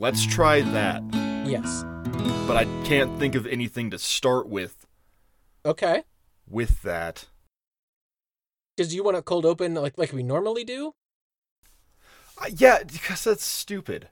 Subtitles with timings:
[0.00, 1.02] Let's try that.
[1.44, 1.82] Yes.
[2.46, 4.86] But I can't think of anything to start with
[5.66, 6.04] Okay.
[6.48, 7.26] with that.
[8.76, 10.94] Because you want a cold open like like we normally do?
[12.40, 14.08] Uh, yeah, because that's stupid.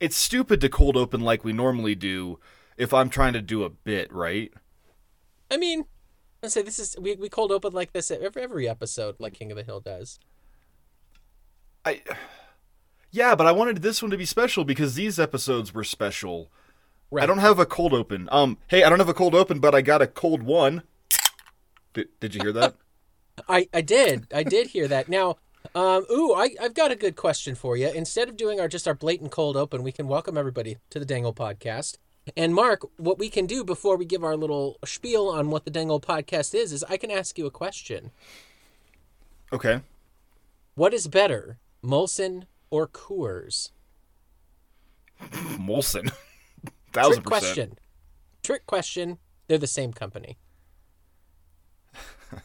[0.00, 2.38] It's stupid to cold open like we normally do
[2.76, 4.52] if I'm trying to do a bit, right?
[5.50, 5.86] I mean,
[6.42, 9.50] let's say this is we, we cold open like this every every episode, like King
[9.50, 10.18] of the Hill does.
[11.86, 12.02] I
[13.10, 16.50] Yeah, but I wanted this one to be special because these episodes were special.
[17.10, 17.24] Right.
[17.24, 18.28] I don't have a cold open.
[18.30, 20.82] Um, hey, I don't have a cold open, but I got a cold one.
[21.92, 22.74] Did, did you hear that?
[23.48, 24.28] I, I did.
[24.32, 25.08] I did hear that.
[25.08, 25.38] Now,
[25.74, 27.90] um, ooh, I, I've got a good question for you.
[27.90, 31.04] Instead of doing our just our blatant cold open, we can welcome everybody to the
[31.04, 31.96] Dangle Podcast.
[32.36, 35.70] And Mark, what we can do before we give our little spiel on what the
[35.70, 38.12] Dangle Podcast is, is I can ask you a question.
[39.52, 39.80] Okay.
[40.76, 43.70] What is better, Molson or Coors?
[45.20, 46.10] Molson.
[46.92, 47.78] Thousand Trick question.
[48.42, 49.18] Trick question.
[49.46, 50.38] They're the same company.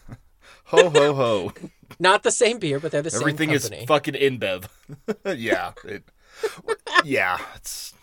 [0.70, 1.54] Ho ho ho.
[2.00, 3.84] Not the same beer, but they're the Everything same company.
[3.84, 5.38] Everything is fucking InBev.
[5.38, 5.74] yeah.
[5.84, 6.04] It,
[7.04, 7.38] yeah.
[7.56, 7.94] It's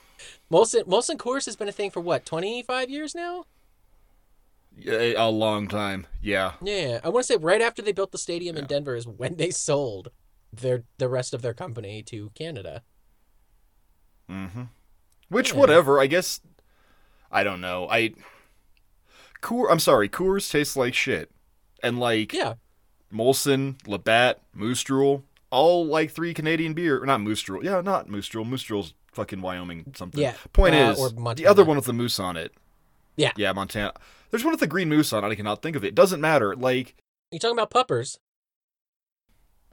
[0.51, 3.47] Molson Molson Coors has been a thing for what, 25 years now?
[4.86, 6.07] a a long time.
[6.23, 6.53] Yeah.
[6.62, 9.36] Yeah, I want to say right after they built the stadium in Denver is when
[9.36, 10.11] they sold
[10.53, 12.83] their the rest of their company to Canada.
[14.31, 14.64] Mm-hmm.
[15.28, 15.58] Which, Yeah.
[15.58, 16.00] whatever.
[16.00, 16.41] I guess.
[17.31, 17.89] I don't know.
[17.91, 18.14] I.
[19.41, 19.70] Coor.
[19.70, 20.08] I'm sorry.
[20.08, 21.30] Coors tastes like shit,
[21.83, 22.55] and like Yeah,
[23.12, 24.84] Molson, Labatt, Moose
[25.50, 27.03] all like three Canadian beer.
[27.03, 28.86] Or not Moose Yeah, not Moose Drool.
[29.12, 30.20] Fucking Wyoming something.
[30.20, 32.55] Yeah, Point uh, is, the other one with the moose on it.
[33.17, 33.33] Yeah.
[33.36, 33.92] Yeah, Montana.
[34.30, 35.28] There's one with the green moose on it.
[35.28, 35.95] I cannot think of it.
[35.95, 36.56] Doesn't matter.
[36.56, 36.95] Like,
[37.30, 38.19] you talking about puppers?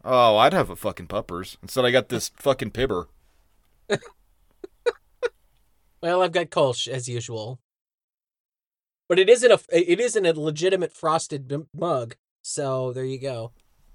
[0.03, 1.57] Oh, I'd have a fucking puppers.
[1.61, 3.07] Instead, I got this fucking pibber.
[6.01, 7.59] Well, I've got Kolsch as usual,
[9.09, 12.15] but it isn't a it isn't a legitimate frosted m- mug.
[12.41, 13.51] So there you go.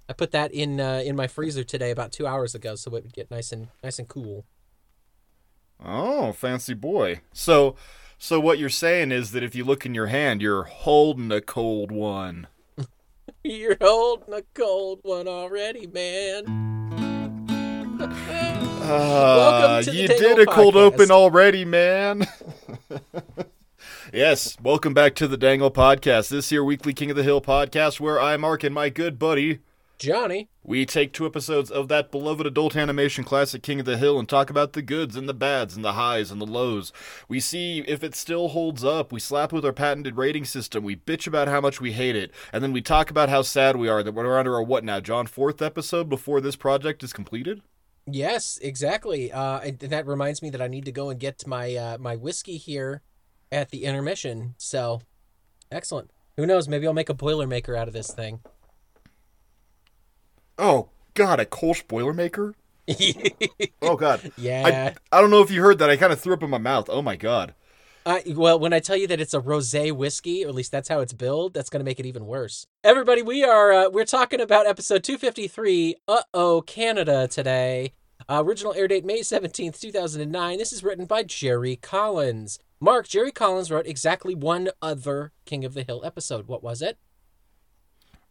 [0.09, 3.05] I put that in uh, in my freezer today about two hours ago, so it
[3.05, 4.45] would get nice and nice and cool.
[5.83, 7.21] Oh, fancy boy.
[7.33, 7.75] So,
[8.19, 11.41] so what you're saying is that if you look in your hand, you're holding a
[11.41, 12.47] cold one.
[13.47, 16.63] You're holding a cold one already, man.
[18.85, 22.27] Uh, to the you did a cold open already, man.
[24.13, 26.29] yes, welcome back to the Dangle Podcast.
[26.29, 29.61] This here weekly King of the Hill podcast, where I, Mark, and my good buddy,
[29.99, 30.49] Johnny.
[30.63, 34.29] we take two episodes of that beloved adult animation classic King of the Hill and
[34.29, 36.93] talk about the goods and the bads and the highs and the lows.
[37.29, 39.13] We see if it still holds up.
[39.13, 40.85] We slap with our patented rating system.
[40.85, 43.77] We bitch about how much we hate it, and then we talk about how sad
[43.77, 47.13] we are that we're under our what now, John fourth episode before this project is
[47.13, 47.63] completed.
[48.07, 49.33] Yes, exactly.
[49.33, 52.17] Uh, and that reminds me that I need to go and get my uh, my
[52.17, 53.03] whiskey here
[53.51, 54.55] at the intermission.
[54.59, 55.01] So,
[55.71, 56.11] excellent.
[56.37, 56.69] Who knows?
[56.69, 58.41] Maybe I'll make a boilermaker out of this thing.
[60.59, 62.55] Oh God, a Kolsch Boilermaker.
[63.83, 64.33] Oh God.
[64.37, 64.93] yeah.
[65.13, 65.91] I, I don't know if you heard that.
[65.91, 66.89] I kind of threw up in my mouth.
[66.91, 67.55] Oh my God.
[68.07, 70.89] Uh, well, when I tell you that it's a rosé whiskey, or at least that's
[70.91, 72.67] how it's billed, that's going to make it even worse.
[72.83, 77.93] Everybody, we are uh, we're talking about episode 253, Uh-oh, Canada today.
[78.29, 80.59] Uh, original air date May 17th, 2009.
[80.59, 82.59] This is written by Jerry Collins.
[82.81, 86.47] Mark, Jerry Collins wrote exactly one other King of the Hill episode.
[86.49, 86.99] What was it?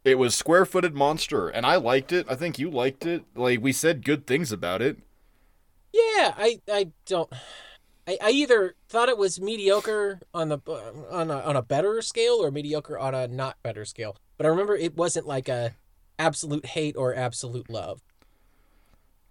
[0.04, 2.26] It was Square Footed Monster, and I liked it.
[2.28, 3.24] I think you liked it.
[3.34, 4.98] Like we said good things about it.
[5.92, 7.32] Yeah, I I don't
[8.06, 10.58] I, I either thought it was mediocre on the
[11.10, 14.16] on a, on a better scale or mediocre on a not better scale.
[14.36, 15.74] But I remember it wasn't like a
[16.18, 18.02] absolute hate or absolute love.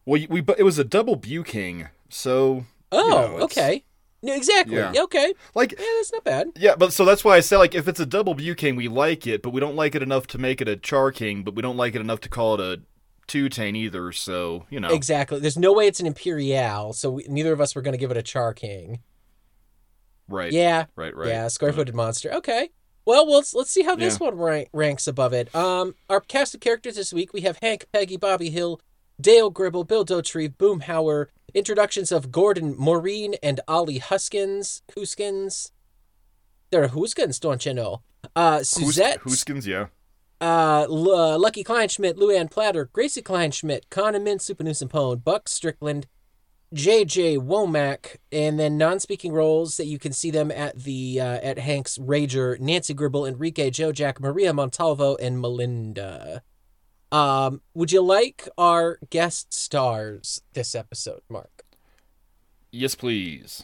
[0.06, 3.84] Well, we but it was a double Buking, so Oh, know, it's- okay.
[4.26, 4.78] No, exactly.
[4.78, 4.94] Yeah.
[4.98, 5.34] Okay.
[5.54, 6.48] like Yeah, that's not bad.
[6.56, 9.28] yeah, but so that's why I say like if it's a double Buking, we like
[9.28, 11.62] it, but we don't like it enough to make it a Char King, but we
[11.62, 12.82] don't like it enough to call it a
[13.28, 14.12] two tane either.
[14.14, 15.40] So you know, Exactly.
[15.40, 18.12] There's no way it's an imperial, so we, neither of us were going to give
[18.12, 19.02] it a char king.
[20.28, 20.52] right?
[20.52, 21.28] Yeah, right, right.
[21.28, 22.32] Yeah, square-footed monster.
[22.34, 22.70] Okay.
[23.06, 24.28] Well, well, let's let's see how this Yeah.
[24.28, 25.54] one rank, ranks above it.
[25.54, 28.80] Um, our cast of characters this week we have Hank, Peggy, Bobby Hill,
[29.20, 31.26] Dale Gribble, Bill Dauterive, Boomhauer.
[31.54, 34.82] Introductions of Gordon, Maureen, and Ollie Huskins.
[34.96, 35.72] Huskins.
[36.72, 38.02] They're Huskins, don't you know?
[38.36, 39.20] Uh, Suzette.
[39.20, 39.88] Huskins, yeah.
[40.42, 46.08] Uh, L- uh, Lucky Kleinschmidt, Luann Platter, Gracie Kleinschmidt, Kahn and Minh, Souphanousinphone, Buck Strickland,
[46.74, 51.60] JJ Womack, and then non-speaking roles that you can see them at the uh, at
[51.60, 56.42] Hank's Rager, Nancy Gribble, Enrique, Joe Jack, Maria Montalvo, and Melinda.
[57.14, 61.64] Um, would you like our guest stars this episode, Mark?
[62.72, 63.64] Yes, please.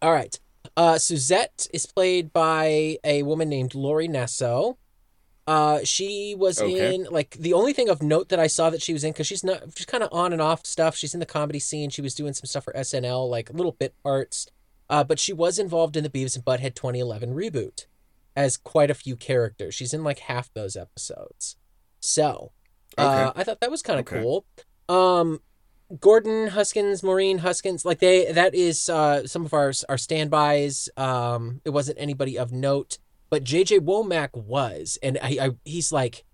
[0.00, 0.38] All right.
[0.76, 4.76] Uh, Suzette is played by a woman named Lori Nasso.
[5.46, 6.94] Uh, she was Okay.
[6.94, 9.26] in like the only thing of note that I saw that she was in because
[9.28, 10.96] she's not she's kind of on and off stuff.
[10.96, 11.90] She's in the comedy scene.
[11.90, 14.48] She was doing some stuff for SNL, like little bit parts.
[14.88, 17.86] Uh, but she was involved in the Beavis and Butthead 2011 reboot
[18.36, 19.74] as quite a few characters.
[19.74, 21.56] She's in like half those episodes.
[22.06, 22.52] So,
[22.96, 24.22] uh, I thought that was kind of Okay.
[24.22, 24.46] cool.
[24.88, 25.40] Um,
[26.00, 30.88] Gordon Huskins, Maureen Huskins, like they that is uh some of our our standbys.
[30.96, 32.98] Um, it wasn't anybody of note,
[33.28, 36.24] but JJ Womack was, and I, I he's like,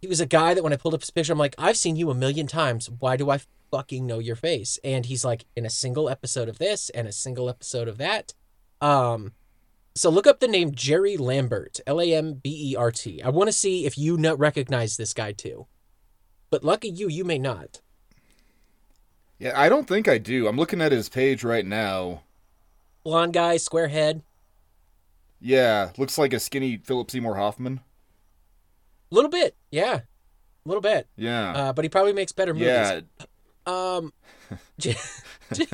[0.00, 1.96] he was a guy that when I pulled up his picture, I'm like, I've seen
[1.96, 2.88] you a million times.
[2.90, 3.40] Why do I
[3.70, 4.78] fucking know your face?
[4.82, 8.32] And he's like in a single episode of this and a single episode of that.
[8.80, 9.32] Um,
[9.98, 13.22] so look up the name Jerry Lambert, L A M B E R T.
[13.22, 15.66] I want to see if you not recognize this guy too.
[16.50, 17.80] But lucky you, you may not.
[19.38, 20.48] Yeah, I don't think I do.
[20.48, 22.22] I'm looking at his page right now.
[23.04, 24.22] Blonde guy, square head.
[25.40, 27.80] Yeah, looks like a skinny Philip Seymour Hoffman.
[29.10, 31.06] A little bit, yeah, a little bit.
[31.16, 31.52] Yeah.
[31.52, 32.68] Uh, but he probably makes better movies.
[32.68, 33.00] yeah.
[33.68, 34.12] Um,
[34.78, 34.96] J-
[35.52, 35.66] J-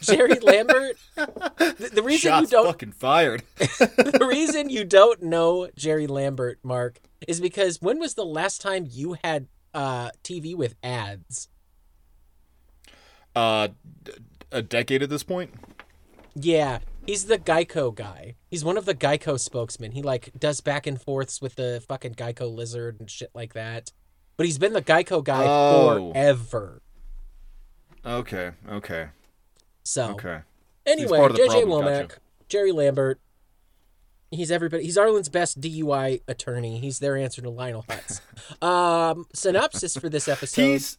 [0.00, 0.96] Jerry Lambert.
[1.16, 3.42] The, the reason Shots you don't fucking fired.
[3.58, 8.86] the reason you don't know Jerry Lambert, Mark, is because when was the last time
[8.88, 11.48] you had uh TV with ads?
[13.34, 13.68] uh,
[14.52, 15.52] a decade at this point.
[16.36, 18.34] Yeah, he's the Geico guy.
[18.48, 19.92] He's one of the Geico spokesmen.
[19.92, 23.90] He like does back and forths with the fucking Geico lizard and shit like that.
[24.36, 26.12] But he's been the Geico guy Oh.
[26.12, 26.82] forever.
[28.04, 28.52] Okay.
[28.68, 29.08] Okay.
[29.84, 30.40] So Okay.
[30.86, 32.20] anyway, part of the JJ Womack, gotcha.
[32.48, 33.20] Jerry Lambert.
[34.30, 34.82] He's everybody.
[34.84, 36.80] He's Arlen's best DUI attorney.
[36.80, 38.20] He's their answer to Lionel Hutz.
[38.62, 40.62] um, synopsis for this episode.
[40.62, 40.98] He's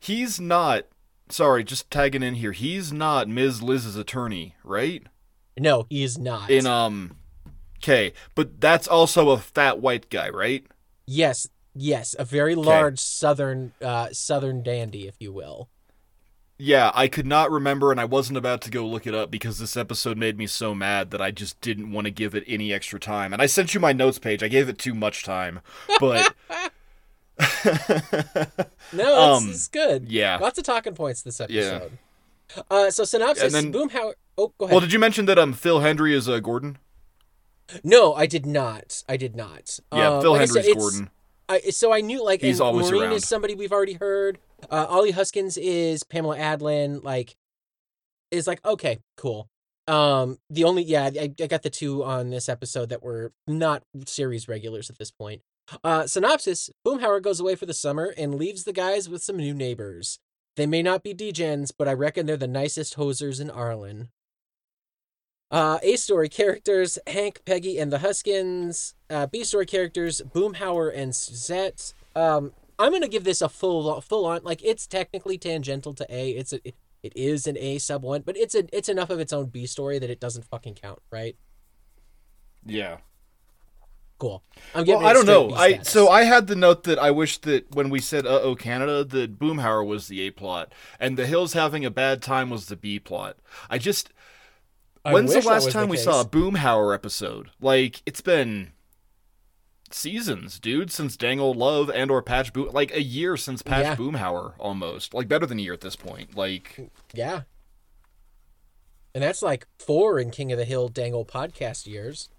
[0.00, 0.84] he's not.
[1.28, 2.52] Sorry, just tagging in here.
[2.52, 3.62] He's not Ms.
[3.62, 5.02] Liz's attorney, right?
[5.58, 6.50] no, he is not.
[6.50, 7.16] In um,
[7.78, 10.64] okay, but that's also a fat white guy, right?
[11.06, 15.68] yes, yes, a very large southern, uh, southern dandy, if you will.
[16.58, 19.58] Yeah, I could not remember, and I wasn't about to go look it up because
[19.58, 22.72] this episode made me so mad that I just didn't want to give it any
[22.72, 23.32] extra time.
[23.32, 24.42] And I sent you my notes page.
[24.44, 25.60] I gave it too much time,
[25.98, 26.32] but
[28.92, 30.08] No, it's, Um, it's good.
[30.10, 30.36] yeah.
[30.38, 31.62] Lots of talking points this Yeah.
[31.62, 31.98] episode.
[32.70, 33.54] Uh, so synopsis.
[33.54, 34.12] And then- Boomhauer.
[34.38, 34.72] Oh, go ahead.
[34.72, 36.78] well, did you mention that um Phil Hendrie is uh, Gordon?
[37.82, 39.02] no, I did not.
[39.08, 39.78] I did not.
[39.92, 41.10] Yeah, Uh, Phil like said, Hendrie's it's- Gordon.
[41.52, 43.12] I, so I knew like He's always Maureen around.
[43.14, 44.38] is somebody we've already heard.
[44.70, 47.02] Uh, Ollie Huskins is Pamela Adlon.
[47.02, 47.36] Like,
[48.30, 49.48] is like okay, cool.
[49.88, 53.82] Um, the only yeah, I, I got the two on this episode that were not
[54.06, 55.42] series regulars at this point.
[55.84, 59.54] Uh, synopsis: Boomhauer goes away for the summer and leaves the guys with some new
[59.54, 60.18] neighbors.
[60.56, 64.10] They may not be degens, but I reckon they're the nicest hosers in Arlen.
[65.52, 68.94] Uh, A story characters Hank, Peggy, and the Huskins.
[69.10, 71.92] Uh, B story characters Boomhauer and Suzette.
[72.16, 76.30] Um, I'm gonna give this a full full on like it's technically tangential to A.
[76.30, 79.20] It's a it, it is an A sub one, but it's a it's enough of
[79.20, 81.36] its own B story that it doesn't fucking count, right?
[82.64, 82.98] Yeah.
[84.18, 84.42] Cool.
[84.74, 85.50] I'm Well, I don't know.
[85.50, 88.54] I so I had the note that I wish that when we said "uh oh
[88.54, 92.66] Canada," that Boomhauer was the A plot, and the Hills having a bad time was
[92.66, 93.36] the B plot.
[93.68, 94.10] I just
[95.04, 96.04] I when's the last time we case.
[96.04, 97.50] saw a Boomhauer episode?
[97.60, 98.72] Like it's been
[99.90, 103.84] seasons, dude, since Dang Ol' Love and or Patch Boom, like a year since Patch
[103.84, 103.96] Yeah.
[103.96, 106.36] Boomhauer, almost like better than a year at this point.
[106.36, 107.42] Like Yeah.
[109.14, 112.30] And that's like four in King of the Hill Dangle podcast years.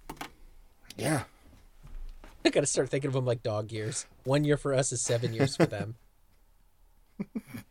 [0.98, 1.24] yeah,
[2.46, 4.08] I gotta start thinking of them like dog years.
[4.24, 5.96] One year for us is seven years for them.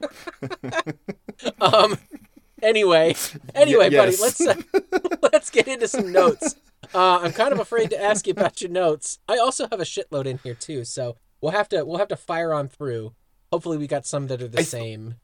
[1.60, 1.98] um.
[2.62, 3.14] Anyway,
[3.54, 4.20] anyway, buddy, yes.
[4.20, 4.54] let's uh,
[5.32, 6.56] let's get into some notes.
[6.94, 9.18] Uh, I'm kind of afraid to ask you about your notes.
[9.28, 12.16] I also have a shitload in here too, so we'll have to we'll have to
[12.16, 13.14] fire on through.
[13.52, 15.14] Hopefully, we got some that are the I- same.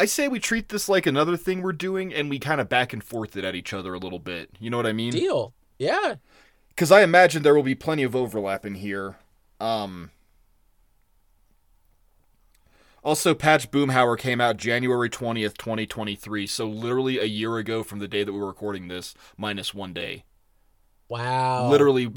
[0.00, 2.92] I say we treat this like another thing we're doing, and we kind of back
[2.92, 4.48] and forth it at each other a little bit.
[4.60, 5.10] You know what I mean?
[5.10, 5.54] Deal.
[5.78, 6.16] Yeah.
[6.68, 9.16] because I imagine there will be plenty of overlap in here.
[9.60, 10.10] Um,
[13.08, 18.06] also, Patch Boomhauer came out January 20th, 2023, so literally a year ago from the
[18.06, 20.24] day that we were recording this, minus one day.
[21.08, 21.70] Wow.
[21.70, 22.12] Literally,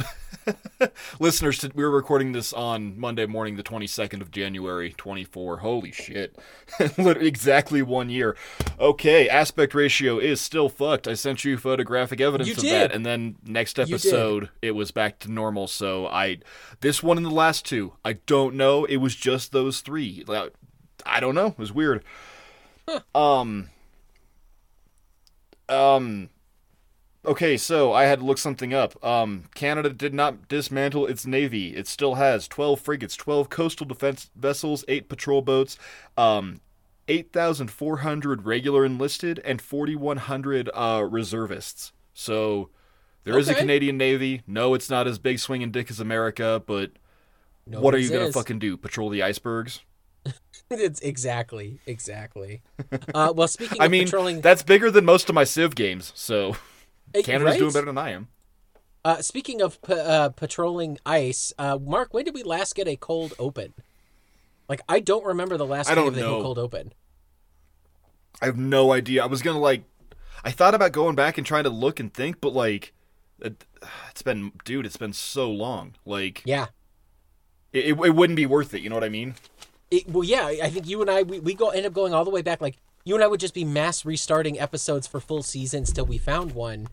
[1.22, 5.60] listeners, we were recording this on Monday morning, the 22nd of January, 24.
[5.60, 6.38] Holy shit.
[6.98, 8.36] Exactly one year.
[8.78, 11.08] Okay, aspect ratio is still fucked.
[11.08, 12.74] I sent you photographic evidence You of did.
[12.74, 15.68] that, and then next episode, it was back to normal.
[15.68, 16.40] So I,
[16.82, 18.84] this one and the last two, I don't know.
[18.84, 20.26] It was just those three.
[21.06, 21.48] I don't know.
[21.48, 22.04] It was weird.
[23.16, 23.70] Um.
[25.70, 26.30] Um.
[27.24, 29.04] Okay, so I had to look something up.
[29.06, 31.76] Um, Canada did not dismantle its navy.
[31.76, 35.78] It still has 12 frigates, 12 coastal defense vessels, 8 patrol boats,
[36.18, 36.62] um,
[37.08, 41.94] 8,400 regular enlisted, and 4,100 uh, reservists.
[42.16, 42.70] So
[43.24, 44.42] there is a Canadian navy.
[44.48, 46.92] No, it's not as big swinging dick as America, but
[47.66, 48.78] what are you going to fucking do?
[48.78, 49.82] Patrol the icebergs?
[50.70, 52.62] It's exactly, exactly.
[53.14, 56.56] Uh, well, speaking I mean, patrolling, that's bigger than most of my Civ games, so
[57.14, 57.60] eh, Canada's right?
[57.60, 58.30] doing better than I am.
[59.04, 62.96] Uh, speaking of pa- uh, patrolling ice, uh, Mark, when did we last get a
[62.96, 63.74] cold open?
[64.70, 66.42] Like, I don't remember the last I don't of the Hill know.
[66.42, 66.94] cold open.
[68.42, 69.24] I have no idea.
[69.24, 69.84] I was gonna like,
[70.46, 72.94] I thought about going back and trying to look and think, but like,
[73.40, 73.66] it,
[74.12, 75.96] it's been, dude, it's been so long.
[76.06, 76.68] Like, Yeah.
[77.74, 78.82] it, it, it wouldn't be worth it.
[78.82, 79.36] You know what I mean?
[79.92, 82.24] It, well, yeah, I think you and I we, we go end up going all
[82.26, 82.62] the way back.
[82.62, 86.18] Like you and I would just be mass restarting episodes for full seasons till we
[86.18, 86.88] found one,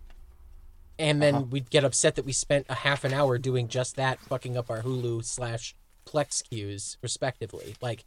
[0.99, 1.45] and then Uh-huh.
[1.49, 4.69] we'd get upset that we spent a half an hour doing just that, fucking up
[4.69, 5.76] our Hulu slash
[6.07, 7.76] Plex queues respectively.
[7.81, 8.05] Like,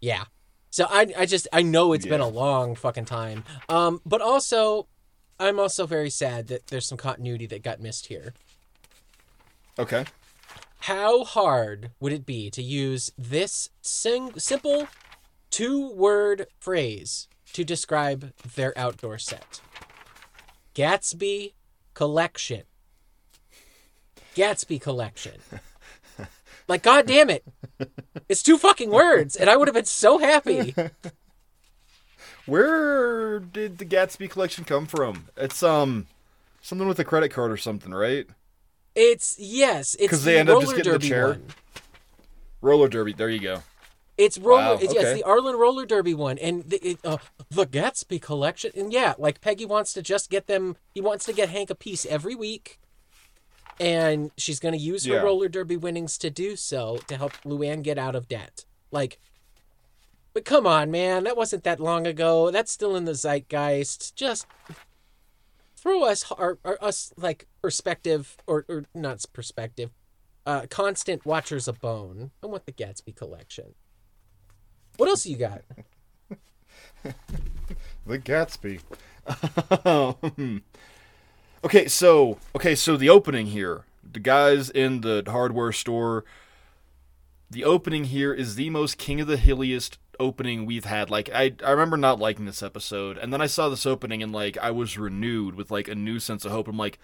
[0.00, 0.24] yeah.
[0.70, 3.42] So I I just I know it's been a long fucking time.
[3.68, 4.86] Um, but also,
[5.40, 8.34] I'm also very sad that there's some continuity that got missed here.
[9.78, 10.04] Okay.
[10.80, 14.88] How hard would it be to use this sing- simple
[15.50, 19.60] two word phrase to describe their outdoor set?
[20.74, 21.54] Gatsby
[21.94, 22.62] Collection.
[24.36, 25.40] Gatsby Collection.
[26.68, 27.44] Like, god damn it.
[28.28, 30.74] It's two fucking words, and I would have been so happy.
[32.44, 35.28] Where did the Gatsby collection come from?
[35.34, 36.06] It's um,
[36.60, 38.26] something with a credit card or something, right?
[39.00, 41.28] It's, yes, it's the they end up roller just getting the derby chair?
[41.28, 41.42] one.
[42.60, 43.12] Roller derby.
[43.12, 43.62] There you go.
[44.16, 44.60] It's roller.
[44.60, 45.10] Wow, it's, yeah, okay.
[45.12, 47.18] it's the Arlen Roller Derby one, and the, it, uh,
[47.50, 48.72] the Gatsby collection.
[48.74, 50.76] And yeah, like Peggy wants to just get them.
[50.92, 52.80] He wants to get Hank a piece every week,
[53.78, 55.20] and she's going to use her Yeah.
[55.20, 58.64] roller derby winnings to do so to help Luann get out of debt.
[58.90, 59.20] Like,
[60.34, 62.50] but come on, man, that wasn't that long ago.
[62.50, 64.16] That's still in the zeitgeist.
[64.16, 64.48] Just
[65.78, 69.90] throw us our, our us like perspective or or not perspective,
[70.46, 72.32] uh, constant watchers a bone.
[72.42, 73.74] I want the Gatsby collection.
[74.96, 75.62] What else you got?
[78.06, 78.80] The Gatsby.
[81.64, 86.24] okay, so okay, so the opening here, the guys in the hardware store.
[87.50, 91.10] The opening here is the most King of the Hilliest opening we've had.
[91.10, 94.32] Like I, I remember not liking this episode, and then I saw this opening, and
[94.32, 96.68] like I was renewed with like a new sense of hope.
[96.68, 96.98] I'm like,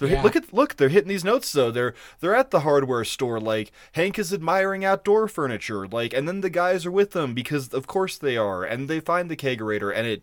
[0.00, 0.22] Yeah.
[0.22, 1.70] look at look, they're hitting these notes though.
[1.70, 3.38] They're they're at the hardware store.
[3.40, 5.86] Like Hank is admiring outdoor furniture.
[5.86, 9.00] Like, and then the guys are with them because of course they are, and they
[9.00, 10.22] find the kegerator, and it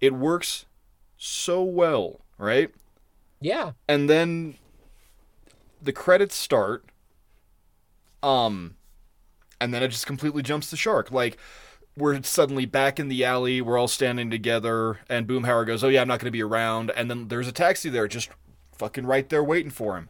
[0.00, 0.64] it works
[1.16, 2.70] so well, right?
[3.40, 4.54] Yeah, And then
[5.80, 6.84] the credits start,
[8.22, 8.74] um,
[9.60, 11.10] and then it just completely jumps the shark.
[11.10, 11.38] Like
[11.96, 16.00] we're suddenly back in the alley, we're all standing together, and Boomhauer goes, "Oh yeah,
[16.00, 18.30] I'm not going to be around," and then there's a taxi there, just
[18.76, 20.08] fucking right there waiting for him.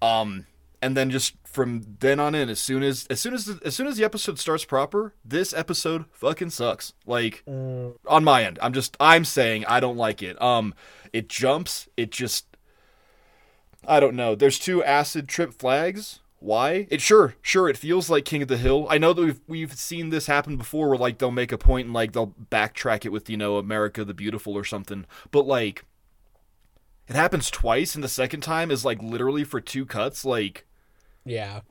[0.00, 0.46] Um,
[0.80, 3.74] and then just from then on in, as soon as as soon as the, as
[3.74, 6.94] soon as the episode starts proper, this episode fucking sucks.
[7.06, 10.40] Like on my end, I'm just I'm saying I don't like it.
[10.40, 10.74] Um,
[11.12, 11.88] it jumps.
[11.96, 12.46] It just
[13.86, 14.34] I don't know.
[14.34, 16.20] There's two acid trip flags.
[16.40, 16.86] Why?
[16.90, 17.68] It sure, sure.
[17.68, 18.86] It feels like King of the Hill.
[18.88, 21.86] I know that we've we've seen this happen before, where like they'll make a point
[21.86, 25.04] and like they'll backtrack it with you know America the Beautiful or something.
[25.32, 25.84] But like,
[27.08, 30.24] it happens twice, and the second time is like literally for two cuts.
[30.24, 30.64] Like,
[31.24, 31.62] yeah.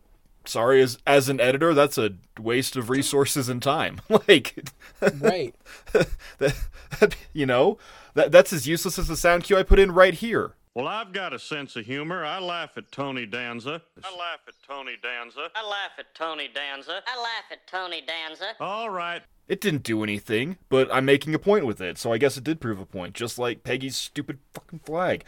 [0.44, 4.02] sorry, as as an editor, that's a waste of resources and time.
[4.28, 4.70] like,
[5.00, 5.56] Right.
[6.40, 7.78] that, you know,
[8.16, 10.56] that that's as useless as the sound cue I put in right here.
[10.78, 12.24] Well, I've got a sense of humor.
[12.24, 13.82] I laugh at Tony Danza.
[14.04, 15.50] I laugh at Tony Danza.
[15.56, 17.02] I laugh at Tony Danza.
[17.08, 18.50] I laugh at Tony Danza.
[18.60, 19.24] All right.
[19.48, 22.44] It didn't do anything, but I'm making a point with it, so I guess it
[22.44, 25.24] did prove a point, just like Peggy's stupid fucking flag.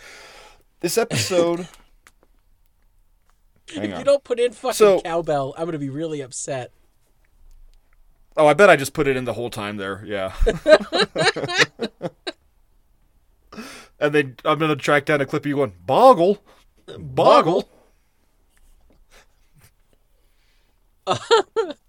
[0.81, 1.61] This episode.
[3.73, 3.99] Hang If on.
[4.01, 6.73] you don't put in fucking So- cowbell, I'm gonna be really upset.
[8.37, 10.03] Oh, I bet I just put it in the whole time there.
[10.05, 10.31] Yeah.
[13.99, 16.43] and then I'm gonna track down a clip of you going boggle,
[16.97, 17.69] boggle.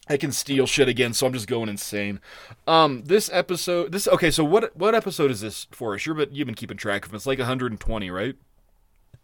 [0.09, 2.21] I can steal shit again, so I'm just going insane.
[2.67, 4.31] Um, this episode, this okay.
[4.31, 6.05] So what what episode is this for us?
[6.05, 7.13] You're but you've been keeping track of.
[7.13, 7.17] it.
[7.17, 8.35] It's like 120, right?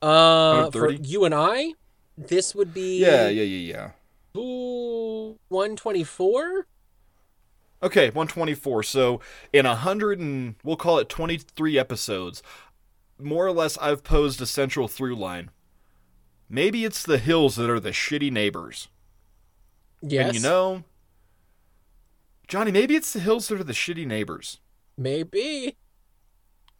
[0.00, 1.72] Uh, for you and I,
[2.16, 3.90] this would be Yeah, yeah, yeah,
[4.36, 4.40] yeah.
[4.40, 6.66] Ooh, 124.
[7.82, 8.82] Okay, 124.
[8.82, 9.20] So
[9.52, 12.42] in a hundred and we'll call it 23 episodes,
[13.18, 15.50] more or less, I've posed a central through line.
[16.48, 18.88] Maybe it's the hills that are the shitty neighbors.
[20.00, 20.28] Yes.
[20.28, 20.84] And you know,
[22.46, 24.58] Johnny, maybe it's the hills that are the shitty neighbors.
[24.96, 25.76] maybe.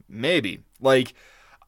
[0.09, 0.61] Maybe.
[0.81, 1.15] Like,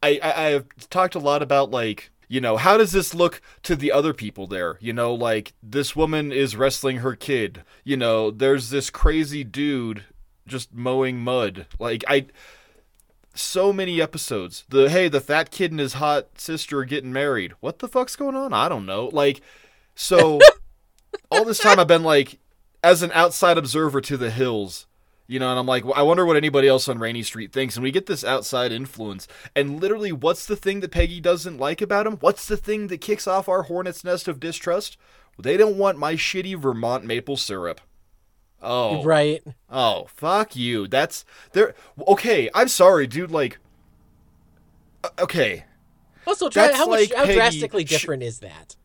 [0.02, 3.75] I, I I've talked a lot about like you know how does this look to
[3.75, 8.30] the other people there you know like this woman is wrestling her kid you know
[8.30, 10.04] there's this crazy dude
[10.46, 12.26] just mowing mud like i
[13.38, 17.52] so many episodes the hey the fat kid and his hot sister are getting married
[17.61, 19.40] what the fuck's going on i don't know like
[19.95, 20.38] so
[21.30, 22.38] all this time i've been like
[22.83, 24.87] as an outside observer to the hills
[25.30, 27.76] you know, and I'm like, I wonder what anybody else on Rainy Street thinks.
[27.76, 29.28] And we get this outside influence.
[29.54, 32.16] And literally, what's the thing that Peggy doesn't like about him?
[32.16, 34.97] What's the thing that kicks off our hornet's nest of distrust?
[35.38, 37.83] They don't want my shitty Vermont maple syrup.
[38.60, 39.02] Oh.
[39.04, 39.42] Right.
[39.70, 40.88] Oh, fuck you.
[40.88, 41.74] That's there.
[42.06, 43.30] Okay, I'm sorry, dude.
[43.30, 43.58] Like,
[45.18, 45.64] okay.
[46.26, 48.76] Also, That's how much like how Peggy drastically sh- different is that?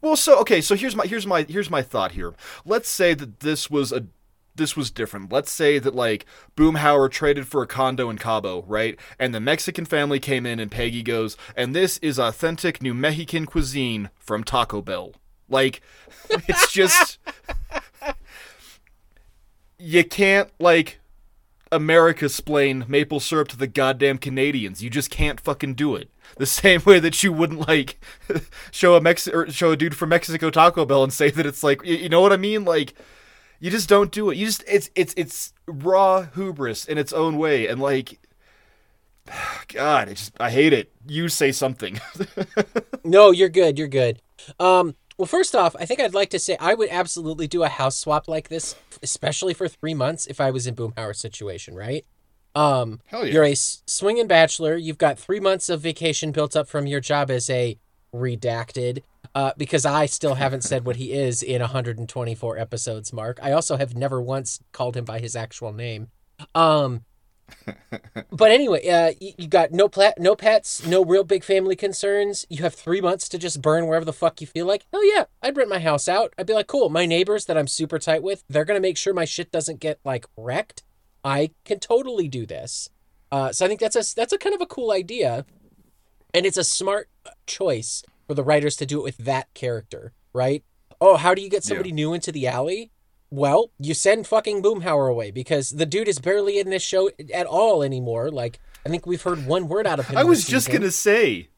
[0.00, 2.34] Well, so okay, so here's my here's my here's my thought here.
[2.64, 4.06] Let's say that this was a
[4.54, 5.32] this was different.
[5.32, 8.98] Let's say that like Boomhauer traded for a condo in Cabo, right?
[9.18, 13.46] And the Mexican family came in and Peggy goes, "And this is authentic New Mexican
[13.46, 15.14] cuisine from Taco Bell."
[15.48, 15.80] Like
[16.30, 17.18] it's just
[19.78, 21.00] you can't like
[21.72, 24.82] America splain maple syrup to the goddamn Canadians.
[24.82, 26.10] You just can't fucking do it.
[26.36, 28.00] The same way that you wouldn't like
[28.70, 31.62] show a Mex or show a dude from Mexico Taco Bell and say that it's
[31.62, 32.64] like you, know what I mean?
[32.64, 32.94] Like
[33.60, 34.36] you just don't do it.
[34.36, 38.18] You just it's it's it's raw hubris in its own way and like
[39.68, 40.92] God, it just I hate it.
[41.06, 42.00] You say something.
[43.06, 43.78] No, you're good.
[43.78, 44.22] You're good.
[44.58, 47.68] Um, well, first off, I think I'd like to say I would absolutely do a
[47.68, 52.04] house swap like this, especially for three months if I was in Boomhauer's situation, right?
[52.54, 53.32] Um, Hell yeah.
[53.32, 54.76] you're a swinging bachelor.
[54.76, 57.78] You've got three months of vacation built up from your job as a
[58.14, 59.02] redacted.
[59.34, 63.40] Uh, because I still haven't said what he is in 124 episodes, Mark.
[63.42, 66.08] I also have never once called him by his actual name.
[66.54, 67.04] Um,
[68.30, 72.46] but anyway, uh, you, got no plat, no pets, no real big family concerns.
[72.48, 74.86] You have three months to just burn wherever the fuck you feel like.
[74.92, 76.32] Hell yeah, I'd rent my house out.
[76.38, 76.88] I'd be like, cool.
[76.88, 80.00] My neighbors that I'm super tight with, they're gonna make sure my shit doesn't get
[80.04, 80.82] like wrecked.
[81.24, 82.90] I can totally do this.
[83.32, 85.44] Uh, so I think that's a that's a kind of a cool idea,
[86.32, 87.08] and it's a smart
[87.46, 90.64] choice for the writers to do it with that character, right?
[91.00, 92.90] Oh, how do you get somebody new into the alley?
[93.34, 97.46] Well, you send fucking Boomhauer away because the dude is barely in this show at
[97.46, 98.30] all anymore.
[98.30, 100.16] Like, I think we've heard one word out of him.
[100.16, 100.80] I was just season.
[100.82, 101.48] gonna say.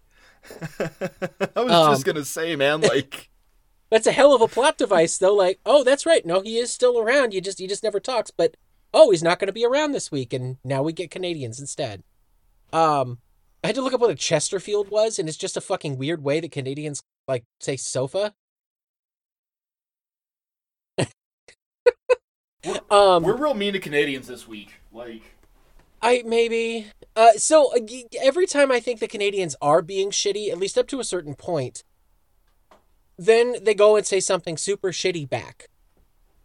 [0.80, 3.28] I was Um, just gonna say, man, like
[3.90, 5.34] That's a hell of a plot device, though.
[5.34, 6.24] Like, oh, that's right.
[6.24, 7.34] No, he is still around.
[7.34, 8.30] You just he just never talks.
[8.30, 8.56] But
[8.94, 12.02] oh, he's not going to be around this week, and now we get Canadians instead.
[12.72, 13.18] Um,
[13.62, 16.22] I had to look up what a Chesterfield was, and it's just a fucking weird
[16.24, 18.32] way that Canadians like say sofa.
[22.90, 24.80] um, we're real mean to Canadians this week.
[24.92, 25.22] Like
[26.02, 26.86] I maybe.
[27.14, 27.80] Uh, so uh,
[28.22, 31.34] every time I think the Canadians are being shitty, at least up to a certain
[31.34, 31.84] point,
[33.18, 35.68] then they go and say something super shitty back,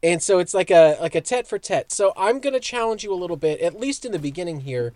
[0.01, 1.91] and so it's like a like a tet for tet.
[1.91, 4.93] So I'm gonna challenge you a little bit, at least in the beginning here,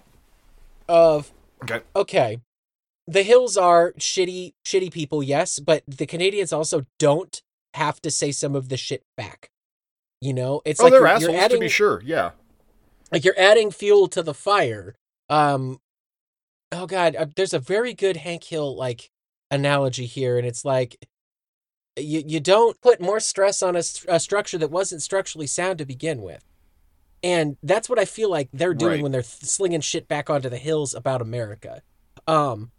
[0.88, 1.32] of
[1.64, 1.82] Okay.
[1.96, 2.40] okay,
[3.08, 7.42] the hills are shitty shitty people, yes, but the Canadians also don't
[7.74, 9.50] have to say some of the shit back.
[10.26, 12.02] You know, it's oh, like they're you're, assholes you're adding to be sure.
[12.04, 12.32] Yeah.
[13.12, 14.96] like you're adding fuel to the fire
[15.30, 15.80] um
[16.72, 19.10] oh god uh, there's a very good hank hill like
[19.52, 20.98] analogy here and it's like
[21.98, 25.86] you you don't put more stress on a, a structure that wasn't structurally sound to
[25.86, 26.44] begin with
[27.24, 29.04] and that's what i feel like they're doing Right.
[29.04, 31.82] when they're slinging shit back onto the hills about america
[32.28, 32.72] um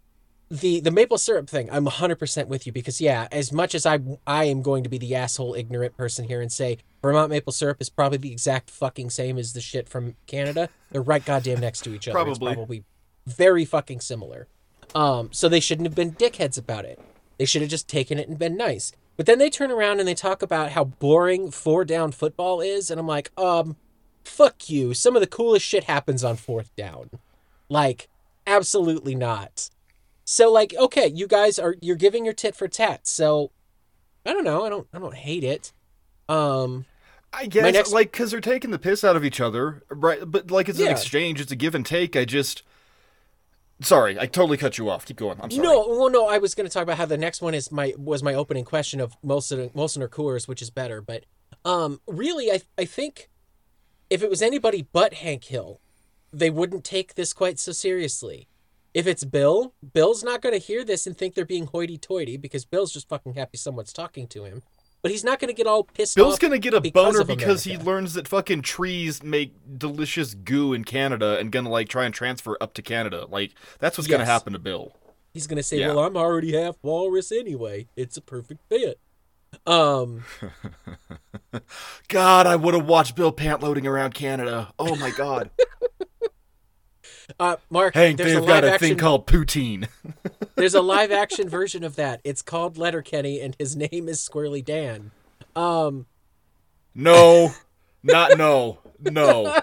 [0.49, 3.99] the the maple syrup thing i'm 100% with you because yeah as much as i
[4.25, 6.77] i am going to be the asshole ignorant person here and say
[7.07, 11.01] vermont maple syrup is probably the exact fucking same as the shit from canada they're
[11.01, 12.53] right goddamn next to each other It's Probably.
[12.53, 12.83] probably
[13.25, 14.47] very fucking similar
[14.95, 16.99] um so they shouldn't have been dickheads about it
[17.37, 20.07] they should have just taken it and been nice but then they turn around and
[20.07, 23.75] they talk about how boring four down football is and i'm like um
[24.23, 27.09] fuck you some of the coolest shit happens on fourth down
[27.69, 28.09] like
[28.45, 29.69] absolutely not
[30.29, 33.07] so like, okay, you guys are you're giving your tit for tat.
[33.07, 33.51] So
[34.25, 34.65] I don't know.
[34.65, 35.71] I don't I don't hate it.
[36.27, 36.85] Um
[37.37, 40.19] I guess next- like because they're taking the piss out of each other, right?
[40.25, 42.15] But like it's an exchange, it's a give and take.
[42.15, 42.63] I just
[43.79, 45.05] Sorry, I totally cut you off.
[45.05, 45.39] Keep going.
[45.39, 45.63] I'm sorry.
[45.67, 46.27] No, well, no.
[46.27, 48.65] I was going to talk about how the next one is my was my opening
[48.65, 50.99] question of Molson, Molson or Coors, which is better.
[50.99, 51.25] But
[51.63, 53.29] um, really, I I think
[54.09, 55.79] if it was anybody but Hank Hill,
[56.33, 58.47] they wouldn't take this quite so seriously.
[58.95, 62.65] If it's Bill, Bill's not going to hear this and think they're being hoity-toity because
[62.65, 64.63] Bill's just fucking happy someone's talking to him.
[65.03, 66.39] But he's not going to get all pissed Bill's off.
[66.39, 70.83] gonna get a because boner because he learns that fucking trees make delicious goo in
[70.83, 73.25] Canada and gonna like try and transfer up to Canada.
[73.29, 74.93] Like that's what's gonna happen to Bill.
[75.33, 75.89] He's gonna say, Yeah.
[75.93, 77.87] "Well, I'm already half walrus anyway.
[77.95, 78.99] It's a perfect fit."
[79.65, 80.25] Um,
[82.07, 84.73] God, I would have watched Bill pant loading around Canada.
[84.79, 85.51] Oh my god.
[87.39, 89.87] uh, Mark, Hank, there's a they've got live a thing called poutine.
[90.55, 92.21] There's a live action version of that.
[92.23, 95.11] It's called Letterkenny, and his name is Squirrely Dan.
[95.55, 96.05] Um,
[96.95, 97.51] No,
[98.01, 99.59] not no, no.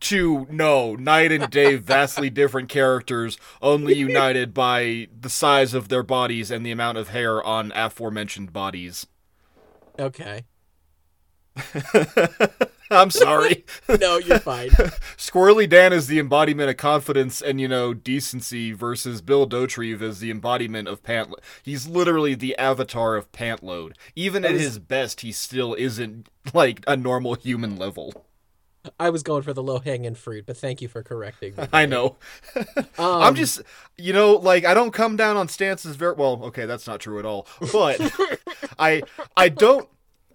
[0.00, 0.94] Two, no.
[0.94, 6.64] Night and day, vastly different characters, only united by the size of their bodies and
[6.64, 9.06] the amount of hair on aforementioned bodies.
[9.98, 10.44] okay.
[12.90, 13.64] I'm sorry.
[14.00, 14.68] No, you're fine.
[15.16, 20.20] Squirrely Dan is the embodiment of confidence and, you know, decency versus Bill Dauterive is
[20.20, 21.34] the embodiment of pant.
[21.62, 23.96] He's literally the avatar of pant load.
[24.14, 28.24] Even at was- his best, he still isn't like a normal human level.
[28.98, 31.66] I was going for the low hanging fruit, but thank you for correcting me.
[31.72, 32.16] I know.
[32.56, 33.60] Um, I'm just,
[33.98, 36.40] you know, like I don't come down on stances very well.
[36.44, 37.46] Okay, that's not true at all.
[37.72, 38.00] But
[38.78, 39.02] I,
[39.36, 39.88] I don't.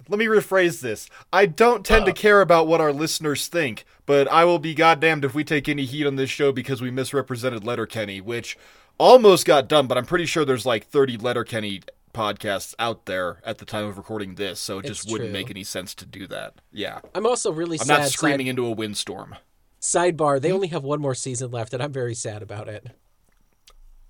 [0.09, 1.09] Let me rephrase this.
[1.31, 2.15] I don't tend to uh.
[2.15, 5.85] care about what our listeners think, but I will be goddamned if we take any
[5.85, 8.57] heat on this show because we misrepresented Letterkenny, which
[8.97, 9.87] almost got done.
[9.87, 11.81] But I'm pretty sure there's like 30 Letterkenny
[12.13, 15.39] podcasts out there at the time of recording this, so it just wouldn't true.
[15.39, 16.55] make any sense to do that.
[16.71, 17.99] Yeah, I'm also really I'm sad.
[17.99, 19.35] not screaming side- into a windstorm.
[19.81, 20.55] sidebar: They hmm?
[20.55, 22.87] only have one more season left, and I'm very sad about it.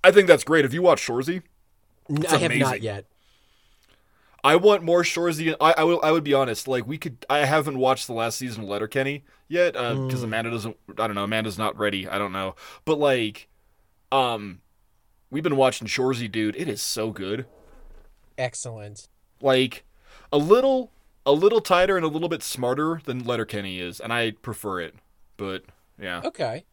[0.02, 0.64] I think that's great.
[0.64, 1.42] Have you watched Shoresy?
[2.28, 3.06] I have not yet.
[4.44, 5.56] I want more Shoresy.
[5.60, 6.00] I, I will.
[6.04, 6.68] I would be honest.
[6.68, 7.24] Like we could.
[7.30, 10.24] I haven't watched the last season of Letterkenny yet because Mm.
[10.24, 10.76] Amanda doesn't.
[10.98, 11.24] I don't know.
[11.24, 12.06] Amanda's not ready.
[12.06, 12.54] I don't know.
[12.84, 13.48] But like,
[14.12, 14.60] um,
[15.30, 16.54] we've been watching Shoresy, dude.
[16.56, 17.46] It is so good.
[18.36, 19.08] Excellent.
[19.40, 19.84] Like,
[20.32, 20.90] a little,
[21.24, 24.94] a little tighter and a little bit smarter than Letterkenny is, and I prefer it.
[25.36, 25.64] But
[26.00, 26.20] yeah.
[26.24, 26.64] Okay.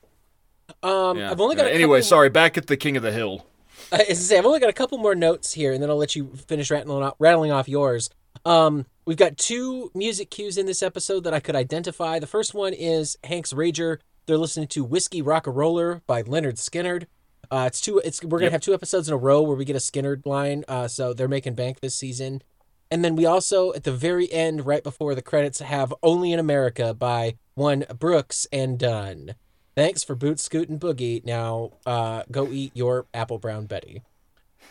[0.84, 1.32] Um, yeah.
[1.32, 2.00] I've only got Yeah, anyway.
[2.00, 2.30] couple- Sorry.
[2.30, 3.46] Back at the King of the Hill.
[3.92, 5.98] Uh, as I say, I've only got a couple more notes here, and then I'll
[5.98, 8.10] let you finish rattling off, rattling off yours.
[8.46, 12.20] Um, we've got two music cues in this episode that I could identify.
[12.20, 13.98] The first one is Hank's Rager.
[14.26, 17.06] They're listening to "Whiskey Rock a Roller" by Lynyrd Skynyrd.
[17.50, 18.00] Uh, it's two.
[18.04, 18.52] It's we're gonna Yep.
[18.54, 20.64] have two episodes in a row where we get a Skynyrd line.
[20.68, 22.42] Uh, so they're making bank this season.
[22.90, 26.40] And then we also, at the very end, right before the credits, have "Only in
[26.40, 29.36] America" by one Brooks and Dunn.
[29.76, 31.24] Thanks for Boot Scootin' Boogie.
[31.26, 34.02] Now, uh, go eat your apple brown Betty.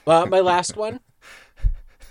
[0.06, 1.00] Uh, my last one,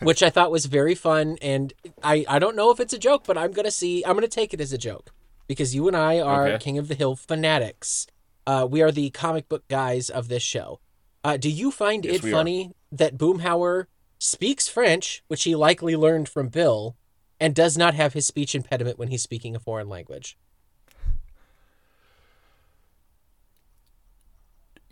[0.02, 1.74] which I thought was very fun, and
[2.04, 4.04] I, I don't know if it's a joke, but I'm gonna see.
[4.06, 5.12] I'm gonna take it as a joke
[5.48, 6.58] because you and I are Okay.
[6.64, 8.08] King of the Hill fanatics.
[8.48, 10.80] Uh, we are the comic book guys of this show.
[11.24, 12.34] Uh, do you find Yes, it we are.
[12.34, 13.86] funny that Boomhauer
[14.18, 16.96] speaks French, which he likely learned from Bill,
[17.40, 20.38] and does not have his speech impediment when he's speaking a foreign language?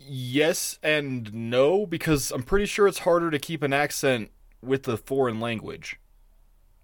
[0.08, 4.30] Yes and no, because I'm pretty sure it's harder to keep an accent
[4.62, 5.98] with a foreign language,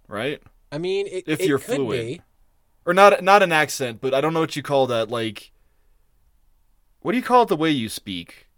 [0.08, 0.42] right?
[0.70, 1.90] I mean, it, If it you're could fluent.
[2.00, 2.20] be.
[2.86, 5.08] Or not not an accent, but I don't know what you call that.
[5.08, 5.52] Like,
[7.00, 8.48] what do you call it the way you speak?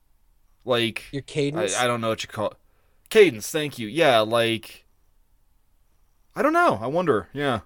[0.64, 1.76] Like, Your cadence.
[1.79, 2.57] I don't know what you call it.
[3.09, 3.48] Cadence.
[3.50, 3.87] Thank you.
[3.87, 4.85] Yeah, like,
[6.35, 6.79] I don't know.
[6.83, 7.29] I wonder.
[7.33, 7.61] Yeah.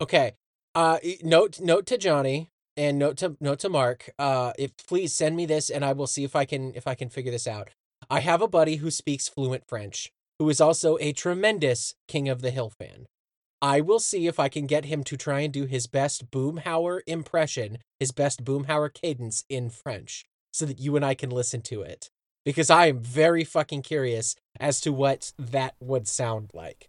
[0.00, 0.32] Okay.
[0.74, 4.08] Uh, note note to Johnny and note to note to Mark.
[4.18, 6.94] Uh, if please send me this and I will see if I can if I
[6.94, 7.70] can figure this out.
[8.08, 12.40] I have a buddy who speaks fluent French, who is also a tremendous King of
[12.40, 13.06] the Hill fan.
[13.60, 17.00] I will see if I can get him to try and do his best Boomhauer
[17.08, 21.82] impression, his best Boomhauer cadence in French, so that you and I can listen to
[21.82, 22.08] it.
[22.44, 26.88] Because I am very fucking curious as to what that would sound like.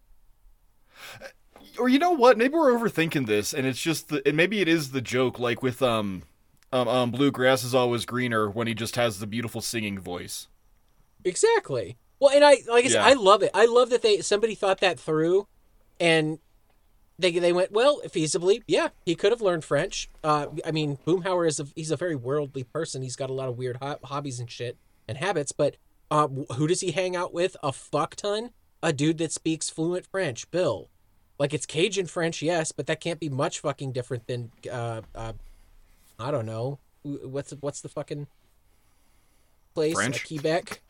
[1.77, 2.37] Or you know what?
[2.37, 4.25] Maybe we're overthinking this, and it's just the.
[4.27, 6.23] And maybe it is the joke, like with um,
[6.71, 10.47] um, um, bluegrass is always greener when he just has the beautiful singing voice.
[11.23, 11.97] Exactly.
[12.19, 13.05] Well, and I like I said, Yeah.
[13.05, 13.51] I love it.
[13.53, 15.47] I love that they somebody thought that through,
[15.99, 16.39] and
[17.17, 18.61] they they went well feasibly.
[18.67, 20.09] Yeah, he could have learned French.
[20.23, 23.01] Uh, I mean, Boomhauer is a he's a very worldly person.
[23.01, 24.77] He's got a lot of weird ho- hobbies and shit
[25.07, 25.51] and habits.
[25.51, 25.77] But
[26.11, 27.55] uh, who does he hang out with?
[27.63, 28.51] A fuck ton.
[28.81, 30.49] A dude that speaks fluent French.
[30.51, 30.89] Bill.
[31.39, 35.33] Like it's Cajun French, yes, but that can't be much fucking different than uh, uh
[36.19, 36.79] I don't know.
[37.03, 38.27] What's what's the fucking
[39.73, 40.27] place, uh, French?
[40.27, 40.81] Quebec.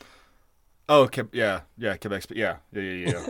[0.90, 2.26] Oh, Ke- yeah, yeah, Quebec.
[2.32, 3.26] Yeah, yeah, yeah,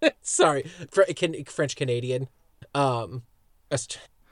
[0.00, 0.08] yeah.
[0.22, 2.28] Sorry, Fr- can, French Canadian.
[2.72, 3.24] Um,
[3.72, 3.76] I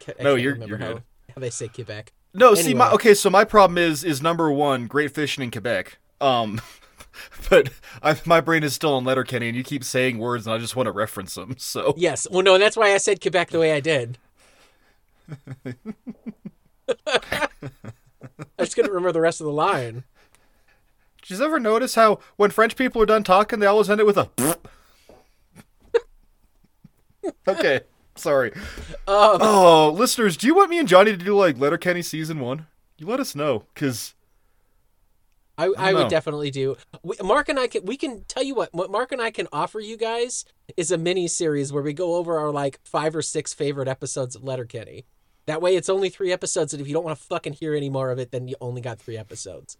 [0.07, 1.03] I No, you're- remember you're how, good.
[1.35, 2.12] how they say Quebec.
[2.35, 3.14] No, see, my okay.
[3.14, 5.98] So my problem is is number one, great fishing in Quebec.
[6.20, 6.61] Um,
[7.50, 7.70] but
[8.02, 10.76] I, my brain is still on Letterkenny, and you keep saying words, and I just
[10.76, 11.57] want to reference them.
[11.59, 14.18] So Yes, well, no, and that's why I said Quebec the way I did.
[17.07, 17.48] I
[18.61, 20.04] just couldn't remember the rest of the line.
[21.22, 24.07] Did you ever notice how when French people are done talking, they always end it
[24.07, 24.31] with a.
[27.48, 27.81] okay,
[28.14, 28.52] sorry.
[29.07, 32.66] Um, Oh, listeners, do you want me and Johnny to do like Letterkenny season one?
[32.96, 34.14] You let us know, cause
[35.59, 36.77] I, I, don't would definitely do.
[37.03, 37.85] We, Mark and I can.
[37.85, 38.73] We can tell you what.
[38.73, 40.44] What Mark and I can offer you guys
[40.77, 44.37] is a mini series where we go over our like five or six favorite episodes
[44.37, 45.05] of Letterkenny.
[45.47, 47.90] That way, it's only three episodes, and if you don't want to fucking hear any
[47.90, 49.79] more of it, then you only got three episodes.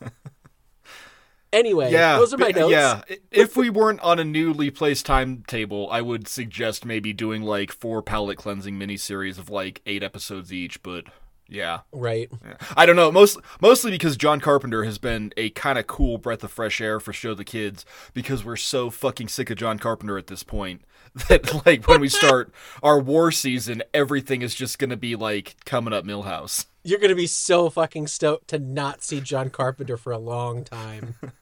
[1.52, 2.72] anyway, yeah, those are my uh, notes.
[2.72, 7.70] Yeah, if we weren't on a newly placed timetable, I would suggest maybe doing like
[7.70, 10.82] four palate cleansing miniseries of like eight episodes each.
[10.82, 11.04] But
[11.48, 12.30] yeah, Right.
[12.44, 12.56] Yeah.
[12.76, 13.10] I don't know.
[13.10, 17.00] Most mostly because John Carpenter has been a kind of cool breath of fresh air
[17.00, 20.82] for show the kids because we're so fucking sick of John Carpenter at this point
[21.28, 25.92] that like when we start our war season, everything is just gonna be like coming
[25.94, 26.66] up Milhouse.
[26.84, 31.14] You're gonna be so fucking stoked to not see John Carpenter for a long time.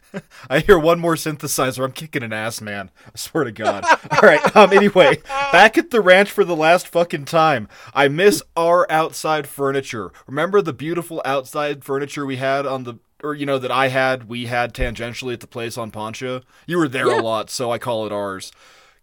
[0.50, 1.84] I hear one more synthesizer.
[1.84, 2.90] I'm kicking an ass, man.
[3.06, 3.84] I swear to God.
[3.84, 4.54] All right.
[4.56, 4.72] Um.
[4.72, 5.18] Anyway,
[5.52, 7.68] back at the ranch for the last fucking time.
[7.94, 10.12] I miss our outside furniture.
[10.26, 14.28] Remember the beautiful outside furniture we had on the, or you know that I had,
[14.28, 16.42] we had tangentially at the place on Poncha.
[16.66, 17.20] You were there Yeah.
[17.20, 18.52] a lot, so I call it ours.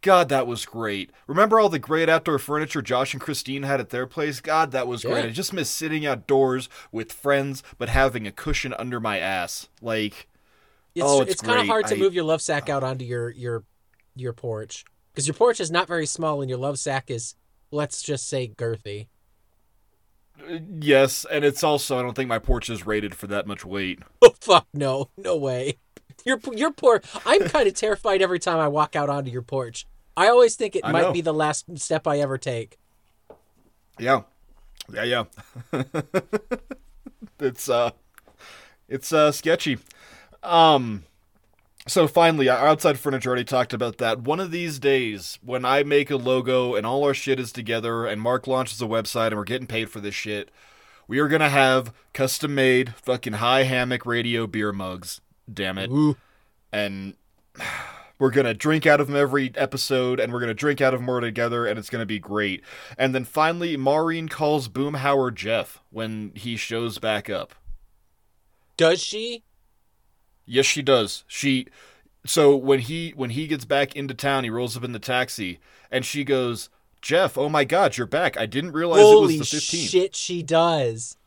[0.02, 1.12] God, that was great.
[1.28, 4.40] Remember all the great outdoor furniture Josh and Christine had at their place?
[4.40, 5.24] God, that was great.
[5.26, 5.30] Yeah.
[5.30, 9.68] I just miss sitting outdoors with friends, but having a cushion under my ass.
[9.82, 10.29] Like.
[10.96, 13.06] It's Oh, it's, it's kind of hard to I- move your love sack out onto
[13.06, 13.64] your your
[14.16, 17.36] your porch because your porch is not very small and your love sack is
[17.72, 19.08] let's just say girthy.
[20.80, 24.00] Yes, and it's also I don't think my porch is rated for that much weight.
[24.22, 25.78] Oh fuck no, no way.
[26.26, 27.06] Your your porch.
[27.26, 29.86] I'm kind of terrified every time I walk out onto your porch.
[30.18, 31.14] I always think it I might know.
[31.14, 32.78] be the last step I ever take.
[33.98, 34.22] Yeah.
[34.94, 35.24] Yeah, yeah.
[37.40, 37.92] it's uh
[38.88, 39.78] it's uh sketchy.
[40.44, 41.04] Um
[41.88, 44.22] so finally, our outside furniture already talked about that.
[44.22, 48.06] One of these days, when I make a logo and all our shit is together
[48.06, 50.52] and Mark launches a website and we're getting paid for this shit,
[51.08, 55.22] we are gonna have custom made fucking high hammock radio beer mugs.
[55.52, 55.90] Damn it.
[55.90, 56.16] Ooh.
[56.72, 57.16] and
[58.20, 61.08] we're gonna drink out of them every episode, and we're gonna drink out of them
[61.08, 62.62] more together, and it's gonna be great.
[62.98, 67.56] And then finally, Maureen calls Boomhauer Jeff when he shows back up.
[68.78, 69.44] Does she?
[70.50, 71.24] Yes, she does.
[71.28, 71.68] She
[72.26, 75.60] so when he when he gets back into town, he rolls up in the taxi,
[75.92, 76.70] and she goes,
[77.02, 78.38] "Jeff, oh my God, you're back!
[78.38, 81.18] I didn't realize Holy it was the 15th." shit, she does.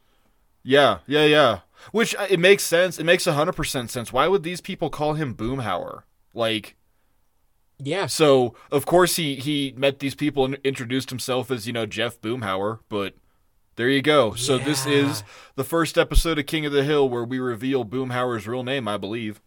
[0.64, 1.60] Yeah, yeah, yeah.
[1.92, 2.98] Which uh, it makes sense.
[2.98, 4.12] It makes hundred percent sense.
[4.12, 6.02] Why would these people call him Boomhauer?
[6.34, 6.76] Like.
[7.78, 8.06] Yeah.
[8.06, 12.20] So of course he he met these people and introduced himself as you know Jeff
[12.20, 13.14] Boomhauer, but
[13.76, 14.34] there you go.
[14.34, 15.24] So this is
[15.56, 18.96] the first episode of King of the Hill where we reveal Boomhauer's real name, I
[18.96, 19.40] believe.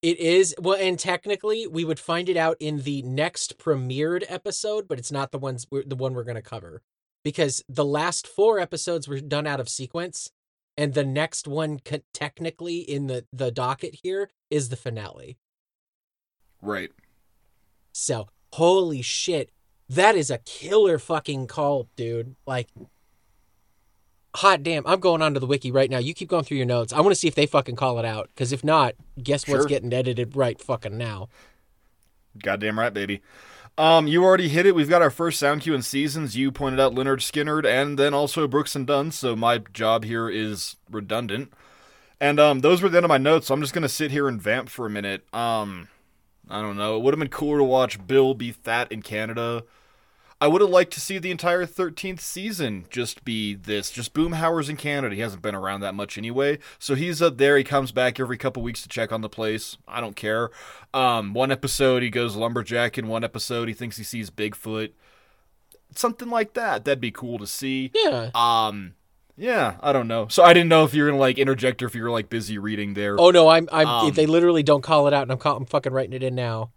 [0.00, 4.88] It is well, and technically, we would find it out in the next premiered episode,
[4.88, 6.82] but it's not the ones the one we're going to cover
[7.22, 10.30] because the last four episodes were done out of sequence,
[10.76, 11.78] and the next one
[12.12, 15.38] technically in the the docket here is the finale.
[16.60, 16.90] Right.
[17.92, 19.50] So holy shit,
[19.88, 22.34] that is a killer fucking call, dude!
[22.44, 22.68] Like.
[24.36, 24.86] Hot damn!
[24.86, 25.98] I'm going onto the wiki right now.
[25.98, 26.92] You keep going through your notes.
[26.92, 28.30] I want to see if they fucking call it out.
[28.34, 29.68] Because if not, guess what's Sure.
[29.68, 31.28] getting edited right fucking now.
[32.42, 33.20] Goddamn right, baby.
[33.76, 34.74] Um, you already hit it.
[34.74, 36.36] We've got our first sound cue in seasons.
[36.36, 40.28] You pointed out Lynyrd Skynyrd and then also Brooks and Dunn, so my job here
[40.28, 41.52] is redundant.
[42.20, 44.28] And um, those were the end of my notes, so I'm just gonna sit here
[44.28, 45.24] and vamp for a minute.
[45.34, 45.88] Um,
[46.48, 46.96] I don't know.
[46.96, 49.64] It would have been cooler to watch Bill be fat in Canada.
[50.42, 53.92] I would have liked to see the entire 13th season just be this.
[53.92, 55.14] Just Boomhauer's in Canada.
[55.14, 56.58] He hasn't been around that much anyway.
[56.80, 57.56] So he's up there.
[57.56, 59.76] He comes back every couple weeks to check on the place.
[59.86, 60.50] I don't care.
[60.92, 62.98] Um, one episode he goes lumberjack.
[62.98, 64.90] In one episode he thinks he sees Bigfoot.
[65.94, 66.84] Something like that.
[66.84, 67.92] That'd be cool to see.
[67.94, 68.30] Yeah.
[68.34, 68.94] Um,
[69.36, 70.26] yeah, I don't know.
[70.26, 72.28] So I didn't know if you were gonna like interject or if you were like
[72.30, 73.14] busy reading there.
[73.16, 75.66] Oh no, I'm I'm Um, they literally don't call it out and I'm call, I'm
[75.66, 76.72] fucking writing it in now.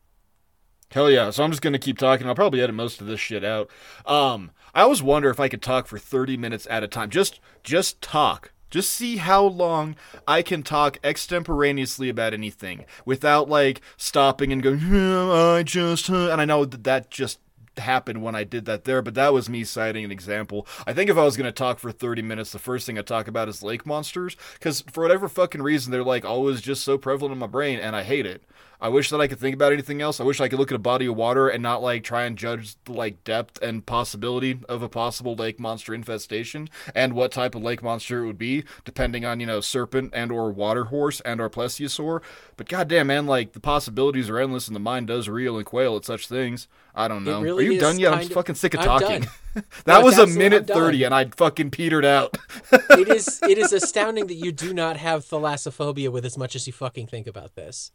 [0.91, 1.29] Hell yeah.
[1.29, 2.27] So I'm just going to keep talking.
[2.27, 3.69] I'll probably edit most of this shit out.
[4.05, 7.09] Um, I always wonder if I could talk for 30 minutes at a time.
[7.09, 9.95] Just just talk Just see how long
[10.27, 16.29] I can talk extemporaneously about anything without like stopping and going, "Hmm, I just, huh,"
[16.31, 17.39] and I know that that just
[17.77, 20.65] happened when I did that there, but that was me citing an example.
[20.87, 23.01] I think if I was going to talk for 30 minutes, the first thing I
[23.01, 26.97] talk about is lake monsters, because for whatever fucking reason, they're like always just so
[26.97, 28.43] prevalent in my brain, and I hate it.
[28.81, 30.19] I wish that I could think about anything else.
[30.19, 32.37] I wish I could look at a body of water and not like try and
[32.37, 37.55] judge the like depth and possibility of a possible lake monster infestation and what type
[37.55, 41.21] of lake monster it would be, depending on you know serpent and or water horse
[41.21, 42.21] and or plesiosaur.
[42.57, 45.95] But goddamn, man, like the possibilities are endless, and the mind does reel and quail
[45.95, 46.67] at such things.
[46.93, 47.41] I don't know.
[47.41, 48.13] really are you done yet?
[48.13, 49.27] I'm of- fucking sick of I'm talking.
[49.53, 52.37] that No, was a minute thirty, and I fucking petered out.
[52.71, 56.67] it is it is astounding that you do not have thalassophobia with as much as
[56.67, 57.91] you fucking think about this.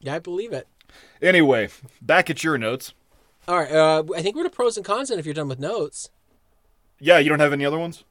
[0.00, 0.66] Yeah, I believe it.
[1.22, 1.68] anyway,
[2.00, 2.94] back at your notes.
[3.48, 5.58] All right, uh, I think we're to pros and cons, and if you're done with
[5.58, 6.10] notes,
[6.98, 8.04] Yeah, you don't have any other ones?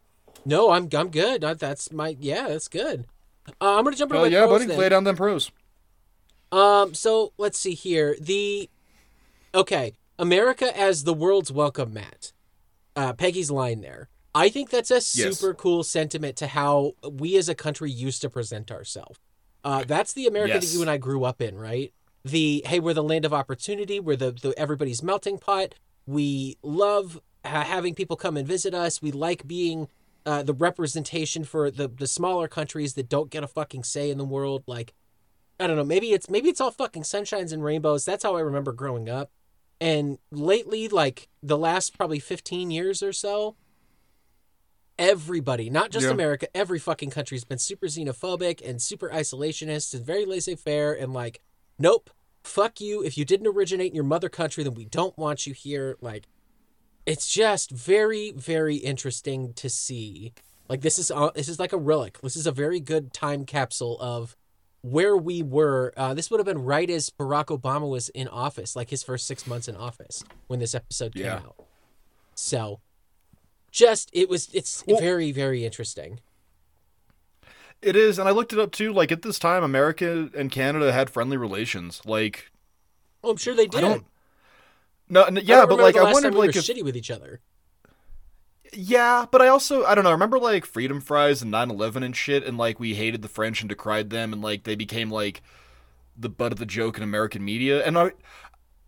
[0.45, 1.43] no, I'm I'm good.
[1.43, 3.06] Uh, That's my yeah, that's good.
[3.62, 4.78] Uh, I'm gonna jump into Oh my yeah, pros buddy, then.
[4.80, 5.52] lay down them pros.
[6.52, 8.15] Um, so let's see here.
[8.19, 8.69] The
[9.54, 12.32] okay, America as the world's welcome mat.
[12.95, 14.10] Uh, Peggy's line there.
[14.36, 15.04] I think that's a Yes.
[15.38, 19.19] super cool sentiment to how we as a country used to present ourselves.
[19.63, 20.67] Uh, that's the America Yes.
[20.69, 21.93] that you and I grew up in, right?
[22.24, 24.00] The hey, we're the land of opportunity.
[24.00, 25.76] We're the, the everybody's melting pot.
[26.06, 29.02] We love ha- having people come and visit us.
[29.02, 29.88] We like being
[30.26, 34.17] uh, the representation for the the smaller countries that don't get a fucking say in
[34.17, 34.63] the world.
[34.67, 34.93] Like
[35.60, 35.84] I don't know.
[35.84, 38.06] Maybe it's maybe it's all fucking sunshines and rainbows.
[38.06, 39.32] That's how I remember growing up.
[39.82, 43.56] And lately, like the last probably fifteen years or so,
[44.99, 46.12] everybody, not just Yeah.
[46.12, 51.13] America, every fucking country has been super xenophobic and super isolationist and very laissez-faire and
[51.13, 51.41] like,
[51.79, 52.12] nope,
[52.43, 53.01] fuck you.
[53.03, 55.97] If you didn't originate in your mother country, then we don't want you here.
[56.01, 56.27] Like,
[57.05, 60.33] it's just very, very interesting to see.
[60.67, 62.21] Like this is uh, this is like a relic.
[62.21, 64.35] This is a very good time capsule of
[64.81, 65.91] where we were.
[65.97, 69.25] Uh, this would have been right as Barack Obama was in office, like his first
[69.25, 71.38] six months in office when this episode came Yeah.
[71.38, 71.55] out.
[72.35, 72.81] So,
[73.71, 76.19] just it was it's Well- very very interesting.
[77.82, 78.91] It is, and I looked it up too.
[78.91, 82.01] Like at this time, America and Canada had friendly relations.
[82.05, 82.51] Like
[83.23, 83.84] Oh, I'm sure they did.
[83.84, 84.01] I.
[85.08, 87.10] No, n- I yeah, but like I wondered, we like were if shitty with each
[87.10, 87.39] other.
[88.73, 90.10] yeah, but I also I don't know.
[90.10, 93.62] I remember like freedom fries and 9/11 and shit, and like we hated the French
[93.62, 95.41] and decried them, and like they became like
[96.17, 97.84] the butt of the joke in American media.
[97.86, 98.12] And I,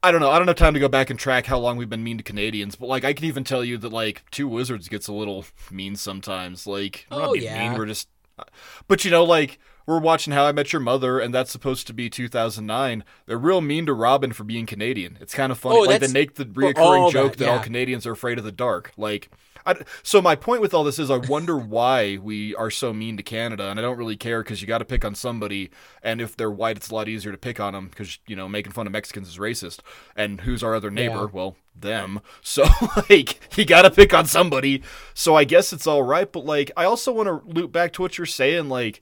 [0.04, 0.32] I don't know.
[0.32, 2.24] I don't have time to go back and track how long we've been mean to
[2.24, 5.46] Canadians, but like I can even tell you that like Two Wizards gets a little
[5.70, 6.66] mean sometimes.
[6.66, 7.70] Like we're Oh, not being yeah.
[7.70, 7.78] mean.
[7.78, 8.08] We're just,
[8.40, 8.44] uh,
[8.88, 11.94] but you know, like we're watching How I Met Your Mother, and that's supposed to
[11.94, 13.04] be 2009.
[13.26, 15.18] They're real mean to Robin for being Canadian.
[15.22, 15.78] It's kind of funny.
[15.78, 17.60] Oh, like they make the reoccurring joke that, that all.
[17.60, 18.92] Canadians are afraid of the dark.
[18.98, 19.30] Like,
[19.66, 23.18] I, so my point with all this is, I wonder why we are so mean
[23.18, 25.70] to Canada, and I don't really care because you got to pick on somebody,
[26.04, 28.48] and if they're white, it's a lot easier to pick on them because you know
[28.48, 29.80] making fun of Mexicans is racist.
[30.16, 31.16] And who's our other neighbor?
[31.16, 31.28] Yeah.
[31.32, 32.22] Well, them.
[32.42, 32.66] So
[33.10, 34.84] like, you got to pick on somebody.
[35.14, 38.02] So I guess it's all right, but like, I also want to loop back to
[38.02, 39.02] what you're saying, like.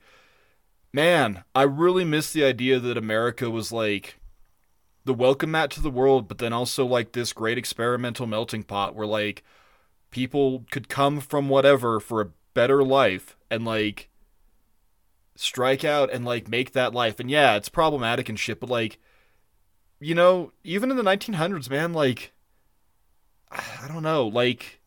[0.92, 4.20] Man, I really miss the idea that America was like
[5.06, 8.96] the welcome mat to the world, but then also like this great experimental melting pot
[8.96, 9.44] where like
[10.12, 14.10] people could come from whatever for a better life and like
[15.36, 17.20] strike out and like make that life.
[17.20, 19.00] And yeah, it's problematic and shit, but like
[20.00, 22.32] you know, even in the 1900s, man, like
[23.52, 24.80] I don't know, like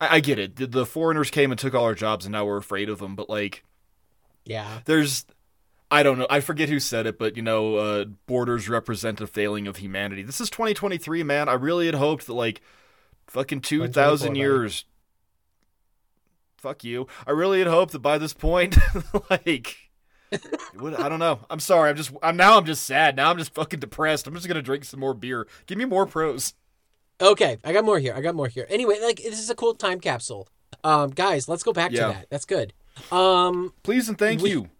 [0.00, 0.72] I, get it.
[0.72, 3.16] The foreigners came and took all our jobs, and now we're afraid of them.
[3.16, 3.64] But like,
[4.44, 4.80] Yeah.
[4.84, 5.24] there's
[5.90, 6.26] I don't know.
[6.28, 10.22] I forget who said it, but you know, uh, borders represent a failing of humanity.
[10.22, 11.48] This is 2023, man.
[11.48, 12.62] I really had hoped that like
[13.28, 14.40] fucking 2000 buddy.
[14.40, 14.84] years.
[16.56, 17.06] Fuck you.
[17.26, 18.76] I really had hoped that by this point,
[19.30, 19.76] like,
[20.74, 21.40] would, I don't know.
[21.50, 21.90] I'm sorry.
[21.90, 22.10] I'm just.
[22.22, 22.56] I'm now.
[22.58, 23.14] I'm just sad.
[23.16, 24.26] Now I'm just fucking depressed.
[24.26, 25.46] I'm just gonna drink some more beer.
[25.66, 26.54] Give me more pros.
[27.20, 28.14] Okay, I got more here.
[28.14, 28.66] I got more here.
[28.70, 30.48] Anyway, like this is a cool time capsule.
[30.82, 32.08] Um, guys, let's go back Yeah.
[32.08, 32.26] to that.
[32.30, 32.72] That's good.
[33.10, 34.70] Um, Please and thank We- you.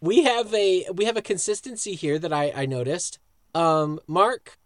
[0.00, 3.18] we have a we have a consistency here that I I noticed.
[3.54, 4.58] Um, Mark,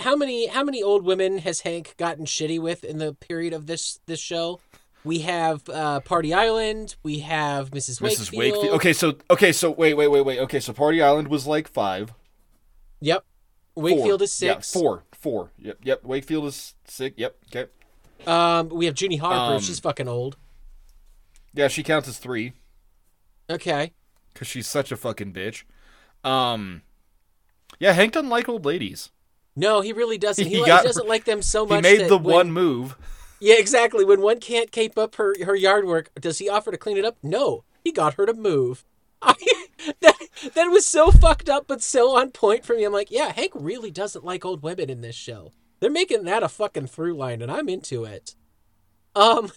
[0.00, 3.66] how many how many old women has Hank gotten shitty with in the period of
[3.66, 4.60] this this show?
[5.04, 6.96] We have uh, Party Island.
[7.04, 8.00] We have Mrs.
[8.00, 8.28] Wakefield.
[8.28, 8.36] Mrs.
[8.38, 8.74] Wakefield.
[8.74, 10.38] Okay, so okay, so wait, wait, wait, wait.
[10.40, 12.12] Okay, so Party Island was like five.
[13.00, 13.24] Yep.
[13.76, 14.24] Wakefield Four.
[14.24, 14.74] is six.
[14.74, 15.04] Yeah, four.
[15.12, 15.52] Four.
[15.58, 15.78] Yep.
[15.84, 16.04] Yep.
[16.04, 17.16] Wakefield is six.
[17.16, 17.36] Yep.
[17.46, 17.70] Okay.
[18.26, 19.54] Um, we have Junie Harper.
[19.54, 20.36] Um, She's fucking old.
[21.54, 22.52] Yeah, she counts as three
[23.50, 23.92] Okay.
[24.32, 25.64] because she's such a fucking bitch.
[26.24, 26.82] Um.
[27.78, 29.10] Yeah, Hank doesn't like old ladies.
[29.54, 30.46] No, he really doesn't.
[30.46, 31.84] He, He got- he doesn't like them so much.
[31.84, 32.96] He made the when- one move.
[33.40, 34.04] Yeah, exactly.
[34.04, 37.04] When one can't keep up her, her yard work, does he offer to clean it
[37.04, 37.16] up?
[37.22, 37.62] No.
[37.84, 38.84] He got her to move.
[39.22, 39.34] I,
[40.00, 40.16] that,
[40.54, 42.84] that was so fucked up, but so on point for me.
[42.84, 45.52] I'm like, yeah, Hank really doesn't like old women in this show.
[45.80, 48.34] They're making that a fucking through line, and I'm into it.
[49.14, 49.52] Um,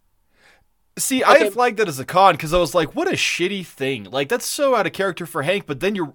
[1.01, 1.43] See, I Okay.
[1.45, 4.29] had flagged that as a con because I was like, "What a shitty thing!" Like
[4.29, 5.65] that's so out of character for Hank.
[5.65, 6.13] But then you're,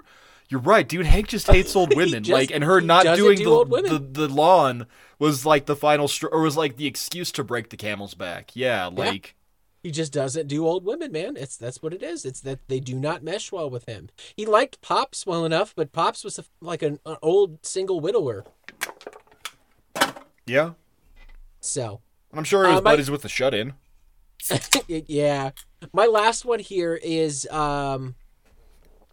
[0.49, 1.07] you're right, dude.
[1.07, 2.23] Hank just hates old women.
[2.25, 4.87] just- like, and her not doing do the, the the lawn
[5.19, 8.53] was like the final str- or was like the excuse to break the camel's back.
[8.55, 9.35] Yeah, like
[9.83, 11.37] he just doesn't do old women, man.
[11.37, 12.25] It's that's what it is.
[12.25, 14.09] It's that they do not mesh well with him.
[14.37, 18.45] He liked Pops well enough, but Pops was a, like an, an old single widower.
[20.47, 20.73] yeah.
[21.61, 22.01] So
[22.33, 23.75] I'm sure his Uh, my- buddies with the shut in.
[24.89, 25.51] yeah.
[25.93, 28.15] My last one here is um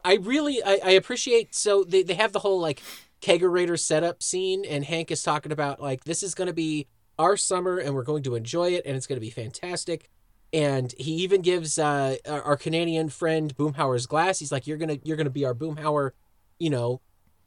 [0.06, 2.82] I really I, I appreciate so they, they have the whole like
[3.22, 7.78] kegerator setup scene and Hank is talking about like this is gonna be our summer
[7.78, 10.10] and we're going to enjoy it and it's gonna be fantastic.
[10.52, 14.40] And he even gives uh our, Canadian friend Boomhauer's glass.
[14.40, 16.12] He's like, You're gonna you're gonna be our Boomhauer,
[16.60, 17.02] you know,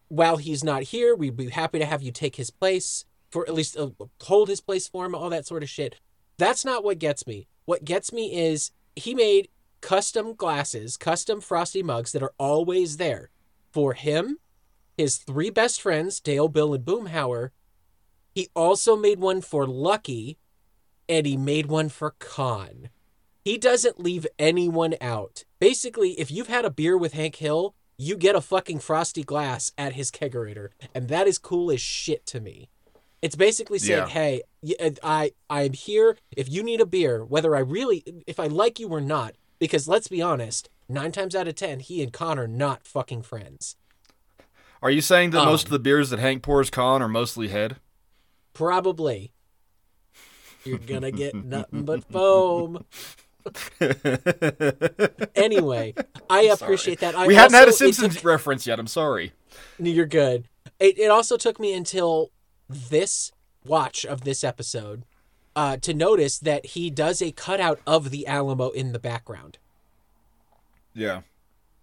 [0.08, 3.54] while he's not here, we'd be happy to have you take his place for at
[3.54, 3.90] least uh,
[4.22, 5.96] hold his place for him, all that sort of shit.
[6.38, 7.48] That's not what gets me.
[7.66, 9.48] What gets me is he made
[9.80, 13.30] custom glasses, custom frosty mugs that are always there
[13.72, 14.38] for him,
[14.96, 17.50] his three best friends, Dale, Bill, and Boomhauer.
[18.34, 20.38] He also made one for Lucky,
[21.08, 22.88] and he made one for Kahn.
[23.44, 25.44] He doesn't leave anyone out.
[25.60, 29.72] Basically, if you've had a beer with Hank Hill, you get a fucking frosty glass
[29.78, 32.68] at his kegerator, and that is cool as shit to me.
[33.22, 34.08] It's basically saying, Yeah.
[34.08, 34.42] "Hey,
[34.80, 36.16] uh, I I'm here.
[36.36, 39.88] If you need a beer, whether I really, if I like you or not, because
[39.88, 43.76] let's be honest, nine times out of ten, he and Kahn are not fucking friends.
[44.82, 47.48] Are you saying that most Um, of the beers that Hank pours Kahn are mostly
[47.48, 47.76] head?
[48.52, 49.32] Probably.
[50.64, 52.84] You're gonna get nothing but foam.
[55.34, 55.94] anyway,
[56.30, 57.14] I appreciate that.
[57.14, 58.78] I we hadn't had a Simpsons took- reference yet.
[58.78, 59.32] I'm sorry.
[59.78, 60.44] You're good.
[60.78, 62.30] It, it also took me until
[62.68, 63.32] this
[63.64, 65.04] watch of this episode
[65.54, 69.58] uh, to notice that he does a cutout of the Alamo in the background.
[70.94, 71.22] Yeah.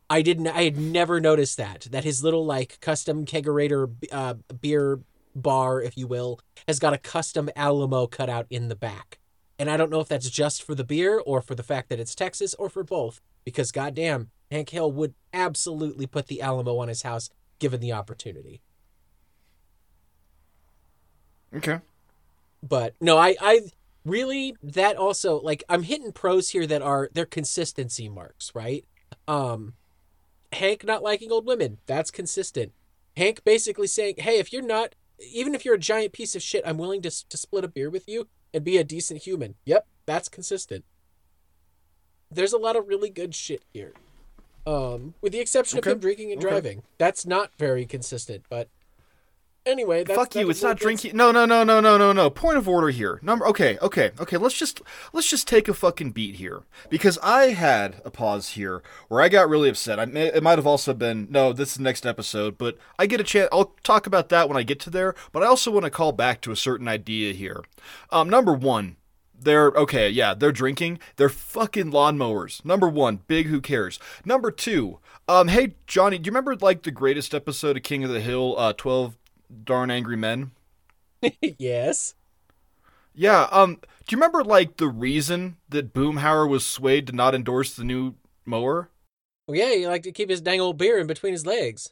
[0.10, 0.48] I didn't.
[0.48, 1.88] I had never noticed that.
[1.90, 5.00] That his little like custom kegerator uh, beer
[5.36, 9.20] bar, if you will, has got a custom Alamo cutout in the back.
[9.58, 12.00] And I don't know if that's just for the beer or for the fact that
[12.00, 13.22] it's Texas or for both.
[13.44, 17.30] Because goddamn, Hank Hill would absolutely put the Alamo on his house
[17.60, 18.62] given the opportunity.
[21.56, 21.80] Okay.
[22.68, 23.62] but no i i
[24.06, 28.86] really that also like i'm hitting pros here that are they're consistency marks right?
[29.28, 29.74] Um
[30.52, 31.78] hank not liking old women.
[31.88, 32.74] That's consistent.
[33.16, 36.64] Hank basically saying hey if you're not even if you're a giant piece of shit
[36.66, 39.56] i'm willing to, to split a beer with you and be a decent human.
[39.66, 40.84] Yep that's consistent.
[42.30, 43.94] There's a lot of really good shit here.
[44.66, 45.92] Um with the exception Okay.
[45.92, 46.50] of him drinking and Okay.
[46.50, 46.84] driving.
[46.98, 48.68] That's not very consistent but
[49.66, 50.50] anyway that's, Fuck you.
[50.50, 51.16] It's not drinking.
[51.16, 52.30] No, no, no, no, no, no, no.
[52.30, 53.20] Point of order here.
[53.22, 53.48] Number.
[53.48, 54.38] Okay, okay, okay.
[54.38, 58.82] Let's just let's just take a fucking beat here because I had a pause here
[59.08, 60.00] where I got really upset.
[60.00, 61.54] I may, it might have also been no.
[61.54, 63.50] This is the next episode, but I get a chance.
[63.52, 65.16] I'll talk about that when I get to there.
[65.32, 67.64] But I also want to call back to a certain idea here.
[68.10, 68.98] Um, number one.
[69.36, 71.00] They're okay, yeah, they're drinking.
[71.18, 72.64] They're fucking lawnmowers.
[72.64, 74.00] Number one, big who cares.
[74.24, 78.10] Number two, um, hey Jonny, do you remember like the greatest episode of King of
[78.10, 79.18] the Hill, uh, twelve
[79.66, 80.52] darn angry men?
[81.42, 82.16] yes
[83.14, 87.74] Yeah, um, do you remember like the reason that Boomhauer was swayed to not endorse
[87.74, 88.90] the new mower?
[89.48, 91.92] Well, yeah, he liked to keep his dang old beer in between his legs.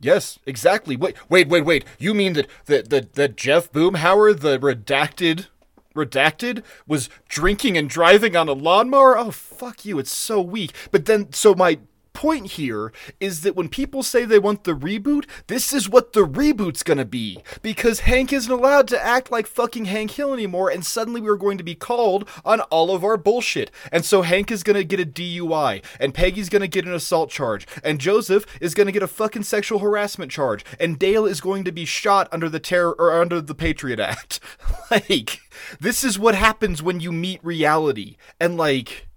[0.00, 0.96] Yes, exactly.
[0.96, 1.84] Wait, wait, wait, wait.
[1.98, 5.46] You mean that that that, that Jeff Boomhauer, the redacted
[5.94, 9.18] redacted, was drinking and driving on a lawnmower?
[9.18, 10.72] Oh fuck you, it's so weak.
[10.90, 11.78] But then so my
[12.18, 16.26] point here is that when people say they want the reboot, this is what the
[16.26, 17.40] reboot's gonna be.
[17.62, 21.58] Because Hank isn't allowed to act like fucking Hank Hill anymore, and suddenly we're going
[21.58, 23.70] to be called on all of our bullshit.
[23.92, 27.68] And so Hank is gonna get a DUI, and Peggy's gonna get an assault charge,
[27.84, 31.70] and Joseph is gonna get a fucking sexual harassment charge, and Dale is going to
[31.70, 34.40] be shot under the terror or under the Patriot Act.
[34.90, 35.38] like,
[35.78, 38.16] this is what happens when you meet reality.
[38.40, 39.07] And like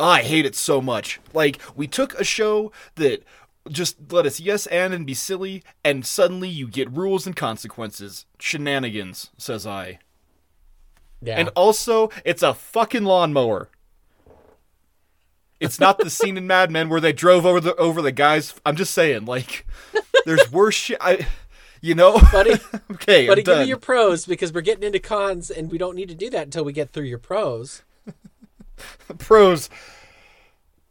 [0.00, 1.20] I hate it so much.
[1.32, 3.22] Like, we took a show that
[3.68, 8.26] just let us yes and and be silly, and suddenly you get rules and consequences.
[8.38, 9.98] Shenanigans, says I.
[11.22, 11.38] Yeah.
[11.38, 13.68] And also, it's a fucking lawnmower.
[15.60, 18.54] It's not the scene in Mad Men where they drove over the over the guys.
[18.64, 19.66] I'm just saying, like,
[20.24, 20.98] there's worse shit.
[21.00, 21.26] I,
[21.82, 22.52] You know, Buddy,
[22.92, 26.08] okay, buddy, give me your pros because we're getting into cons and we don't need
[26.10, 27.82] to do that until we get through your pros.
[29.18, 29.68] pros.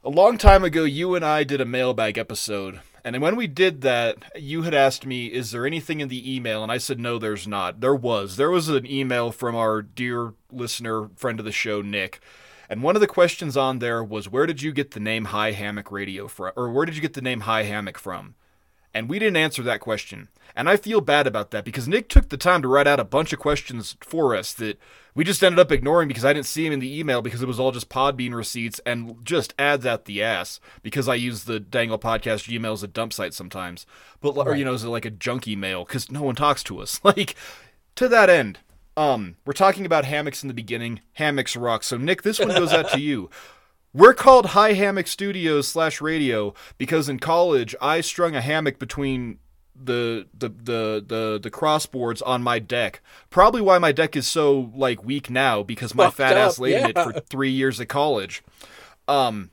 [0.03, 3.81] A long time ago, you and I did a mailbag episode, and when we did
[3.81, 7.17] that, you had asked me, "Is there anything in the email?" And I said, "No,
[7.17, 8.35] there's not." There was.
[8.35, 12.21] There was an email from our dear listener, friend of the show, Nick.
[12.69, 15.51] And one of the questions on there was, "Where did you get the name High
[15.51, 18.35] Hammock Radio from?" Or where did you get the name High Hammock from?
[18.93, 20.29] And we didn't answer that question.
[20.55, 23.03] And I feel bad about that because Nick took the time to write out a
[23.05, 24.79] bunch of questions for us that
[25.15, 27.47] we just ended up ignoring because I didn't see him in the email because it
[27.47, 31.59] was all just Podbean receipts and just ads out the ass because I use the
[31.59, 33.85] Dangle Podcast Gmail as a dump site sometimes.
[34.21, 36.99] But, or, you know, as like a junk email because no one talks to us.
[37.09, 37.35] Like,
[37.95, 38.59] to that end,
[38.95, 41.01] um, we're talking about hammocks in the beginning.
[41.13, 41.83] Hammocks rock.
[41.83, 43.31] So, Nick, this one goes out to you.
[43.93, 49.39] We're called High Hammock Studios slash Radio because in college I strung a hammock between
[49.81, 53.01] the the the the the crossboards on my deck.
[53.29, 56.59] Probably why my deck is so like weak now because my Fucked fat ass up,
[56.59, 58.43] laid in it for three years at college.
[59.07, 59.51] Um,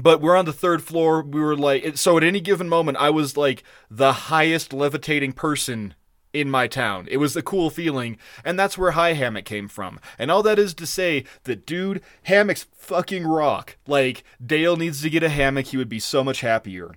[0.00, 1.22] but we're on the third floor.
[1.22, 5.94] We were like, so at any given moment, I was like the highest levitating person
[6.32, 7.08] in my town.
[7.10, 9.98] It was a cool feeling, and that's where High Hammock came from.
[10.18, 13.76] And all that is to say that, dude, hammocks fucking rock.
[13.86, 16.92] Like, Dale needs to get a hammock, he would be so much happier.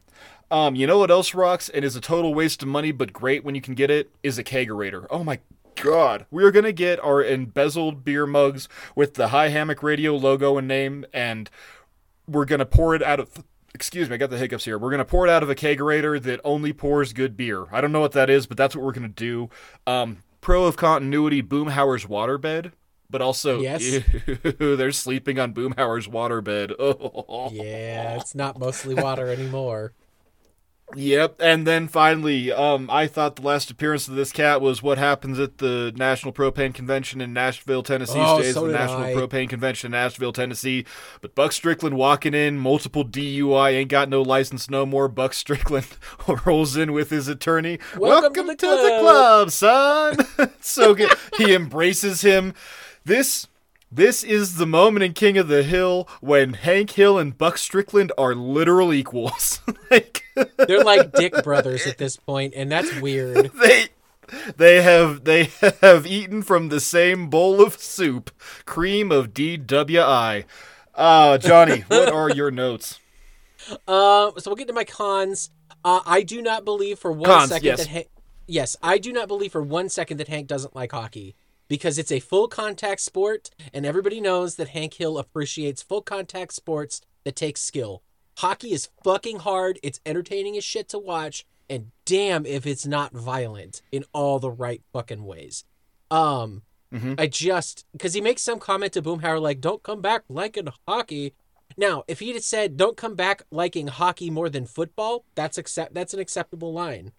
[0.52, 3.44] Um, you know what else rocks and is a total waste of money, but great
[3.44, 4.10] when you can get it?
[4.24, 5.06] Is a kegerator.
[5.10, 5.40] Oh my
[5.76, 6.26] god.
[6.32, 10.68] We are gonna get our embezzled beer mugs with the High Hammock Radio logo and
[10.68, 11.50] name, and
[12.28, 13.30] we're gonna pour it out of
[13.76, 14.78] excuse me, I got the hiccups here.
[14.80, 17.66] We're gonna pour it out of a kegerator that only pours good beer.
[17.72, 19.50] I don't know what that is, but that's what we're gonna do.
[19.86, 22.72] Um, pro of continuity, Boomhauer's waterbed,
[23.10, 23.84] but also Yes.
[23.84, 26.74] ew, they're sleeping on Boomhauer's waterbed.
[26.80, 27.50] Oh.
[27.54, 29.94] Yeah, it's not mostly water anymore.
[30.96, 34.98] Yep, and then finally, um, I thought the last appearance of this cat was what
[34.98, 38.18] happens at the National Propane Convention in Nashville, Tennessee.
[38.18, 39.14] Oh, stays so the National I.
[39.14, 40.86] Propane Convention in Nashville, Tennessee.
[41.22, 45.08] But Buck Strickland walking in, multiple DUI, ain't got no license no more.
[45.08, 45.88] Buck Strickland
[46.46, 47.80] rolls in with his attorney.
[47.96, 50.18] Welcome to the club, son.
[50.62, 51.14] so good.
[51.38, 52.54] he embraces him.
[53.06, 53.48] This.
[53.92, 58.12] This is the moment in King of the Hill when Hank Hill and Buck Strickland
[58.20, 59.62] are literal equals.
[59.92, 60.24] like
[60.58, 63.52] They're like dick brothers at this point, and that's weird.
[63.60, 63.88] they
[64.58, 65.50] they have they
[65.82, 68.30] have eaten from the same bowl of soup,
[68.66, 70.46] cream of DWI.
[70.94, 73.00] Uh, Jonny, what are your notes?
[73.88, 75.50] Uh, so we'll get to my cons.
[75.84, 77.80] Uh, I do not believe for one Cons, second yes.
[77.80, 78.08] that Hank.
[78.46, 81.36] Yes, I do not believe for one second that Hank doesn't like hockey
[81.70, 86.52] because it's a full contact sport, and everybody knows that Hank Hill appreciates full contact
[86.54, 88.02] sports that take skill.
[88.40, 89.80] Hockey is fucking hard.
[89.82, 94.52] It's entertaining as shit to watch, and damn if it's not violent in all the
[94.52, 95.64] right fucking ways.
[96.12, 96.64] Um,
[97.20, 101.34] I just because he makes some comment to Boomhauer like, "Don't come back liking hockey."
[101.78, 105.94] Now, if he'd have said, "Don't come back liking hockey more than football," that's accept
[105.94, 107.12] that's an acceptable line.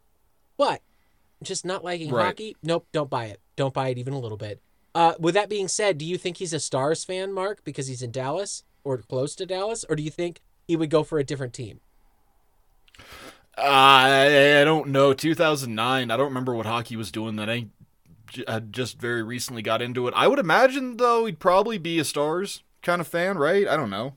[0.56, 0.82] But
[1.42, 2.26] just not liking Right.
[2.26, 3.40] hockey, nope, don't buy it.
[3.60, 4.60] Don't buy it even a little bit.
[4.94, 8.02] Uh, with that being said, do you think he's a Stars fan, Mark, because he's
[8.02, 11.24] in Dallas or close to Dallas, or do you think he would go for a
[11.24, 11.80] different team?
[13.56, 15.12] I I don't know.
[15.12, 16.10] 2009.
[16.10, 17.50] I don't remember what hockey was doing then.
[18.48, 20.14] I just very recently got into it.
[20.16, 23.68] I would imagine though he'd probably be a Stars kind of fan, right?
[23.68, 24.14] I don't know.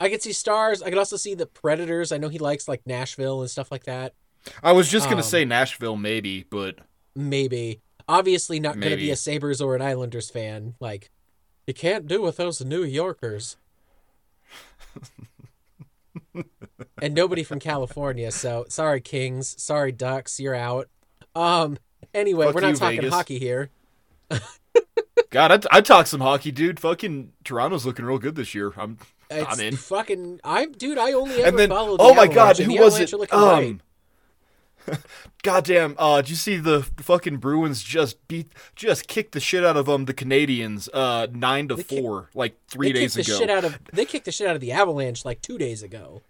[0.00, 0.82] I could see Stars.
[0.82, 2.12] I could also see the Predators.
[2.12, 4.14] I know he likes like Nashville and stuff like that.
[4.62, 6.78] I was just gonna Um, say Nashville, maybe, but
[7.14, 7.82] Maybe.
[8.08, 10.74] Obviously not going to be a Sabres or an Islanders fan.
[10.80, 11.10] Like,
[11.66, 13.56] you can't do with those New Yorkers.
[17.00, 20.88] and nobody from California, so sorry Kings, sorry Ducks, you're out.
[21.34, 21.78] Um
[22.12, 23.14] anyway, Fuck we're not you, talking Vegas.
[23.14, 23.70] hockey here.
[25.30, 26.78] God, I'd, I'd talk some hockey, dude.
[26.78, 28.72] Fucking Toronto's looking real good this year.
[28.76, 28.98] I'm
[29.30, 29.76] It's I'm in.
[29.76, 32.60] fucking I'm dude, I only ever followed and then follow the oh my Avalanche, god,
[32.60, 33.14] and who the was Avalanche it?
[33.14, 33.70] are looking great.
[33.70, 33.80] Um,
[35.42, 39.76] goddamn, uh, did you see the fucking Bruins just beat, just kicked the shit out
[39.76, 43.26] of them, the Canadiens, uh, nine to They kick- four, like three they days kicked
[43.26, 43.40] the ago.
[43.40, 46.22] shit out of they kicked the shit out of the Avalanche like 2 days ago.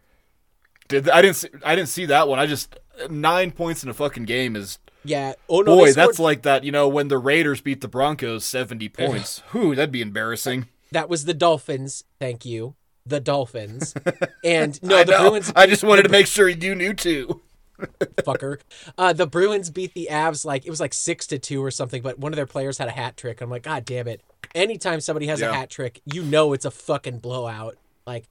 [0.88, 2.38] Did I didn't see, I didn't see that one.
[2.38, 2.76] I just
[3.08, 5.34] nine points in a fucking game is Yeah.
[5.48, 5.90] Oh no, boy.
[5.92, 6.64] scored That's like that.
[6.64, 9.38] You know when the Raiders beat the Broncos seventy points.
[9.52, 10.66] Whew, that'd be embarrassing.
[10.90, 12.04] That was the Dolphins.
[12.18, 12.74] Thank you.
[13.06, 13.94] The Dolphins.
[14.44, 15.30] And no, I the know.
[15.30, 15.52] Bruins.
[15.56, 17.40] I just wanted to make sure you knew too.
[17.78, 18.60] Fucker.
[18.96, 22.02] Uh, the Bruins beat the Avs like it was like six to two or something,
[22.02, 23.40] but one of their players had a hat trick.
[23.40, 24.22] I'm like, God damn it!
[24.54, 27.76] Anytime somebody has a hat trick, you know it's a fucking blowout.
[28.06, 28.24] Like,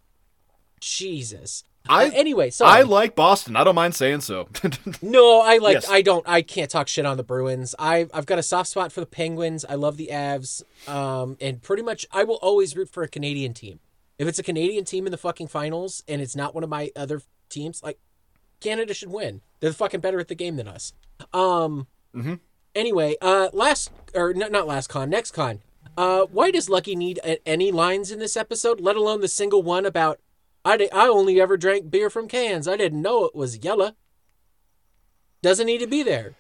[0.80, 1.64] Jesus.
[1.90, 3.56] I Uh, anyway, so I like Boston.
[3.56, 4.48] I don't mind saying so.
[5.02, 5.74] No, I like.
[5.74, 5.90] Yes.
[5.90, 6.28] I don't.
[6.30, 7.74] I can't talk shit on the Bruins.
[7.80, 9.66] I I've got a soft spot for the Penguins.
[9.68, 10.62] I love the Avs.
[10.88, 13.80] Um, and pretty much, I will always root for a Canadian team.
[14.20, 16.92] If it's a Canadian team in the fucking finals and it's not one of my
[16.96, 17.98] other teams, like
[18.62, 19.42] Canada should win.
[19.60, 20.94] They're fucking better at the game than us.
[21.34, 21.88] Um.
[22.16, 22.40] Mhm.
[22.74, 25.60] Anyway, uh, last or not, not last con, next con.
[25.98, 29.62] Uh, why does Lucky need a- any lines in this episode, let alone the single
[29.62, 30.20] one about
[30.64, 32.68] I di- I only ever drank beer from cans.
[32.68, 33.92] I didn't know it was yellow.
[35.42, 36.36] Doesn't need to be there.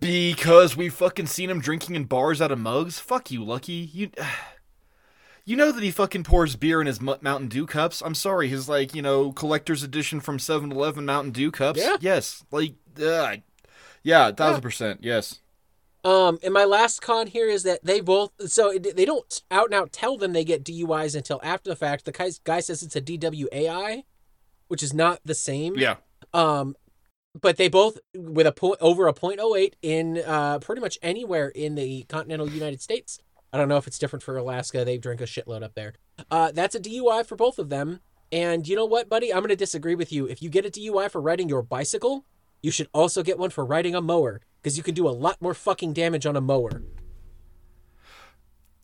[0.00, 2.98] because we've fucking seen him drinking in bars out of mugs.
[2.98, 3.72] Fuck you, Lucky.
[3.72, 4.10] You.
[5.48, 8.02] You know that he fucking pours beer in his Mu- Mountain Dew cups.
[8.04, 11.78] I'm sorry, his like you know collector's edition from 7-Eleven Mountain Dew cups.
[11.78, 11.96] Yeah.
[12.00, 13.36] Yes, like, uh,
[14.02, 15.00] yeah, thousand percent.
[15.02, 15.40] Yes.
[16.04, 19.74] Um, and my last con here is that they both so they don't out and
[19.74, 22.04] out tell them they get DUIs until after the fact.
[22.04, 24.02] The guy, guy says it's a DWAI,
[24.68, 25.76] which is not the same.
[25.76, 25.96] Yeah.
[26.34, 26.76] Um,
[27.40, 31.76] but they both with a point over a .08 in uh pretty much anywhere in
[31.76, 33.20] the continental United States.
[33.56, 34.84] I don't know if it's different for Alaska.
[34.84, 35.94] They drink a shitload up there.
[36.30, 38.00] Uh, that's a DUI for both of them.
[38.30, 39.32] And you know what, buddy?
[39.32, 40.26] I'm going to disagree with you.
[40.26, 42.26] If you get a DUI for riding your bicycle,
[42.60, 45.40] you should also get one for riding a mower because you can do a lot
[45.40, 46.82] more fucking damage on a mower.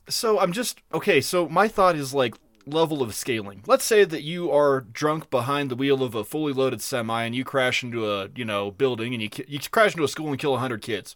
[0.08, 1.20] So I'm just okay.
[1.20, 3.62] So my thought is like level of scaling.
[3.66, 7.34] Let's say that you are drunk behind the wheel of a fully loaded semi and
[7.34, 10.38] you crash into a you know building and you you crash into a school and
[10.38, 11.14] kill hundred kids.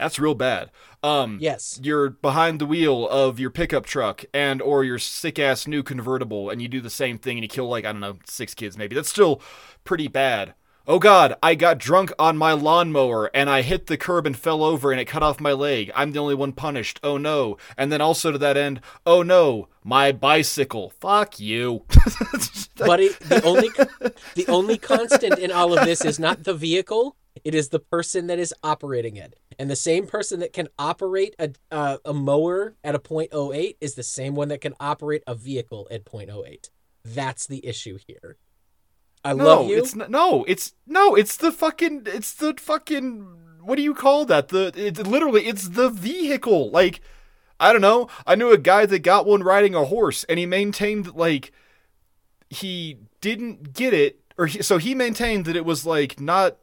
[0.00, 0.70] That's real bad.
[1.02, 1.78] Um, Yes.
[1.82, 6.50] you're behind the wheel of your pickup truck and or your sick ass new convertible
[6.50, 8.76] and you do the same thing and you kill like I don't know six kids
[8.76, 8.94] maybe.
[8.94, 9.40] That's still
[9.84, 10.54] pretty bad.
[10.86, 14.64] Oh god, I got drunk on my lawnmower and I hit the curb and fell
[14.64, 15.92] over and it cut off my leg.
[15.94, 16.98] I'm the only one punished.
[17.04, 17.58] Oh no.
[17.78, 20.90] And then also to that end, oh no, my bicycle.
[20.98, 21.84] Fuck you.
[22.76, 23.68] Buddy, the only
[24.34, 28.26] the only constant in all of this is not the vehicle; it is the person
[28.26, 29.38] that is operating it.
[29.58, 33.94] And the same person that can operate a uh, a mower at a .08 is
[33.94, 36.70] the same one that can operate a vehicle at .08.
[37.04, 38.36] That's the issue here.
[39.24, 39.78] I no, love you.
[39.78, 43.26] it's n- no, it's no, it's the fucking it's the fucking
[43.62, 44.48] what do you call that?
[44.48, 46.70] The it's literally it's the vehicle.
[46.70, 47.00] Like
[47.58, 48.08] I don't know.
[48.26, 51.52] I knew a guy that got one riding a horse and he maintained like
[52.48, 56.56] he didn't get it or he, so he maintained that it was like not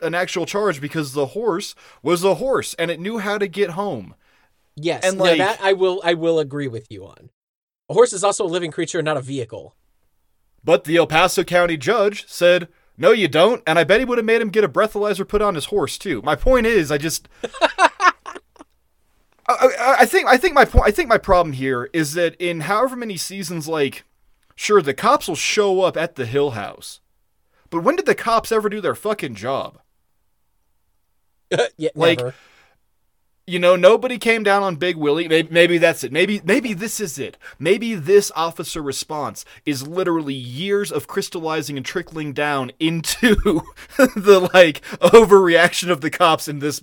[0.00, 3.70] an actual charge because the horse was a horse and it knew how to get
[3.70, 4.14] home.
[4.76, 7.30] Yes, And, like- that I will I will agree with you on.
[7.88, 9.74] A horse is also a living creature, not a vehicle.
[10.62, 12.68] But the El Paso County judge said,
[12.98, 15.40] "No, you don't." And I bet he would have made him get a breathalyzer put
[15.40, 16.20] on his horse too.
[16.22, 17.28] My point is, I just,
[17.60, 18.12] I,
[19.48, 22.62] I, I think, I think my point, I think my problem here is that in
[22.62, 24.04] however many seasons, like,
[24.56, 27.00] sure, the cops will show up at the Hill House,
[27.70, 29.78] but when did the cops ever do their fucking job?
[31.76, 32.34] yeah, Like, never.
[33.48, 35.28] You know, nobody came down on Big Willie.
[35.28, 36.10] Maybe, maybe that's it.
[36.10, 37.38] Maybe, maybe this is it.
[37.60, 43.36] Maybe this officer response is literally years of crystallizing and trickling down into
[43.96, 46.82] the like overreaction of the cops in this.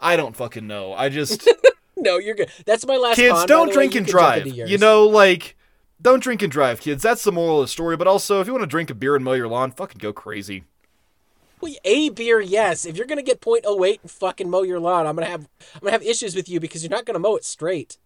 [0.00, 0.92] I don't fucking know.
[0.92, 1.48] I just
[1.96, 2.50] No, you're good.
[2.66, 3.16] That's my last.
[3.16, 3.74] kids con, don't way.
[3.74, 4.46] drink and drive.
[4.46, 5.56] You know, like
[6.00, 7.02] don't drink and drive, kids.
[7.02, 7.96] That's the moral of the story.
[7.96, 10.12] But also, if you want to drink a beer and mow your lawn, fucking go
[10.12, 10.64] crazy.
[11.62, 12.84] Well, a beer, yes.
[12.84, 15.92] If you're gonna get .08 and fucking mow your lawn, I'm gonna have I'm gonna
[15.92, 17.98] have issues with you because you're not gonna mow it straight.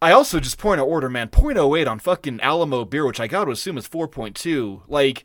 [0.00, 1.28] I also just point of order, man.
[1.28, 4.82] 0.08 on fucking Alamo beer, which I got to assume is 4.2.
[4.86, 5.24] Like,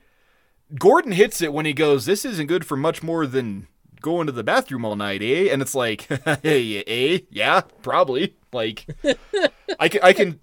[0.80, 3.68] Gordon hits it when he goes, "This isn't good for much more than
[4.02, 6.08] going to the bathroom all night, eh?" And it's like,
[6.44, 7.20] "Hey, eh?
[7.30, 8.86] Yeah, probably." Like,
[9.80, 10.40] I can, I can,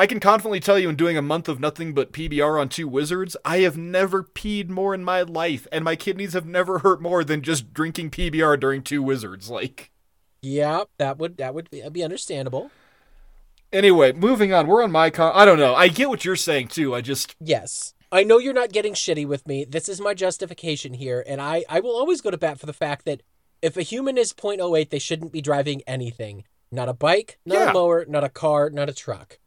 [0.00, 2.86] I can confidently tell you, in doing a month of nothing but PBR on two
[2.86, 7.02] wizards, I have never peed more in my life, and my kidneys have never hurt
[7.02, 9.50] more than just drinking PBR during two wizards.
[9.50, 9.90] Like.
[10.40, 12.70] Yeah, that would that would be, be understandable.
[13.72, 14.68] Anyway, moving on.
[14.68, 15.32] We're on my con.
[15.34, 15.74] I don't know.
[15.74, 16.94] I get what you're saying too.
[16.94, 17.94] I just Yes.
[18.10, 19.64] I know you're not getting shitty with me.
[19.64, 22.72] This is my justification here, and I, I will always go to bat for the
[22.72, 23.22] fact that
[23.60, 26.44] if a human is .08, they shouldn't be driving anything.
[26.70, 27.70] Not a bike, not Yeah.
[27.70, 29.38] a mower, not a car, not a truck.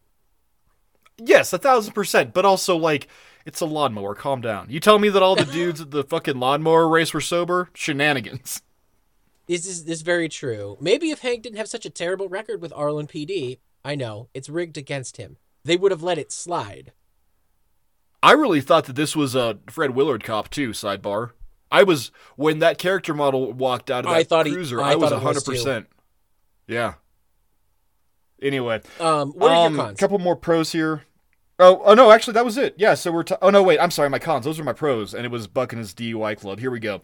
[1.26, 2.34] Yes, a thousand percent.
[2.34, 3.08] But also, like,
[3.46, 4.16] it's a lawnmower.
[4.16, 4.68] Calm down.
[4.70, 7.70] You tell me that all the dudes at the fucking lawnmower race were sober?
[7.74, 8.62] Shenanigans.
[9.48, 10.78] This is this is very true.
[10.80, 14.48] Maybe if Hank didn't have such a terrible record with Arlen PD, I know it's
[14.50, 15.38] rigged against him.
[15.66, 16.94] They would have let it slide.
[18.24, 20.70] I really thought that this was a Fred Willard cop too.
[20.70, 21.32] Sidebar.
[21.72, 24.80] I was when that character model walked out of that I thought he- cruiser.
[24.82, 25.88] I I, was thought was hundred percent.
[26.68, 26.94] Yeah.
[28.42, 30.00] Anyway, Um, what are um, your cons?
[30.00, 31.04] couple more pros here.
[31.64, 32.74] Oh, oh no, actually that was it.
[32.78, 34.46] Yeah, so we're t- Oh no, wait, I'm sorry, my cons.
[34.46, 36.60] Those are my pros and it was Buck and his DUI club.
[36.60, 37.02] Here we go.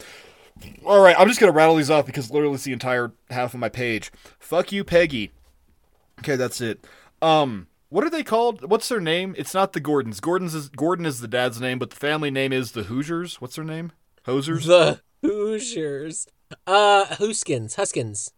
[0.83, 3.53] All right, I'm just going to rattle these off because literally it's the entire half
[3.53, 4.11] of my page.
[4.39, 5.31] Fuck you, Peggy.
[6.19, 6.85] Okay, that's it.
[7.21, 8.69] Um what are they called?
[8.69, 9.33] What's their name?
[9.37, 10.19] It's not the Gordons.
[10.19, 13.39] Gordon's is Gordon is the dad's name, but the family name is the Hoosiers.
[13.39, 13.91] What's their name?
[14.25, 14.65] Hosers?
[14.65, 16.27] The Hoosiers.
[16.65, 17.75] Uh, Hooskins.
[17.75, 18.31] Huskins.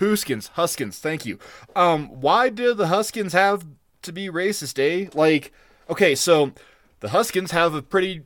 [0.00, 1.38] Hooskins, Huskins, thank you.
[1.76, 3.64] Um, why do the Huskins have
[4.04, 5.10] to be racist, eh?
[5.14, 5.52] Like,
[5.90, 6.52] okay, so
[7.00, 8.22] the Huskins have a pretty,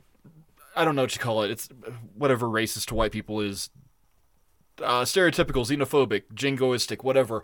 [0.75, 1.51] I don't know what you call it.
[1.51, 1.69] It's
[2.15, 3.69] whatever racist to white people is.
[4.81, 7.43] Uh, stereotypical, xenophobic, jingoistic, whatever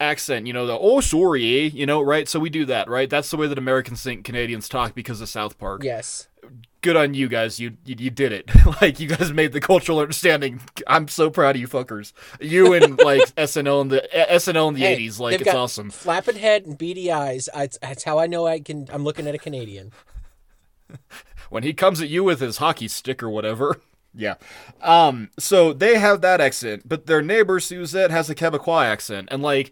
[0.00, 1.70] accent, you know, the oh sorry, eh?
[1.74, 2.26] You know, right?
[2.26, 3.10] So we do that, right?
[3.10, 5.84] That's the way that Americans think Canadians talk because of South Park.
[5.84, 6.28] Yes.
[6.82, 7.60] Good on you guys.
[7.60, 8.50] You you, you did it.
[8.80, 10.60] like you guys made the cultural understanding.
[10.86, 12.12] I'm so proud of you fuckers.
[12.40, 15.18] You and like SNL in the SNL in the Hey, 80s.
[15.18, 15.90] Like it's awesome.
[15.90, 17.48] Flapping head and beady eyes.
[17.54, 18.86] That's, that's how I know I can.
[18.90, 19.92] I'm looking at a Canadian.
[21.50, 23.80] when he comes at you with his hockey stick or whatever.
[24.14, 24.34] Yeah.
[24.80, 29.28] Um, so they have that accent, but their neighbor Suzette has a Quebecois accent.
[29.30, 29.70] And like,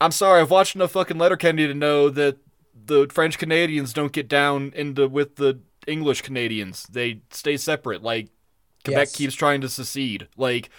[0.00, 2.38] I'm sorry, I've watched enough fucking Letterkenny to know that
[2.86, 6.86] the French Canadians don't get down into with the English Canadians.
[6.90, 8.02] They stay separate.
[8.02, 8.28] Like
[8.84, 9.16] Quebec Yes.
[9.16, 10.28] keeps trying to secede.
[10.36, 10.70] Like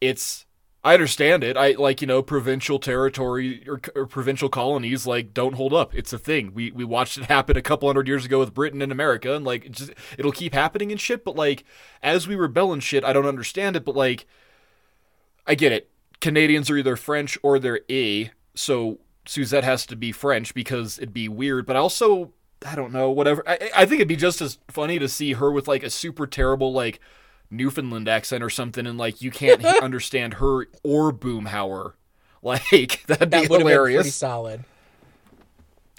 [0.00, 0.44] it's
[0.84, 1.56] I understand it.
[1.56, 5.94] I like you know provincial territory or, or provincial colonies like don't hold up.
[5.94, 6.52] It's a thing.
[6.54, 9.44] We we watched it happen a couple hundred years ago with Britain and America, and
[9.44, 11.24] like it just it'll keep happening and shit.
[11.24, 11.64] But like
[12.02, 13.84] as we rebel and shit, I don't understand it.
[13.84, 14.26] But like
[15.46, 15.90] I get it.
[16.20, 18.30] Canadians are either French or they're A.
[18.54, 21.66] So Suzette has to be French because it'd be weird.
[21.66, 22.32] But I also
[22.64, 23.10] I don't know.
[23.10, 23.42] Whatever.
[23.48, 26.26] I I think it'd be just as funny to see her with like a super
[26.26, 27.00] terrible like.
[27.48, 31.92] Newfoundland accent or something, and like you can't understand her or Boomhauer.
[32.42, 34.14] Like that'd be That would have been pretty hilarious.
[34.16, 34.64] solid.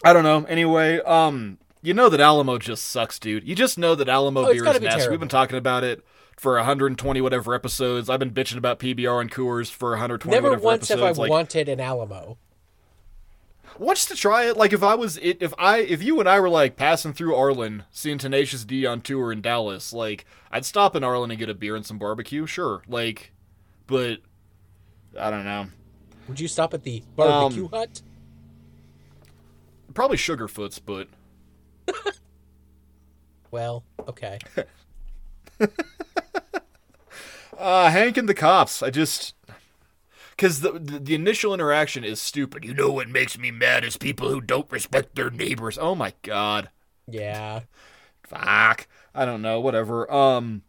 [0.03, 0.43] I don't know.
[0.45, 3.47] Anyway, um, you know that Alamo just sucks, dude.
[3.47, 4.87] You just know that Alamo Oh, beer is be nasty.
[4.99, 5.11] terrible.
[5.11, 6.03] We've been talking about it
[6.37, 8.09] for 120 whatever episodes.
[8.09, 11.01] I've been bitching about PBR and Coors for 120 Never whatever once have.
[11.01, 12.37] I like, wanted an Alamo.
[13.79, 14.57] Wants to try it.
[14.57, 17.35] Like if I was it, if I if you and I were like passing through
[17.35, 21.49] Arlen, seeing Tenacious D on tour in Dallas, like I'd stop in Arlen and get
[21.49, 22.81] a beer and some barbecue, sure.
[22.87, 23.31] Like,
[23.87, 24.19] but
[25.19, 25.67] I don't know.
[26.27, 28.01] Would you stop at the barbecue Um, hut?
[29.93, 31.07] Probably Sugarfoots, but
[33.51, 34.39] Well, okay.
[37.57, 38.83] uh Hank and the cops.
[38.83, 39.33] I just
[40.37, 42.63] because the, the the initial interaction is stupid.
[42.63, 45.77] You know what makes me mad is people who don't respect their neighbors.
[45.77, 46.69] Oh my god.
[47.07, 47.61] Yeah.
[48.23, 48.87] Fuck.
[49.15, 49.59] I don't know.
[49.59, 50.11] Whatever.
[50.11, 50.61] Um,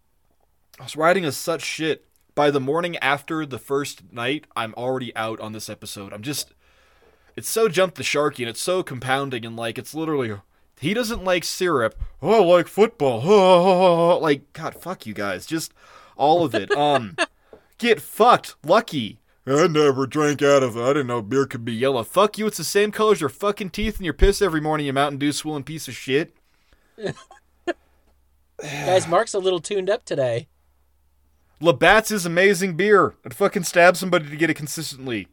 [0.80, 2.06] I was writing as such shit.
[2.34, 6.12] By the morning after the first night, I'm already out on this episode.
[6.12, 6.54] I'm just.
[7.36, 10.36] It's so jump the sharky and it's so compounding and like it's literally.
[10.80, 11.96] He doesn't like syrup.
[12.22, 14.20] Oh, I like football.
[14.22, 15.44] like God, fuck you guys.
[15.46, 15.74] Just
[16.16, 16.70] all of it.
[16.70, 17.16] Um,
[17.78, 18.54] get fucked.
[18.64, 19.18] Lucky.
[19.50, 20.82] I never drank out of it.
[20.82, 22.02] I didn't know beer could be yellow.
[22.04, 22.46] Fuck you.
[22.46, 24.86] It's the same color as your fucking teeth and your piss every morning.
[24.86, 26.34] You Mountain Dew swilling piece of shit.
[28.60, 30.48] Guys, Mark's a little tuned up today.
[31.60, 33.14] Labatt's is amazing beer.
[33.24, 35.28] I'd fucking stab somebody to get it consistently.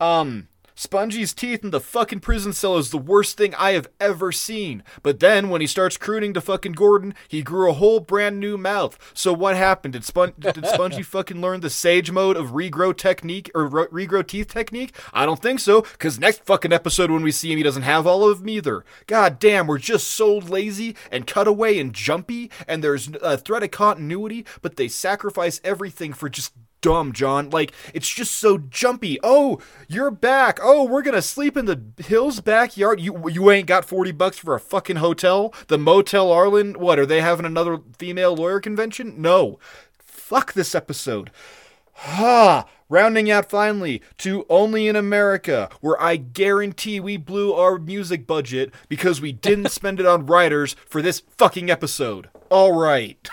[0.00, 4.32] Um, Spongy's teeth in the fucking prison cell is the worst thing I have ever
[4.32, 4.82] seen.
[5.02, 8.58] But then, when he starts crooning to fucking Gordon, he grew a whole brand new
[8.58, 8.98] mouth.
[9.14, 9.92] So what happened?
[9.92, 14.26] Did, Spon- did Spongy fucking learn the sage mode of regrow technique or ro- regrow
[14.26, 14.96] teeth technique?
[15.12, 18.06] I don't think so, because next fucking episode when we see him, he doesn't have
[18.06, 18.84] all of them either.
[19.06, 23.70] God damn, we're just so lazy and cutaway and jumpy, and there's a threat of
[23.70, 26.52] continuity, but they sacrifice everything for just
[26.84, 27.48] dumb, John.
[27.48, 29.18] Like, it's just so jumpy.
[29.22, 29.58] Oh,
[29.88, 30.58] you're back.
[30.62, 33.00] Oh, we're gonna sleep in the hills backyard.
[33.00, 35.54] You you ain't got 40 bucks for a fucking hotel?
[35.68, 36.74] The Motel Arlen?
[36.74, 39.14] What, are they having another female lawyer convention?
[39.16, 39.58] No.
[39.98, 41.30] Fuck this episode.
[41.94, 42.66] Ha!
[42.83, 48.26] Ah, Rounding out finally to Only in America, where I guarantee we blew our music
[48.26, 52.28] budget because we didn't spend it on writers for this fucking episode.
[52.50, 53.28] Alright.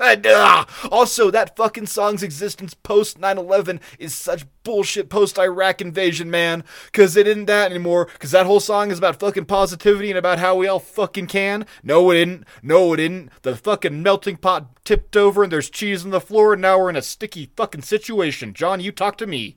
[0.00, 6.30] Ah, also, that fucking song's existence post 9 11 is such bullshit post Iraq invasion,
[6.30, 6.62] man.
[6.92, 8.06] Cause it isn't that anymore.
[8.18, 11.66] Cause that whole song is about fucking positivity and about how we all fucking can.
[11.82, 12.44] No, it didn't.
[12.62, 13.30] No, it didn't.
[13.42, 16.90] The fucking melting pot tipped over and there's cheese on the floor, and now we're
[16.90, 18.17] in a sticky fucking situation.
[18.54, 19.56] John, you talk to me.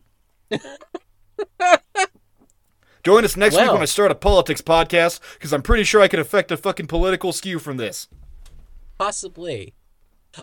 [3.04, 6.08] Join us next week when I start a politics podcast, because I'm pretty sure I
[6.08, 8.08] could affect a fucking political skew from this.
[9.00, 9.74] Possibly.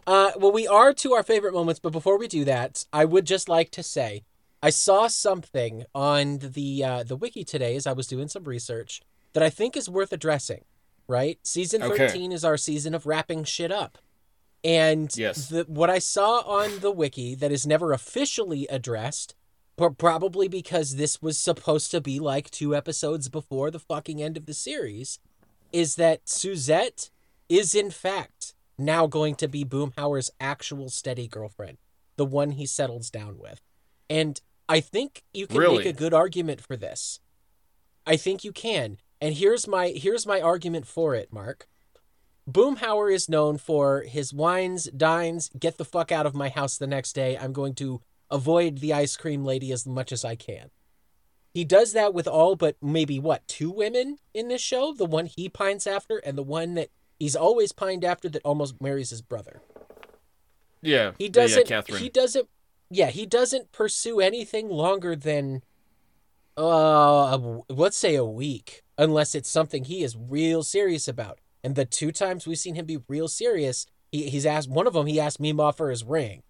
[0.06, 3.24] Uh, well, we are to our favorite moments, but before we do that, I would
[3.26, 4.24] just like to say
[4.60, 9.00] I saw something on the uh, the wiki today as I was doing some research,
[9.34, 10.64] that I think is worth addressing.
[11.06, 11.96] Right, season Okay.
[12.08, 13.96] thirteen is our season of wrapping shit up,
[14.64, 15.48] and Yes.
[15.48, 19.34] the, what I saw on the wiki that is never officially addressed,
[19.76, 24.36] but probably because this was supposed to be like two episodes before the fucking end
[24.36, 25.18] of the series,
[25.72, 27.11] is that Suzette
[27.48, 31.78] is in fact now going to be Boomhauer's actual steady girlfriend,
[32.16, 33.61] the one he settles down with.
[34.11, 35.78] And I think you can Really?
[35.78, 37.20] make a good argument for this.
[38.06, 38.98] I think you can.
[39.20, 41.66] And here's my here's my argument for it, Mark.
[42.49, 46.86] Boomhauer is known for his wines, dines, get the fuck out of my house the
[46.86, 47.36] next day.
[47.36, 50.70] I'm going to avoid the ice cream lady as much as I can.
[51.53, 54.94] He does that with all but maybe what, two women in this show?
[54.94, 56.88] The one he pines after and the one that
[57.18, 59.61] he's always pined after that almost marries his brother.
[60.80, 61.12] Yeah.
[61.18, 62.03] He doesn't Yeah, Catherine.
[62.03, 62.49] he doesn't
[62.90, 65.62] yeah, he doesn't pursue anything longer than
[66.57, 67.36] uh
[67.68, 71.40] let's say a week unless it's something he is real serious about.
[71.68, 74.94] And the two times we've seen him be real serious, he, he's asked one of
[74.94, 76.42] them he asked Mima for his ring.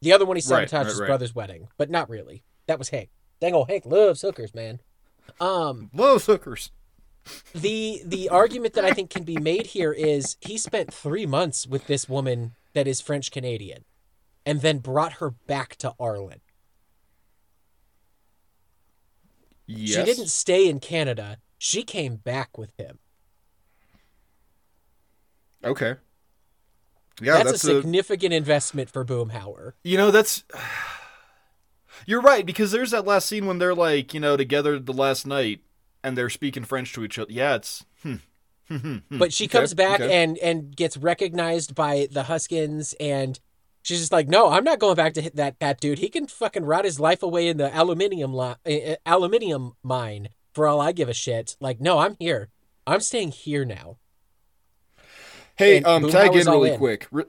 [0.00, 1.06] The other one he sabotaged right, his right.
[1.08, 2.44] brother's wedding, but not really.
[2.68, 3.10] That was Hank.
[3.40, 4.78] Dang old Hank loves hookers, man.
[5.40, 6.70] Um Love hookers.
[7.52, 11.66] the the argument that I think can be made here is he spent three months
[11.66, 13.84] with this woman that is French Canadian,
[14.46, 16.42] and then brought her back to Arlen.
[19.66, 19.98] Yes.
[19.98, 21.38] She didn't stay in Canada.
[21.58, 23.00] She came back with him.
[25.64, 25.96] Okay.
[27.20, 29.72] Yeah, that's, that's, a a significant investment for Boomhauer.
[29.82, 30.44] You know, that's.
[32.06, 35.26] You're right because there's that last scene when they're like, you know, together the last
[35.26, 35.60] night,
[36.04, 37.32] and they're speaking French to each other.
[37.32, 37.84] Yeah, it's.
[38.02, 38.14] Hmm.
[38.68, 39.18] Hmm, hmm.
[39.18, 40.22] But she Okay, comes back okay.
[40.22, 43.40] and and gets recognized by the Huskins, and
[43.82, 45.98] she's just like, "No, I'm not going back to hit that that dude.
[45.98, 50.68] He can fucking rot his life away in the aluminium li- uh, aluminium mine for
[50.68, 51.56] all I give a shit.
[51.60, 52.50] Like, no, I'm here.
[52.86, 53.96] I'm staying here now."
[55.58, 56.78] Hey, um, tag in really in.
[56.78, 57.08] quick.
[57.10, 57.24] Re-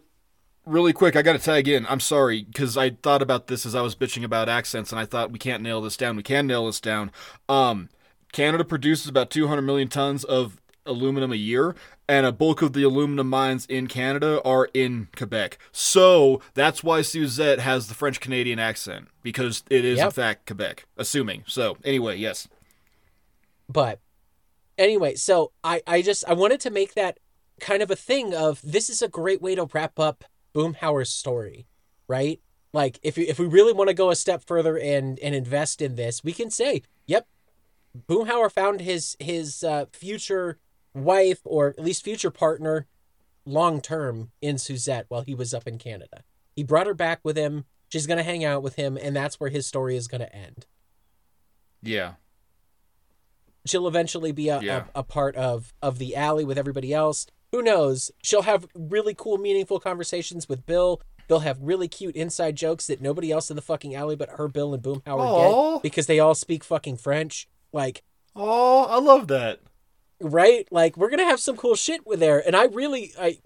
[0.64, 1.88] really quick, I got to tag in.
[1.88, 5.06] I'm sorry because I thought about this as I was bitching about accents, and I
[5.06, 6.16] thought we can't nail this down.
[6.16, 7.12] We can nail this down.
[7.50, 7.90] Um,
[8.32, 11.76] Canada produces about 200 million tons of aluminum a year,
[12.08, 15.58] and a bulk of the aluminum mines in Canada are in Quebec.
[15.72, 20.86] So that's why Suzette has the French Canadian accent because it is in fact Quebec.
[20.98, 21.44] Assuming.
[21.48, 22.48] So anyway, yes.
[23.68, 24.00] But
[24.78, 27.18] anyway, so I I just I wanted to make that
[27.60, 30.24] kind of a thing of this is a great way to wrap up
[30.56, 31.68] Boomhauer's story,
[32.08, 32.40] right?
[32.74, 35.82] Like if you, if we really want to go a step further and and invest
[35.82, 37.28] in this, we can say, yep,
[38.08, 40.58] Boomhauer found his his uh, future
[40.94, 42.88] wife or at least future partner
[43.46, 46.24] long term in Suzette while he was up in Canada.
[46.56, 47.66] He brought her back with him.
[47.90, 50.36] She's going to hang out with him and that's where his story is going to
[50.36, 50.68] end.
[51.82, 52.14] Yeah.
[53.66, 54.84] she'll eventually be a, Yeah.
[54.96, 59.14] a, a part of of the alley with everybody else who knows she'll have really
[59.16, 63.56] cool meaningful conversations with bill they'll have really cute inside jokes that nobody else in
[63.56, 65.74] the fucking alley but her bill and boomhauer Aw.
[65.74, 68.04] get because they all speak fucking french like
[68.36, 69.60] Oh, I love that.
[70.22, 73.38] right like we're gonna have some cool shit with there and i really i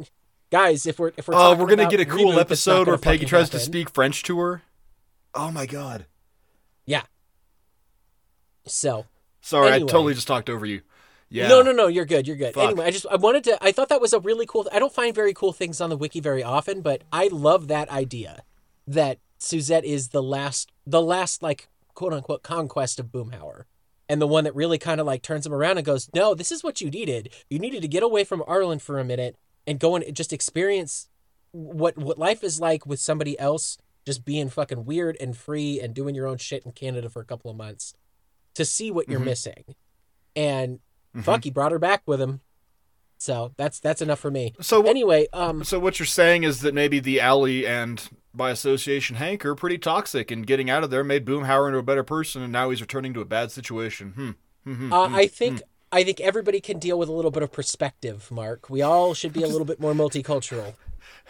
[0.52, 2.98] guys if we're if we're Oh, talking we're gonna get a cool reboot episode where
[2.98, 4.62] Peggy tries to speak French to her.
[5.34, 6.06] Oh my god.
[6.86, 7.04] yeah
[8.66, 9.06] so
[9.42, 9.90] Sorry, Anyway.
[9.90, 10.82] I totally just talked over you.
[11.34, 11.48] Yeah.
[11.48, 11.88] No, no, no.
[11.88, 12.28] You're good.
[12.28, 12.54] You're good.
[12.54, 12.64] Fuck.
[12.66, 13.58] Anyway, I just I wanted to.
[13.64, 14.68] I thought that was a really cool.
[14.72, 17.90] I don't find very cool things on the wiki very often, but I love that
[17.90, 18.44] idea
[18.88, 23.64] that Suzette is the last, the last like quote unquote conquest of Boomhauer,
[24.08, 26.52] and the one that really kind of like turns him around and goes, "No, this
[26.52, 27.34] is what you needed.
[27.50, 31.10] You needed to get away from Arlen for a minute and go and just experience
[31.52, 35.94] what what life is like with somebody else." Just being fucking weird and free and
[35.94, 37.94] doing your own shit in Canada for a couple of months
[38.54, 39.26] to see what you're Mhm.
[39.26, 39.64] missing.
[40.36, 40.80] And
[41.16, 41.24] Mhm.
[41.24, 42.42] fuck, he brought her back with him.
[43.18, 44.54] So that's that's enough for me.
[44.60, 49.16] So, Anyway, um, so what you're saying is that maybe the alley and by association
[49.16, 52.42] Hank are pretty toxic, and getting out of there made Boomhauer into a better person,
[52.42, 54.12] and now he's returning to a bad situation.
[54.12, 54.30] Hmm.
[54.66, 55.62] Hmm, hmm, uh, hmm, I think
[55.92, 58.30] I think everybody can deal with a little bit of perspective.
[58.32, 60.74] Mark, we all should be a little bit more multicultural.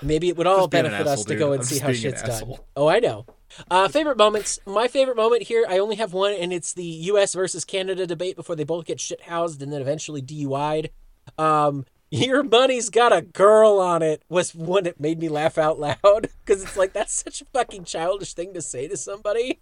[0.02, 1.40] Maybe it would all benefit us asshole, to dude.
[1.40, 2.32] go and I'm see how shit's done.
[2.32, 2.66] asshole.
[2.76, 3.26] Oh, I know.
[3.70, 4.60] Uh, favorite moments.
[4.66, 7.34] My favorite moment here, I only have one, and it's the U.S.
[7.34, 10.90] versus Canada debate before they both get shit housed and then eventually DUI'd.
[11.38, 15.80] Um, your money's got a girl on it was one that made me laugh out
[15.80, 15.98] loud
[16.46, 19.62] because it's like that's such a fucking childish thing to say to somebody.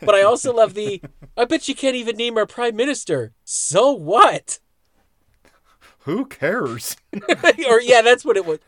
[0.00, 1.00] But I also love the.
[1.36, 3.32] I bet you can't even name our prime minister.
[3.44, 4.58] So what?
[6.00, 6.96] Who cares?
[7.68, 8.58] or yeah, that's what it was.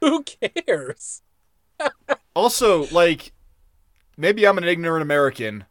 [0.06, 1.22] Who cares?
[2.34, 3.32] also, like,
[4.16, 5.64] maybe I'm an ignorant American,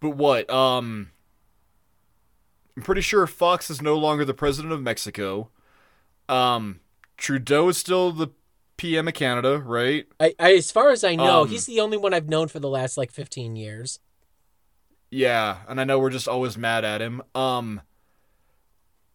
[0.00, 0.48] but what?
[0.50, 1.10] Um,
[2.76, 5.50] I'm pretty sure Fox is no longer the president of Mexico.
[6.28, 6.80] Um,
[7.16, 8.28] Trudeau is still the
[8.76, 10.06] PM of Canada, right?
[10.18, 12.58] I, I as far as I know, Um, he's the only one I've known for
[12.58, 14.00] the last like 15 years.
[15.10, 17.22] Yeah, and I know we're just always mad at him.
[17.36, 17.80] Um,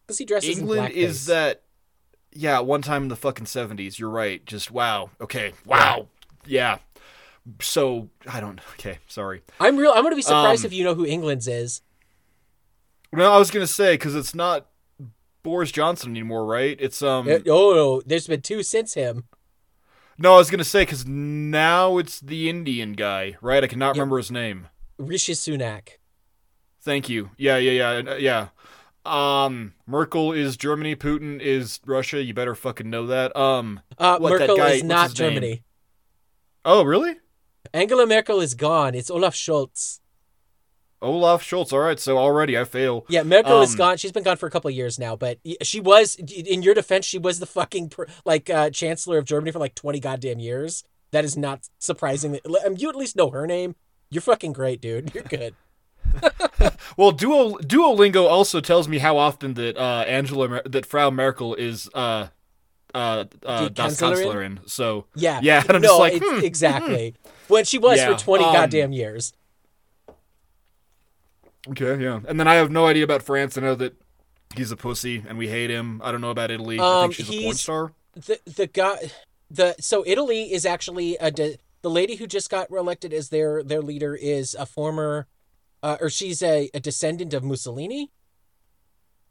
[0.06, 1.62] Because he dresses England is that.
[2.32, 3.98] Yeah, one time in the fucking 70s.
[3.98, 4.44] You're right.
[4.46, 5.10] Just wow.
[5.20, 5.52] Okay.
[5.66, 6.06] Wow.
[6.46, 6.78] Yeah.
[7.60, 8.60] So I don't.
[8.74, 8.98] Okay.
[9.08, 9.42] Sorry.
[9.58, 9.92] I'm real.
[9.94, 11.82] I'm gonna be surprised Um, if you know who England's is.
[13.12, 14.66] No, I was gonna say because it's not
[15.42, 16.76] Boris Johnson anymore, right?
[16.80, 17.28] It's um.
[17.28, 19.24] Uh, oh no, there's been two since him.
[20.18, 23.64] no, I was gonna say because now it's the Indian guy, right?
[23.64, 24.68] I cannot remember his name.
[24.98, 25.96] Rishi Sunak.
[26.82, 27.30] Thank you.
[27.36, 28.48] Yeah, yeah, yeah, uh, yeah.
[29.04, 30.94] Um, Merkel is Germany.
[30.94, 32.22] Putin is Russia.
[32.22, 33.34] You better fucking know that.
[33.36, 33.80] Um.
[33.98, 35.28] Uh, What, that Merkel guy- is not his name?
[35.34, 35.62] Germany.
[36.64, 37.14] Oh, really?
[37.72, 38.94] Angela Merkel is gone.
[38.94, 40.00] It's Olaf Scholz.
[41.02, 41.72] Olaf Schultz.
[41.72, 41.98] All right.
[41.98, 43.06] So already I fail.
[43.08, 43.96] Yeah, Merkel is Um, gone.
[43.96, 47.06] She's been gone for a couple of years now, but she was, in your defense,
[47.06, 47.90] she was the fucking
[48.26, 50.84] like uh, chancellor of Germany for like twenty goddamn years.
[51.12, 52.32] That is not surprising.
[52.32, 53.76] that- um, You at least know her name.
[54.10, 55.14] You're fucking great, dude.
[55.14, 55.54] You're good.
[56.96, 61.54] Well, Duo Duolingo also tells me how often that uh, Angela Mer- that Frau Merkel
[61.54, 62.26] is uh
[62.94, 64.58] uh, uh das Kanzlerin?
[64.58, 64.68] Kanzlerin.
[64.68, 67.14] So Yeah, Yeah, and I'm no, just like, hmm, exactly.
[67.48, 69.32] When she was Yeah, for twenty um, goddamn years.
[71.68, 72.20] okay, yeah.
[72.26, 73.56] And then I have no idea about France.
[73.56, 73.94] I know that
[74.54, 76.00] he's a pussy and we hate him.
[76.04, 76.78] I don't know about Italy.
[76.78, 77.92] I Um, think she's a porn he's- star.
[78.14, 79.10] the the guy
[79.50, 83.62] the so Italy is actually a de, the lady who just got reelected as their
[83.62, 85.26] their leader is a former
[85.82, 88.10] uh, or she's a, a descendant of Mussolini,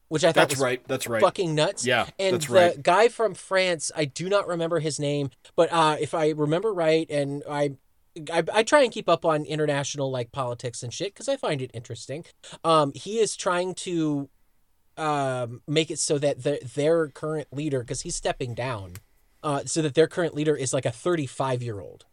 [0.07, 0.87] which I thought That's was right.
[0.87, 1.21] That's right.
[1.21, 1.85] fucking nuts.
[1.85, 2.83] Yeah, and that's the right.
[2.83, 7.09] guy from France, I do not remember his name, but uh, if I remember right,
[7.09, 7.75] and I.
[8.33, 11.61] I, I try and keep up on international like politics and shit because I find
[11.61, 12.25] it interesting.
[12.65, 14.29] Um, he is trying to
[14.97, 18.93] um, make it so that the, their current leader, because he's stepping down,
[19.43, 22.05] uh, so that their current leader is like a 35 year old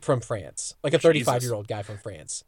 [0.00, 2.44] from France, like a 35 year old guy from France.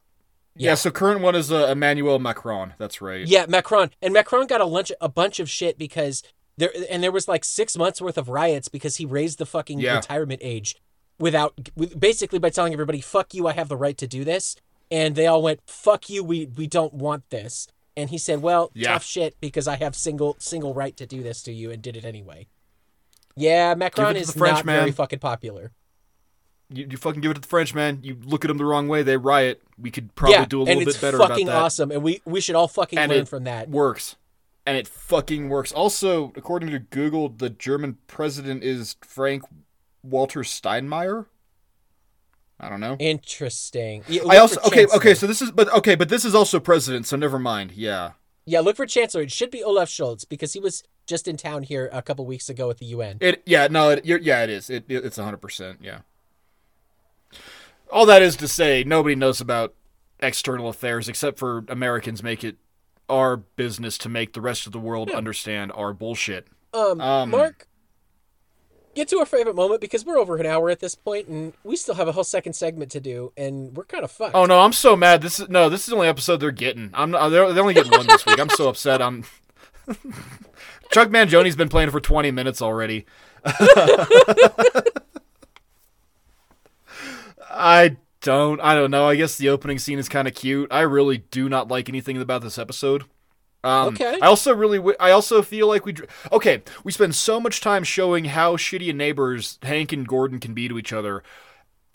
[0.56, 0.70] Yeah.
[0.70, 0.74] yeah.
[0.74, 2.74] So current one is uh, Emmanuel Macron.
[2.78, 3.26] That's right.
[3.26, 6.22] Yeah, Macron and Macron got a lunch a bunch of shit because
[6.56, 9.78] there and there was like six months worth of riots because he raised the fucking
[9.80, 9.96] Yeah.
[9.96, 10.76] retirement age
[11.18, 11.54] without
[11.98, 14.56] basically by telling everybody "fuck you, I have the right to do this,"
[14.90, 18.70] and they all went "fuck you, we we don't want this." And he said, "Well,
[18.74, 18.92] Yeah.
[18.92, 21.96] tough shit because I have single single right to do this to you," and did
[21.96, 22.46] it anyway.
[23.36, 25.72] Yeah, Macron is French not very fucking popular.
[26.68, 28.00] You, you fucking give it to the French man.
[28.02, 29.62] You look at them the wrong way, they riot.
[29.78, 31.62] We could probably yeah, do a little bit better fucking about that.
[31.64, 33.68] awesome, and we we should all fucking And learn from that.
[33.68, 34.16] Works.
[34.64, 35.70] And it fucking works.
[35.70, 39.44] Also, according to Google, the German president is Frank
[40.02, 41.26] Walter Steinmeier.
[42.58, 42.96] I don't know.
[42.98, 44.02] Interesting.
[44.08, 47.06] Yeah, I also okay okay so this is but okay but this is also president
[47.06, 48.12] so never mind yeah
[48.46, 49.22] Yeah, look for Chancellor.
[49.22, 52.48] It should be Olaf Scholz because he was just in town here a couple weeks
[52.48, 53.18] ago at the UN.
[53.20, 56.00] it yeah no it, you're, yeah it is it, it it's hundred percent yeah
[57.92, 59.74] all that is to say nobody knows about
[60.20, 62.56] external affairs except for Americans make it
[63.08, 66.48] our business to make the rest of the world understand our bullshit.
[66.74, 67.68] Um, Um, Mark,
[68.94, 71.76] get to our favorite moment because we're over an hour at this point, and we
[71.76, 74.34] still have a whole second segment to do, and we're kind of fucked.
[74.34, 75.22] oh no I'm so mad.
[75.22, 76.90] This is no this is the only episode they're getting.
[76.94, 78.40] I'm not they're, they're only getting one this week.
[78.40, 79.00] I'm so upset.
[79.00, 79.24] I'm
[80.90, 83.06] Chuck Mangione's been playing for 20 minutes already
[87.56, 88.60] I don't.
[88.60, 89.08] I don't know.
[89.08, 90.70] I guess the opening scene is kind of cute.
[90.72, 93.04] I really do not like anything about this episode.
[93.64, 94.18] Um, Okay.
[94.22, 94.78] I also really.
[94.78, 95.92] W- I also feel like we.
[95.92, 96.62] dr- Okay.
[96.84, 100.78] We spend so much time showing how shitty neighbors Hank and Gordon can be to
[100.78, 101.22] each other.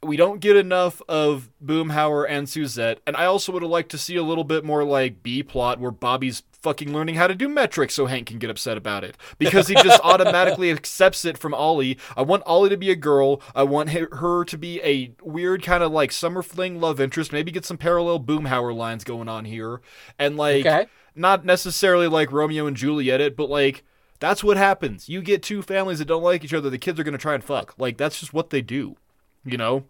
[0.03, 3.99] We don't get enough of Boomhauer and Suzette, and I also would have liked to
[3.99, 7.49] see a little bit more like B plot where Bobby's fucking learning how to do
[7.49, 11.53] metrics so Hank can get upset about it because he just automatically accepts it from
[11.53, 11.97] Ollie.
[12.16, 13.41] I want Ollie to be a girl.
[13.55, 17.32] I want her to be a weird kind of like summer fling love interest.
[17.32, 19.82] Maybe get some parallel Boomhauer lines going on here,
[20.20, 20.86] and like Okay.
[21.16, 23.84] not necessarily like Romeo and Juliet it, but like.
[24.20, 25.09] That's what happens.
[25.09, 26.70] You get two families that don't like each other.
[26.70, 27.74] The kids are gonna try and fuck.
[27.80, 28.95] Like that's just what they do
[29.43, 29.84] you know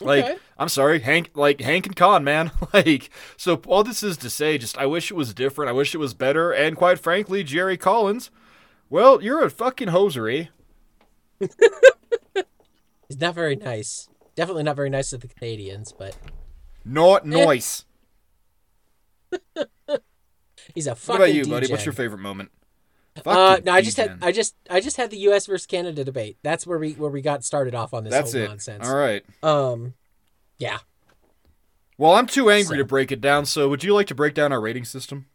[0.00, 0.36] like Okay.
[0.58, 2.50] i'm sorry hank like hank and con man.
[2.72, 5.68] Like so all this is to say just i wish it was different.
[5.68, 6.52] I wish it was better.
[6.52, 8.30] And quite frankly jerry collins
[8.90, 10.46] well you're a fucking hoser eh?
[13.08, 14.08] He's not very nice.
[14.34, 16.16] Definitely not very nice to the Canadians, but
[16.84, 17.84] not nice.
[20.74, 21.20] He's a fucking.
[21.20, 21.70] what about you buddy?
[21.70, 22.50] What's your favorite moment
[23.26, 24.18] Uh, no, I just had.
[24.22, 25.46] I just I just had the U.S.
[25.46, 26.38] versus Canada debate.
[26.42, 28.88] That's where we where we got started off on this that's whole it nonsense.
[28.88, 29.94] all right Um,
[30.58, 30.78] yeah.
[31.96, 34.34] well i'm too angry So- to break it down so would you like to break
[34.34, 35.26] down our rating system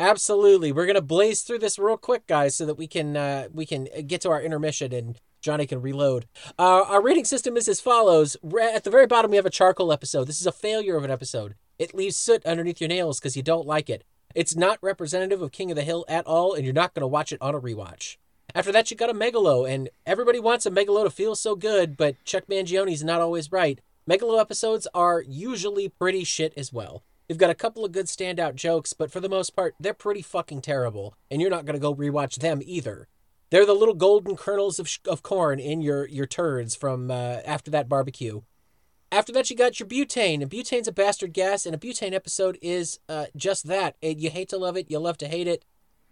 [0.00, 0.70] Absolutely.
[0.70, 3.88] We're gonna blaze through this real quick, guys, so that we can uh, we can
[4.06, 6.26] get to our intermission and Jonny can reload.
[6.56, 8.36] Uh, our rating system is as follows.
[8.62, 10.28] At the very bottom, we have a charcoal episode.
[10.28, 11.56] This is a failure of an episode.
[11.80, 14.04] It leaves soot underneath your nails because you don't like it.
[14.38, 17.08] It's not representative of King of the Hill at all, and you're not going to
[17.08, 18.18] watch it on a rewatch.
[18.54, 21.96] After that, you got a Megalo, and everybody wants a Megalo to feel so good,
[21.96, 23.80] but Chuck Mangione's not always right.
[24.08, 27.02] Megalo episodes are usually pretty shit as well.
[27.28, 30.22] You've got a couple of good standout jokes, but for the most part, they're pretty
[30.22, 33.08] fucking terrible, and you're not going to go rewatch them either.
[33.50, 37.38] They're the little golden kernels of, sh- of corn in your, your turds from uh,
[37.44, 38.42] after that barbecue.
[39.10, 42.58] After that, you got your butane, and butane's a bastard gas, and a butane episode
[42.60, 43.96] is uh, just that.
[44.02, 45.64] You hate to love it, you love to hate it.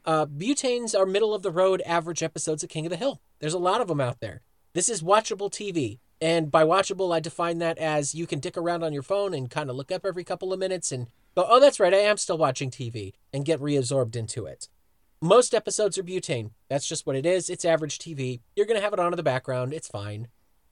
[0.07, 3.21] Uh, butanes are middle of the road average episodes of King of the Hill.
[3.41, 4.41] There's a lot of them out there.
[4.73, 5.99] This is watchable TV.
[6.21, 9.51] And by watchable, I define that as you can dick around on your phone and
[9.51, 12.17] kind of look up every couple of minutes and go, oh, that's right, I am
[12.17, 14.69] still watching TV and get reabsorbed into it.
[15.21, 16.53] Most episodes are butane.
[16.69, 17.51] That's just what it is.
[17.51, 18.41] It's average TV.
[18.55, 19.75] You're going to have it on in the background.
[19.75, 20.29] It's fine.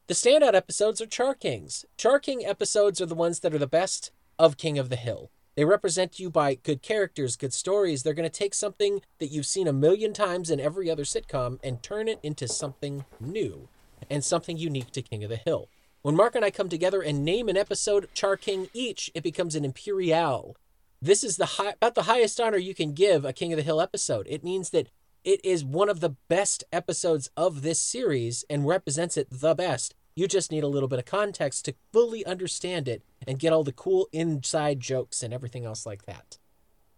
[0.07, 1.86] The standout episodes are Char Kings.
[1.96, 5.30] Char King episodes are the ones that are the best of King of the Hill.
[5.57, 8.02] They represent you by good characters, good stories.
[8.02, 11.59] They're going to take something that you've seen a million times in every other sitcom
[11.64, 13.70] and turn it into something new
[14.11, 15.70] and something unique to King of the Hill.
[16.02, 19.55] When Mark and I come together and name an episode Char King each, it becomes
[19.55, 20.55] an Imperial.
[21.00, 23.62] This is the high, about the highest honor you can give a King of the
[23.62, 24.26] Hill episode.
[24.28, 24.88] It means that
[25.25, 29.95] it is one of the best episodes of this series and represents it the best.
[30.14, 33.64] You just need a little bit of context to fully understand it and get all
[33.64, 36.39] the cool inside jokes and everything else like that.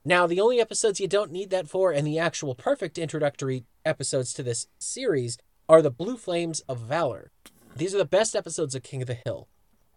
[0.05, 4.33] Now, the only episodes you don't need that for, and the actual perfect introductory episodes
[4.35, 7.31] to this series, are the Blue Flames of Valor.
[7.75, 9.49] These are the best episodes of King of the Hill.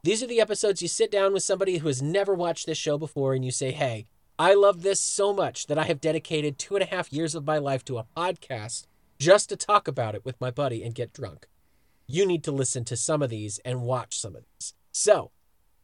[0.04, 2.98] These are the episodes you sit down with somebody who has never watched this show
[2.98, 4.08] before and you say, Hey,
[4.42, 7.46] I love this so much that I have dedicated two and a half years of
[7.46, 8.86] my life to a podcast
[9.20, 11.50] just to talk about it with my buddy and get drunk.
[12.08, 14.74] You need to listen to some of these and watch some of these.
[14.94, 15.32] So,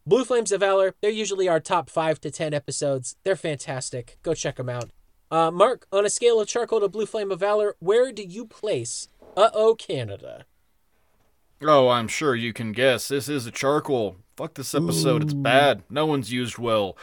[0.08, 3.18] Blue Flames of Valor, they're usually our top five to 10 episodes.
[3.26, 4.20] They're fantastic.
[4.24, 4.92] Go check them out.
[5.30, 8.46] Uh, Mark, on a scale of charcoal to Blue Flame of Valor, where do you
[8.46, 10.46] place Uh Oh Canada?
[11.62, 13.10] Oh, I'm sure you can guess.
[13.10, 14.16] This is a charcoal.
[14.38, 15.24] Fuck this episode.
[15.24, 15.84] It's bad.
[15.90, 16.98] No one's used well.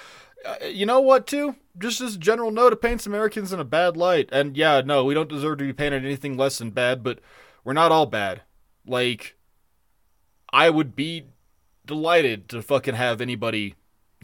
[0.45, 1.57] Uh, you know what, too?
[1.79, 4.29] Just as a general note, it paints Americans in a bad light.
[4.33, 7.21] And yeah, no, we don't deserve to be painted anything less than bad, but
[7.65, 8.43] we're not all bad.
[8.87, 9.37] Like,
[10.53, 11.27] I would be
[11.87, 13.75] delighted to fucking have anybody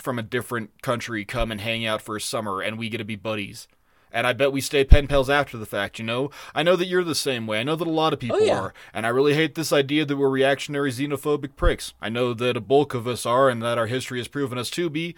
[0.01, 3.05] from a different country come and hang out for a summer and we get to
[3.05, 3.66] be buddies.
[4.11, 6.31] And I bet we stay pen pals after the fact, you know?
[6.55, 7.61] I know that you're the same way.
[7.61, 8.59] I know that a lot of people yeah.
[8.59, 8.75] are.
[8.95, 11.93] And I really hate this idea that we're reactionary xenophobic pricks.
[12.01, 14.71] I know that a bulk of us are and that our history has proven us
[14.71, 15.14] to be.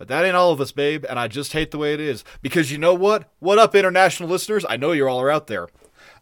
[0.00, 2.24] But that ain't all of us, babe, and I just hate the way it is.
[2.40, 3.30] Because you know what?
[3.38, 4.64] What up, international listeners?
[4.66, 5.68] I know you're all are out there.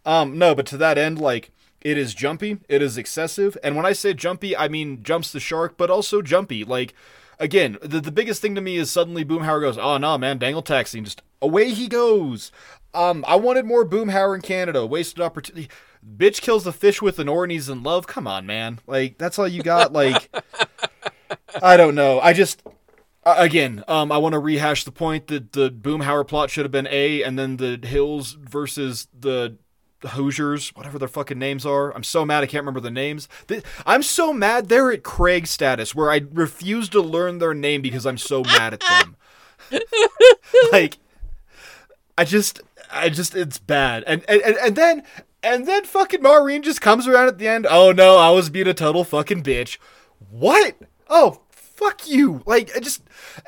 [0.05, 3.87] Um, no, but to that end, like, it is jumpy, it is excessive, and when
[3.87, 6.64] I say jumpy, I mean jumps the shark, but also jumpy.
[6.64, 6.93] Like,
[7.39, 10.62] again, the, the biggest thing to me is suddenly Boomhauer goes, oh no, man, dangle
[10.62, 12.51] taxi, and just away he goes.
[12.95, 15.68] Um, I wanted more Boomhauer in Canada, wasted opportunity.
[16.16, 18.09] Bitch kills the fish with an oar and in love.
[18.09, 18.81] Come on, man.
[18.89, 19.93] Like, that's all you got.
[19.93, 20.35] Like,
[21.62, 22.18] I don't know.
[22.18, 22.61] I just,
[23.37, 26.89] again, um, I want to rehash the point that the Boomhauer plot should have been
[26.91, 29.57] A, and then the Hills versus the
[30.07, 31.95] Hoosiers, whatever their fucking names are.
[31.95, 33.29] I'm so mad I can't remember the names.
[33.85, 38.07] I'm so mad they're at Craig status where I refuse to learn their name because
[38.07, 39.16] I'm so mad at them.
[40.72, 40.99] like,
[42.16, 42.61] I just,
[42.92, 44.05] I just, it's bad.
[44.07, 45.03] And and and, and then.
[45.41, 47.64] And then fucking Maureen just comes around at the end.
[47.71, 49.79] Oh no, I was being a total fucking bitch.
[50.30, 50.75] What?
[51.09, 51.42] Oh,
[51.79, 52.42] fuck you.
[52.46, 53.03] Like, I just.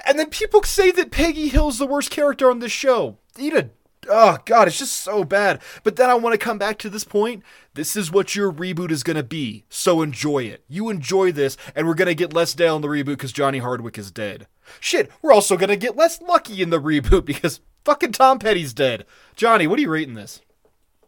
[0.06, 3.18] And then people say that Peggy Hill's the worst character on this show.
[3.38, 3.70] Eat a.
[4.08, 5.60] Oh, God, it's just so bad.
[5.84, 7.42] But then I want to come back to this point.
[7.74, 9.64] This is what your reboot is going to be.
[9.68, 10.64] So enjoy it.
[10.68, 13.58] You enjoy this, and we're going to get less Dale in the reboot because Johnny
[13.58, 14.46] Hardwick is dead.
[14.78, 18.72] Shit, we're also going to get less Lucky in the reboot because fucking Tom Petty's
[18.72, 19.04] dead.
[19.36, 20.40] Jonny, what are you rating this?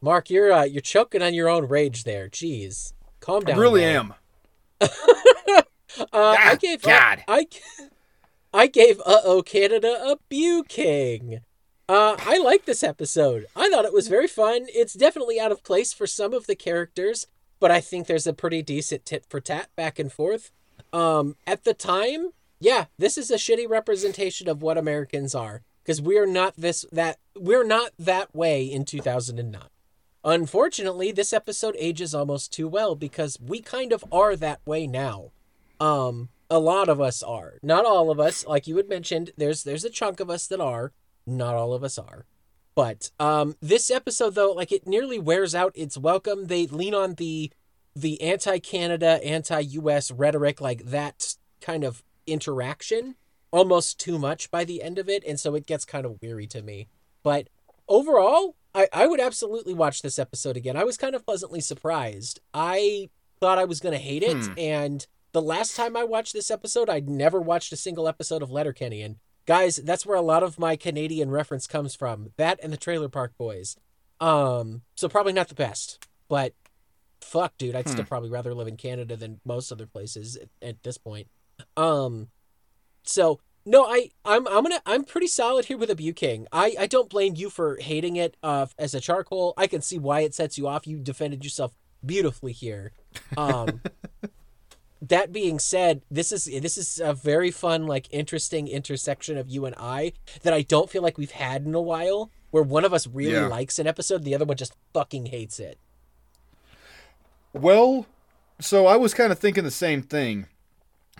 [0.02, 2.28] Mark, you're uh, you're choking on your own rage there.
[2.28, 3.56] Jeez, calm down.
[3.56, 4.16] I really Mark.
[4.80, 5.62] am.
[5.98, 7.24] Uh, I Ah, gave God.
[7.28, 7.46] I,
[8.54, 11.40] I gave Uh Oh Canada a Bew King.
[11.88, 13.46] Uh, I like this episode.
[13.56, 14.66] I thought it was very fun.
[14.68, 17.26] It's definitely out of place for some of the characters,
[17.60, 20.50] but I think there's a pretty decent tit for tat back and forth.
[20.92, 26.00] Um, at the time, yeah, this is a shitty representation of what Americans are because
[26.00, 29.60] we're not this that we're not that way in 2009.
[30.24, 35.32] Unfortunately, this episode ages almost too well because we kind of are that way now.
[35.82, 37.58] Um, a lot of us are.
[37.62, 40.60] Not all of us, like you had mentioned, there's there's a chunk of us that
[40.60, 40.92] are.
[41.26, 42.26] Not all of us are.
[42.74, 46.46] But um, this episode, though, like it nearly wears out its welcome.
[46.46, 47.50] They lean on the
[47.94, 50.10] the anti-Canada, anti-U.S.
[50.10, 53.16] rhetoric, like that kind of interaction,
[53.50, 56.46] almost too much by the end of it, and so it gets kind of weary
[56.46, 56.88] to me.
[57.22, 57.48] But
[57.88, 60.76] overall, I, I would absolutely watch this episode again.
[60.76, 62.40] I was kind of pleasantly surprised.
[62.54, 63.10] I
[63.40, 64.52] thought I was going to hate it, Hmm.
[64.56, 68.50] and the last time I watched this episode, I'd never watched a single episode of
[68.50, 72.30] Letterkenny, and guys, that's where a lot of my Canadian reference comes from.
[72.36, 73.76] That and the Trailer Park Boys.
[74.20, 76.54] Um, so probably not the best, but
[77.20, 80.82] fuck, dude, I'd still probably rather live in Canada than most other places at, at
[80.82, 81.28] this point.
[81.76, 82.28] Um,
[83.02, 86.46] so no, I I'm I'm gonna I'm pretty solid here with a King.
[86.52, 89.54] I I don't blame you for hating it uh as a charcoal.
[89.56, 90.86] I can see why it sets you off.
[90.86, 92.92] You defended yourself beautifully here.
[93.36, 93.80] Um
[95.08, 99.66] that being said, this is this is a very fun, like interesting intersection of you
[99.66, 100.12] and I
[100.42, 103.32] that I don't feel like we've had in a while, where one of us really
[103.32, 103.46] Yeah.
[103.48, 105.78] likes an episode, the other one just fucking hates it.
[107.52, 108.06] Well,
[108.60, 110.46] so I was kind of thinking the same thing,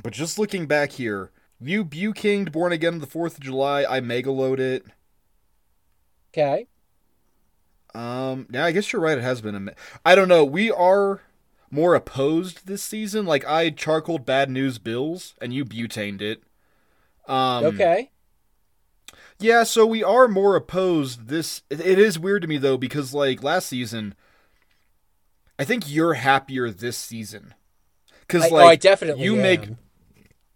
[0.03, 1.31] but just looking back here,
[1.61, 3.85] you Bu Kinged Born Again on the Fourth of July.
[3.89, 4.85] I megaload it.
[6.33, 6.67] Okay.
[7.95, 9.19] Um, yeah, I guess you're right.
[9.19, 9.61] It has been a.
[9.61, 9.73] mi-
[10.05, 10.45] I don't know.
[10.45, 11.21] We are
[11.73, 13.27] more opposed this season.
[13.27, 16.45] Like I charcoaled Bad News Bills, and you butaned it.
[17.27, 18.11] Um, Okay.
[19.39, 21.27] Yeah, so we are more opposed.
[21.27, 24.15] This it, it is weird to me though because like last season,
[25.59, 27.55] I think you're happier this season.
[28.21, 29.43] Because like oh, I definitely you am.
[29.43, 29.69] make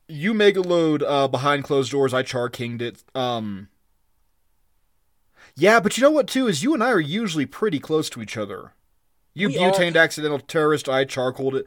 [0.08, 2.14] you megaload uh, behind closed doors.
[2.14, 3.02] I char kinged it.
[3.14, 3.68] Um.
[5.56, 8.22] Yeah, but you know what too is you and I are usually pretty close to
[8.22, 8.72] each other.
[9.36, 10.88] You We butaned accidental terrorist.
[10.88, 11.66] I charcoaled it.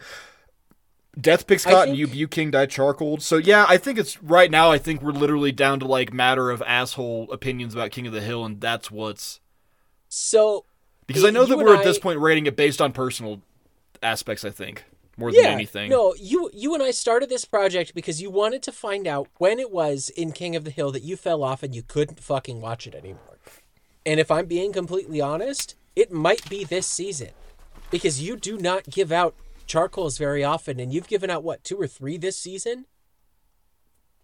[1.19, 2.55] Death picks I and think- you bu kinged.
[2.55, 3.21] I charcoaled.
[3.21, 4.71] So yeah, I think it's right now.
[4.71, 8.21] I think we're literally down to like matter of asshole opinions about King of the
[8.21, 9.39] Hill, and that's what's
[10.07, 10.65] So
[11.05, 13.39] because I eh, know that we're at this point rating it based on personal
[14.01, 14.43] aspects.
[14.43, 14.85] I think
[15.15, 15.91] more than yeah, anything.
[15.91, 19.59] no, you you and I started this project because you wanted to find out when
[19.59, 22.61] it was in King of the Hill that you fell off and you couldn't fucking
[22.61, 23.37] watch it anymore.
[24.07, 27.29] And if I'm being completely honest, it might be this season
[27.91, 29.35] because you do not give out
[29.65, 32.85] charcoals very often, and you've given out what two or three this season.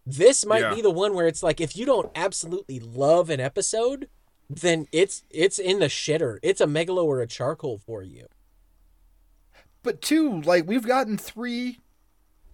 [0.05, 0.75] This might Yeah.
[0.75, 4.07] be the one where it's like if you don't absolutely love an episode,
[4.49, 6.37] then it's it's in the shitter.
[6.43, 8.27] It's a megalo or a charcoal for you.
[9.81, 11.79] But two, like we've gotten three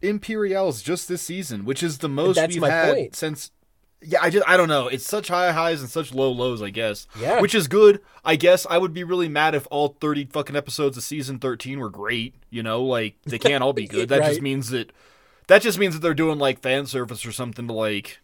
[0.01, 3.15] Imperials just this season, which is the most that's we've had point.
[3.15, 3.51] since.
[4.03, 4.87] Yeah, I just I don't know.
[4.87, 7.07] It's such high highs and such low lows, I guess.
[7.19, 7.39] Yeah.
[7.39, 8.01] Which is good.
[8.25, 11.79] I guess I would be really mad if all thirty fucking episodes of season thirteen
[11.79, 12.35] were great.
[12.49, 14.09] You know, like they can't all be good.
[14.09, 14.91] That just means that
[15.47, 18.19] that just means that they're doing like fan service or something to like.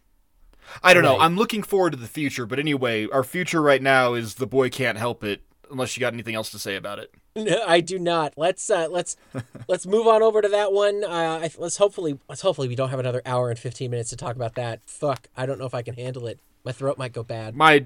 [0.82, 1.18] I don't know.
[1.18, 4.68] I'm looking forward to the future, but anyway, our future right now is the boy
[4.68, 5.42] can't help it.
[5.70, 7.12] Unless you got anything else to say about it.
[7.44, 8.34] No, I do not.
[8.36, 9.16] Let's uh, let's
[9.68, 11.04] let's move on over to that one.
[11.04, 14.16] Uh, I, let's hopefully let's hopefully we don't have another hour and fifteen minutes to
[14.16, 14.80] talk about that.
[14.86, 16.40] Fuck, I don't know if I can handle it.
[16.64, 17.54] My throat might go bad.
[17.54, 17.84] My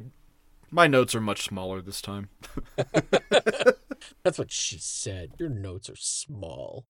[0.70, 2.28] my notes are much smaller this time.
[4.22, 5.32] That's what she said.
[5.38, 6.86] Your notes are small.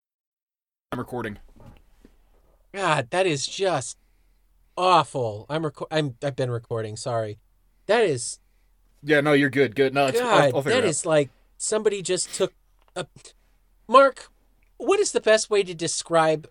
[0.92, 1.38] I'm recording.
[2.72, 3.98] God, that is just
[4.76, 5.46] awful.
[5.48, 6.96] I'm reco- I'm I've been recording.
[6.96, 7.38] Sorry.
[7.86, 8.38] That is
[9.02, 9.74] Yeah, no, you're good.
[9.74, 9.94] Good.
[9.94, 10.44] No, it's, God.
[10.44, 11.30] I'll, I'll that is like
[11.62, 12.52] somebody just took
[12.96, 13.06] a.
[13.88, 14.30] Mark,
[14.76, 16.48] what is the best way to describe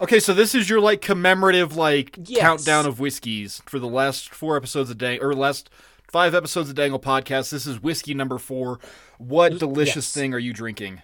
[0.00, 2.40] Okay, so this is your like commemorative like Yes.
[2.40, 5.70] countdown of whiskeys for the last four episodes of Dang or last
[6.10, 7.50] five episodes of Dangle podcast.
[7.50, 8.80] This is whiskey number four.
[9.18, 10.12] What delicious yes.
[10.12, 11.00] thing are you drinking?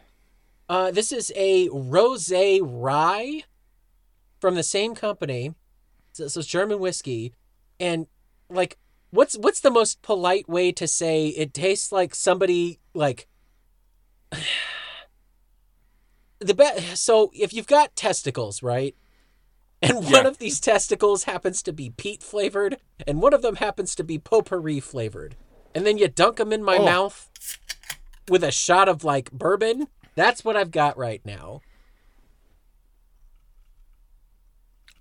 [0.69, 3.45] Uh, this is a rosé rye
[4.41, 5.55] from the same company.
[6.13, 7.33] So, so it's German whiskey,
[7.79, 8.07] and
[8.49, 8.77] like,
[9.11, 13.27] what's what's the most polite way to say it tastes like somebody like
[16.41, 16.97] the best?
[17.05, 18.95] So if you've got testicles, right?
[19.83, 20.29] And one Yeah.
[20.29, 22.77] of these testicles happens to be peat flavored,
[23.07, 25.37] and one of them happens to be potpourri flavored.
[25.75, 26.85] And then you dunk them in my Oh.
[26.85, 27.31] mouth
[28.29, 29.89] with a shot of like bourbon.
[30.17, 31.63] That's what I've got right now.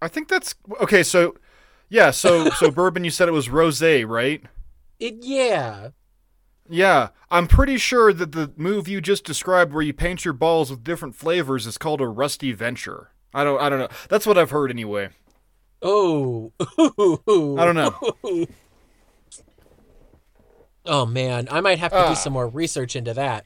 [0.01, 1.03] I think that's okay.
[1.03, 1.35] So,
[1.89, 3.03] yeah, so so bourbon.
[3.03, 4.41] You said it was rosé, right?
[4.99, 5.89] It yeah.
[6.71, 10.69] Yeah, I'm pretty sure that the move you just described, where you paint your balls
[10.69, 13.09] with different flavors, is called a rusty venture.
[13.33, 13.59] I don't.
[13.59, 13.87] I don't know.
[14.09, 15.09] That's what I've heard anyway.
[15.81, 16.51] Oh.
[16.59, 18.45] I don't know.
[20.85, 22.09] Oh man, I might have to Ah.
[22.09, 23.45] do some more research into that.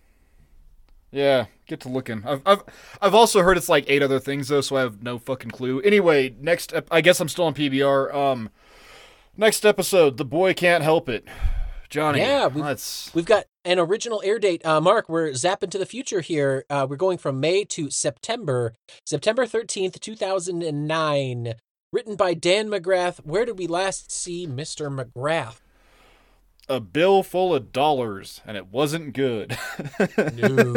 [1.13, 2.23] Yeah, get to looking.
[2.25, 2.63] I've, I've
[2.99, 5.79] I've also heard it's like eight other things though, so I have no fucking clue.
[5.81, 8.11] Anyway, next I guess I'm still on PBR.
[8.13, 8.49] Um,
[9.37, 11.25] next episode, the boy can't help it.
[11.91, 12.19] Jonny.
[12.19, 13.13] Yeah, we- let's.
[13.13, 14.65] We've got an original air date.
[14.65, 16.65] Uh, Mark, we're zapping to the future here.
[16.67, 18.73] Uh, we're going from May to September,
[19.05, 21.53] September 13th, 2009.
[21.91, 23.17] Written by Dan McGrath.
[23.23, 24.89] Where did we last see Mr.
[24.91, 25.57] McGrath?
[26.69, 29.57] A bill full of dollars, and it wasn't good.
[30.17, 30.73] No,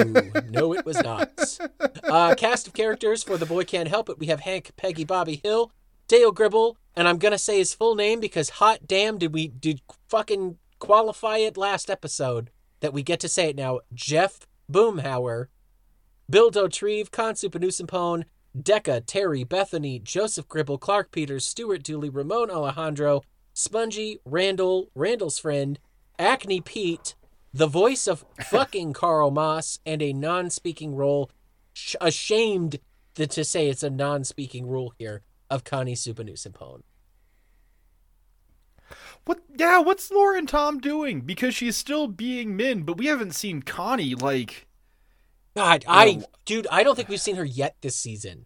[0.51, 1.59] no, it was not.
[2.03, 4.19] Uh, cast of characters for The Boy Can't Help It.
[4.19, 5.71] We have Hank, Peggy, Bobby Hill,
[6.09, 9.81] Dale Gribble, and I'm gonna say his full name because hot damn, did we did
[10.09, 12.51] fucking qualify it last episode
[12.81, 13.81] that we get to say it now.
[13.95, 14.41] Jeff
[14.71, 15.47] Boomhauer,
[16.29, 18.25] Bill Dauterive, Kahn Souphanousinphone,
[18.61, 23.23] Decca, Terry, Bethany, Joseph Gribble, Clark Peters, Stuart Dooley, Ramon Alejandro,
[23.59, 25.79] Spongy, Randall, Randall's friend,
[26.19, 27.15] Acne Pete,
[27.55, 31.31] the voice of fucking Carl Moss, and a non speaking role,
[31.73, 32.81] sh- ashamed
[33.15, 36.83] to, to say it's a non speaking role here, of Connie Souphanousinphone.
[39.25, 39.41] what?
[39.57, 41.23] Yeah, what's Lauren Tom doing?
[41.23, 44.67] Because she's still being Minh, but we haven't seen Connie like.
[45.57, 46.27] God, I, No.
[46.45, 48.45] dude, I don't think we've seen her yet this season.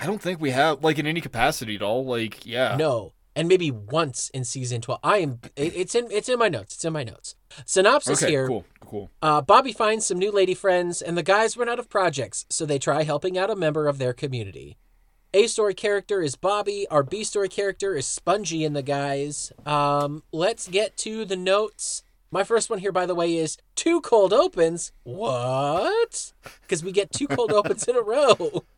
[0.00, 2.06] I don't think we have like in any capacity at all.
[2.06, 2.76] Like, yeah.
[2.76, 5.00] No, and maybe once in season twelve.
[5.02, 5.40] I am.
[5.56, 6.08] It's in.
[6.10, 6.74] It's in my notes.
[6.74, 7.34] It's in my notes.
[7.66, 8.30] Synopsis Okay.
[8.32, 8.46] here.
[8.48, 8.64] Cool.
[8.80, 9.10] Cool.
[9.22, 12.66] Uh, Bobby finds some new lady friends, and the guys run out of projects, so
[12.66, 14.76] they try helping out a member of their community.
[15.34, 16.86] A story character is Bobby.
[16.90, 19.50] Our B story character is Spongy and the guys.
[19.64, 22.02] Um, let's get to the notes.
[22.30, 24.92] My first one here, by the way, is two cold opens.
[25.04, 26.32] What?
[26.62, 28.64] Because we get two cold opens in a row.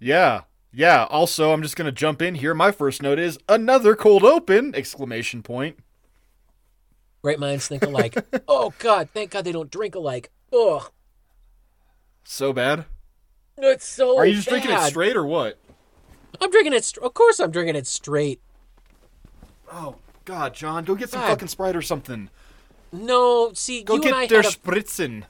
[0.00, 0.42] Yeah.
[0.74, 1.04] Yeah.
[1.04, 2.54] Also, I'm just gonna jump in here.
[2.54, 4.74] My first note is another cold open!
[4.74, 5.78] Exclamation point.
[7.22, 8.16] Great minds think alike.
[8.48, 9.08] oh God!
[9.14, 10.30] Thank God they don't drink alike.
[10.52, 10.90] Ugh,
[12.24, 12.84] So bad.
[13.56, 14.16] it's so.
[14.18, 15.58] Are you just drinking it straight or what?
[16.40, 16.84] I'm drinking it.
[16.84, 18.40] Str- of course, I'm drinking it straight.
[19.72, 21.28] Oh God, John, go get some God.
[21.28, 22.30] fucking Sprite or something.
[22.92, 25.24] No, see, Go you and I get der had a Spritzen.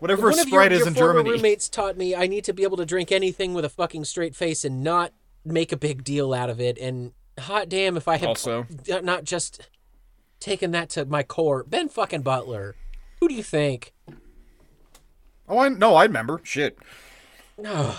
[0.00, 1.30] Whatever One of Sprite your, is your in former Germany.
[1.30, 4.34] roommates taught me I need to be able to drink anything with a fucking straight
[4.34, 5.12] face and not
[5.44, 6.78] make a big deal out of it.
[6.78, 8.66] And hot damn, if I had Also.
[9.02, 9.68] not just
[10.40, 12.74] taken that to my core, Ben fucking Butler.
[13.20, 13.92] Who do you think?
[15.48, 16.40] Oh, I no, I remember.
[16.44, 16.78] Shit.
[17.64, 17.96] Ugh.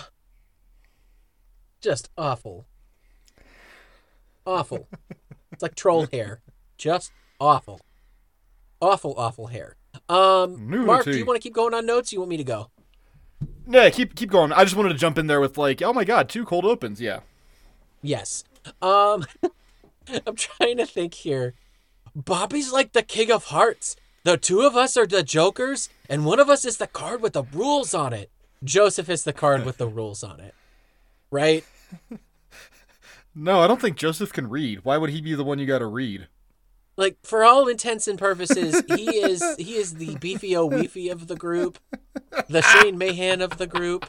[1.80, 2.66] Just awful.
[4.44, 4.88] Awful.
[5.52, 6.40] it's like troll hair.
[6.76, 7.80] Just awful.
[8.80, 9.76] Awful, awful hair.
[10.08, 12.12] Um, Mark, do you want to keep going on notes?
[12.12, 12.70] You want me to go?
[13.66, 14.52] Yeah, keep keep going.
[14.52, 17.00] I just wanted to jump in there with like, oh my god, two cold opens.
[17.00, 17.20] Yeah.
[18.02, 18.44] Yes.
[18.80, 19.24] Um
[20.26, 21.54] I'm trying to think here.
[22.14, 23.96] Bobby's like the king of hearts.
[24.24, 27.32] The two of us are the jokers, and one of us is the card with
[27.32, 28.30] the rules on it.
[28.62, 30.54] Joseph is the card with the rules on it.
[31.30, 31.64] Right?
[33.34, 34.84] No, I don't think Joseph can read.
[34.84, 36.28] Why would he be the one you got to read?
[37.02, 41.26] Like for all intents and purposes, he is he is the beefy o weefy of
[41.26, 41.80] the group,
[42.48, 44.08] the Shane Mahan of the group.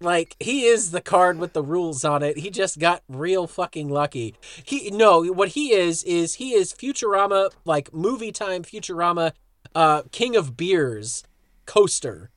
[0.00, 2.38] Like he is the card with the rules on it.
[2.38, 4.36] He just got real fucking lucky.
[4.62, 9.32] He no, what he is is he is Futurama like movie time Futurama
[9.74, 11.24] uh king of beers
[11.66, 12.30] coaster.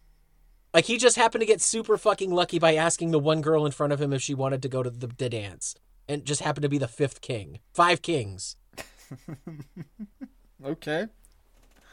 [0.74, 3.72] Like he just happened to get super fucking lucky by asking the one girl in
[3.72, 5.76] front of him if she wanted to go to the, the dance
[6.08, 7.60] and just happened to be the fifth king.
[7.74, 8.56] Five kings.
[10.66, 11.08] Okay.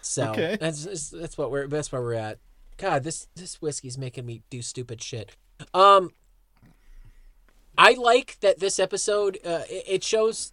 [0.01, 0.57] So Okay.
[0.61, 2.39] that's that's what we're that's where we're at.
[2.77, 5.37] God, this this whiskey's making me do stupid shit.
[5.74, 6.11] Um,
[7.77, 10.53] I like that this episode uh, it shows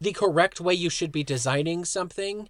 [0.00, 2.48] the correct way you should be designing something,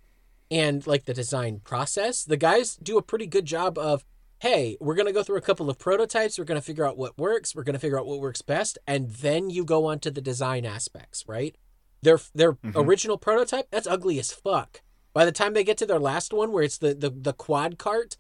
[0.51, 2.25] and like the design process.
[2.25, 4.05] The guys do a pretty good job of.
[4.41, 6.39] Hey, we're gonna go through a couple of prototypes.
[6.39, 7.55] We're gonna figure out what works.
[7.55, 10.65] We're gonna figure out what works best, and then you go on to the design
[10.65, 11.25] aspects.
[11.29, 11.57] Right?
[12.01, 12.79] Their their mm-hmm.
[12.79, 14.81] original prototype that's ugly as fuck.
[15.13, 17.77] By the time they get to their last one, where it's the the, the quad
[17.77, 18.17] cart,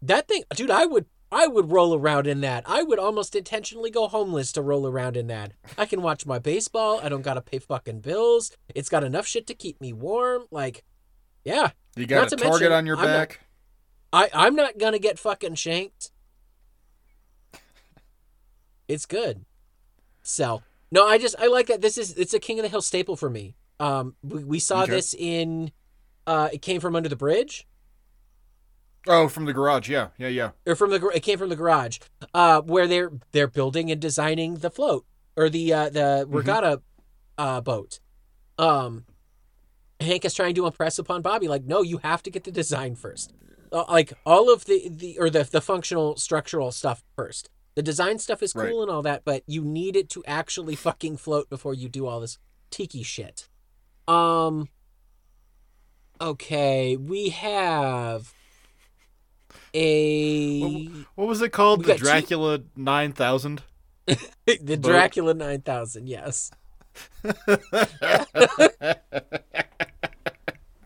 [0.00, 2.62] that thing, dude, I would I would roll around in that.
[2.68, 5.54] I would almost intentionally go homeless to roll around in that.
[5.76, 7.00] I can watch my baseball.
[7.02, 8.52] I don't gotta pay fucking bills.
[8.76, 10.44] It's got enough shit to keep me warm.
[10.52, 10.84] Like,
[11.44, 13.40] yeah, You got to a target mention, on your I'm back.
[14.14, 16.12] I I'm not gonna get fucking shanked.
[18.86, 19.44] It's good.
[20.22, 21.80] So no, I just I like that.
[21.80, 23.56] This is it's a King of the Hill staple for me.
[23.80, 24.92] Um, we, we saw Okay.
[24.92, 25.72] this in,
[26.28, 27.66] uh, it came from under the bridge.
[29.08, 29.90] Oh, from the garage.
[29.90, 30.50] Yeah, yeah, yeah.
[30.64, 31.98] or from the it came from the garage
[32.32, 35.04] uh where they're they're building and designing the float
[35.36, 36.80] or the uh the regatta
[37.36, 38.00] uh boat
[38.58, 39.04] um
[40.00, 42.94] hank is trying to impress upon bobby like no you have to get the design
[42.94, 43.34] first
[43.88, 48.42] like all of the the or the the functional structural stuff first the design stuff
[48.42, 48.74] is cool Right.
[48.82, 52.20] and all that but you need it to actually fucking float before you do all
[52.20, 52.38] this
[52.70, 53.48] tiki shit
[54.08, 54.68] Um.
[56.20, 58.32] Okay, we have
[59.74, 60.86] a
[61.16, 61.80] What was it called?
[61.80, 63.62] We The got two- Dracula 9000?
[64.06, 66.08] the Dracula nine thousand.
[66.08, 66.50] Yes,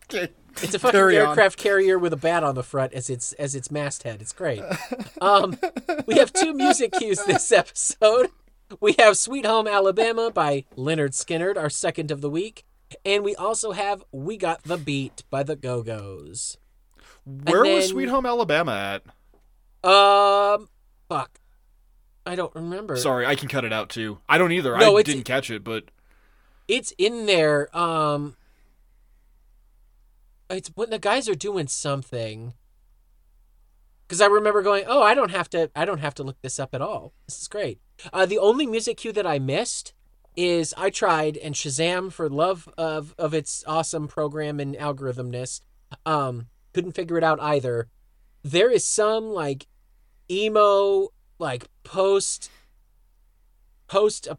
[0.05, 0.29] Okay.
[0.61, 1.29] It's a fucking Carry on.
[1.29, 4.21] aircraft carrier with a bat on the front as its as its masthead.
[4.21, 4.61] It's great.
[5.21, 5.57] Um,
[6.05, 8.29] we have two music cues this episode.
[8.79, 12.65] We have "Sweet Home Alabama" by Lynyrd Skynyrd, our second of the week,
[13.05, 16.57] and we also have "We Got the Beat" by the Go Go's.
[17.25, 19.01] Where was Sweet Home Alabama
[19.83, 19.89] at?
[19.89, 20.67] Um,
[21.07, 21.39] fuck,
[22.25, 22.95] I don't remember.
[22.97, 24.19] Sorry, I can cut it out too.
[24.27, 24.77] I don't either.
[24.77, 25.85] No, I didn't catch it, but
[26.67, 27.75] it's in there.
[27.77, 28.35] Um,
[30.49, 32.53] it's when the guys are doing something.
[34.07, 36.59] Because I remember going, oh, I don't have to, I don't have to look this
[36.59, 37.13] up at all.
[37.27, 37.79] This is great.
[38.11, 39.93] Uh, the only music cue that I missed
[40.35, 45.61] is I tried and Shazam for love of of its awesome program and algorithmness,
[46.05, 47.89] um, couldn't figure it out either.
[48.43, 49.67] There is some like
[50.31, 51.09] emo,
[51.39, 52.49] like post,
[53.87, 54.37] post a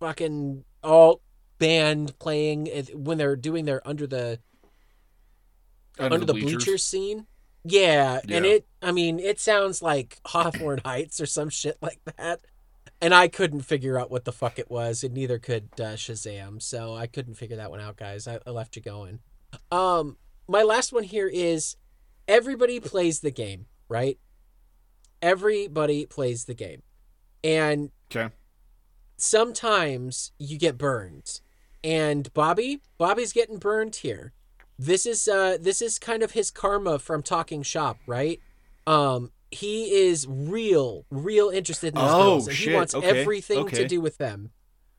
[0.00, 1.22] fucking alt
[1.58, 4.40] band playing when they're doing their under the
[5.98, 6.82] under, the, bleachers.
[6.82, 7.26] scene.
[7.64, 12.40] Yeah, and it I mean, it sounds like Hawthorne Heights or some shit like that.
[13.00, 16.60] And I couldn't figure out what the fuck it was, and neither could uh, Shazam.
[16.60, 18.26] So I couldn't figure that one out, guys.
[18.26, 19.20] I, I left you going.
[19.70, 20.16] Um,
[20.48, 21.76] my last one here is
[22.26, 24.18] everybody plays the game, right?
[25.22, 26.82] Everybody plays the game,
[27.44, 28.32] and Okay.
[29.16, 31.40] sometimes you get burned
[31.84, 34.32] and bobby bobby's getting burned here
[34.78, 38.40] this is uh this is kind of his karma from talking shop right?
[38.86, 43.66] Um he is real real interested in these Oh, girls and he wants Okay, everything
[43.68, 44.50] to do with them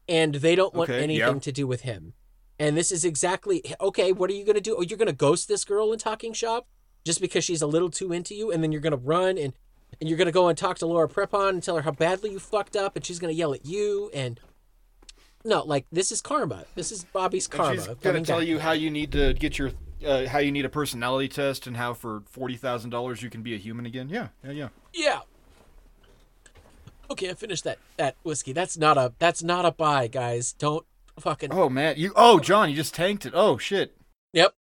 [0.08, 1.40] and they don't want Okay, anything yeah.
[1.40, 2.14] to do with him.
[2.58, 4.76] And this is exactly okay what are you gonna do?
[4.78, 6.68] Oh you're gonna ghost this girl in talking shop
[7.06, 9.54] just because she's a little too into you and then you're gonna run and
[10.00, 12.38] and you're gonna go and talk to Laura Prepon and tell her how badly you
[12.40, 14.12] fucked up, and she's gonna yell at you.
[14.14, 14.40] And
[15.46, 16.66] no, like this is karma.
[16.76, 17.76] This is Bobby's karma.
[17.76, 18.48] She's gonna tell back.
[18.48, 19.72] you how you need to get your
[20.06, 23.42] uh, how you need a personality test and how for forty thousand dollars you can
[23.42, 24.10] be a human again.
[24.10, 24.68] Yeah, yeah, yeah.
[24.94, 25.20] Yeah.
[27.12, 28.54] Okay, I finished that that whiskey.
[28.54, 30.54] That's not a that's not a buy, guys.
[30.54, 30.86] Don't
[31.20, 31.52] fucking.
[31.52, 32.14] Oh man, you.
[32.16, 33.34] Oh John, you just tanked it.
[33.36, 33.96] Oh shit.
[34.34, 34.54] Yep.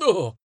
[0.00, 0.36] Oh.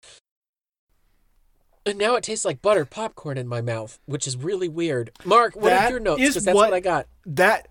[1.86, 5.12] And now it tastes like buttered popcorn in my mouth, which is really weird.
[5.24, 6.20] Mark, what That are your notes?
[6.22, 7.08] Because that's what- what I got.
[7.26, 7.69] That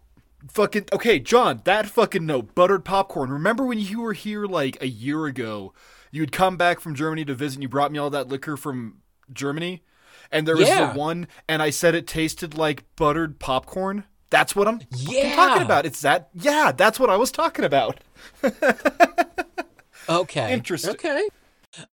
[0.50, 1.60] fucking okay, John.
[1.64, 3.30] That fucking note, buttered popcorn.
[3.30, 5.72] Remember when you were here like a year ago?
[6.10, 7.56] You had come back from Germany to visit.
[7.56, 8.98] and You brought me all that liquor from
[9.32, 9.82] Germany,
[10.32, 10.92] and there was Yeah.
[10.92, 14.04] the one, and I said it tasted like buttered popcorn.
[14.30, 15.34] That's what I'm Yeah.
[15.34, 15.86] talking about.
[15.86, 16.28] It's that.
[16.34, 18.00] Yeah, that's what I was talking about.
[20.08, 20.52] Okay.
[20.54, 20.92] Interesting.
[20.92, 21.28] Okay.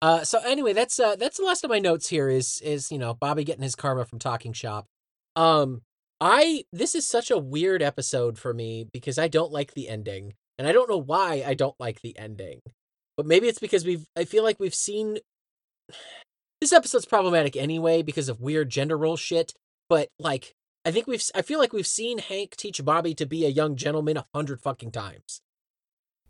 [0.01, 2.29] Uh, so anyway, that's uh, that's the last of my notes here.
[2.29, 4.87] Is is you know Bobby getting his karma from Talking Shop.
[5.35, 5.83] Um,
[6.27, 10.33] I this is such a weird episode for me because I don't like the ending,
[10.57, 12.63] and I don't know why I don't like the ending.
[13.19, 15.19] But maybe it's because we've I feel like we've seen
[16.63, 19.53] this episode's problematic anyway because of weird gender role shit.
[19.91, 20.55] But like
[20.87, 23.77] I think we've I feel like we've seen Hank teach Bobby to be a young
[23.77, 25.43] gentleman a hundred fucking times.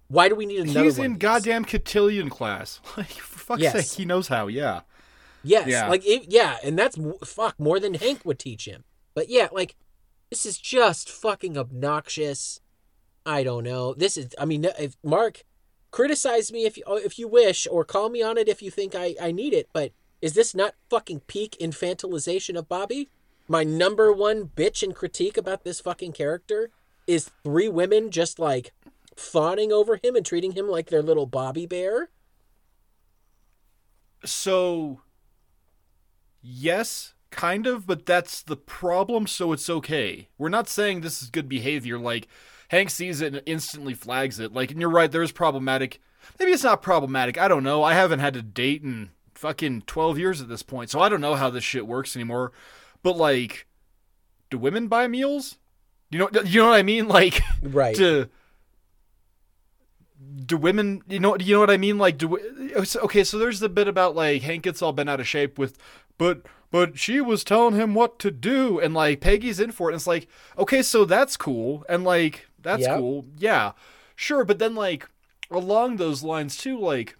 [0.08, 0.82] Why do we need another?
[0.82, 2.80] He's in goddamn cotillion class.
[2.96, 3.90] Like for fuck's Yes.
[3.90, 4.48] sake, he knows how.
[4.48, 4.80] Yeah.
[5.44, 5.88] Yes, Yeah.
[5.88, 8.82] like it, yeah, and that's fuck more than Hank would teach him.
[9.14, 9.76] But yeah, like
[10.30, 12.60] this is just fucking obnoxious.
[13.26, 13.94] I don't know.
[13.94, 15.44] This is, I mean, if Mark
[15.90, 18.70] criticize me if you oh, if you wish, or call me on it if you
[18.70, 19.68] think I I need it.
[19.72, 23.08] But is this not fucking peak infantilization of Bobby?
[23.46, 26.70] My number one bitch and critique about this fucking character
[27.06, 28.72] is three women just like
[29.16, 32.08] fawning over him and treating him like their little Bobby bear.
[34.24, 35.02] So,
[36.42, 40.28] yes, kind of, but that's the problem, so it's okay.
[40.38, 41.98] We're not saying this is good behavior.
[41.98, 42.28] Like,
[42.68, 44.52] Hank sees it and instantly flags it.
[44.52, 46.00] Like, and you're right, there's problematic.
[46.38, 47.36] Maybe it's not problematic.
[47.38, 47.82] I don't know.
[47.82, 51.20] I haven't had a date in fucking 12 years at this point, so I don't
[51.20, 52.52] know how this shit works anymore.
[53.02, 53.66] But, like,
[54.50, 55.58] do women buy meals?
[56.10, 57.08] You know, you know what I mean?
[57.18, 57.96] Like, Right.
[57.96, 58.28] to
[60.46, 62.38] do women you know you know what i mean like do
[62.96, 65.76] okay so there's the bit about like hank gets all bent out of shape with
[66.18, 66.42] but
[66.74, 69.98] but she was telling him what to do and like peggy's in for it and
[70.00, 70.26] it's like
[70.58, 72.98] okay so that's cool and like that's Yep.
[72.98, 73.72] cool yeah
[74.16, 75.08] sure but then like
[75.52, 77.16] along those lines too like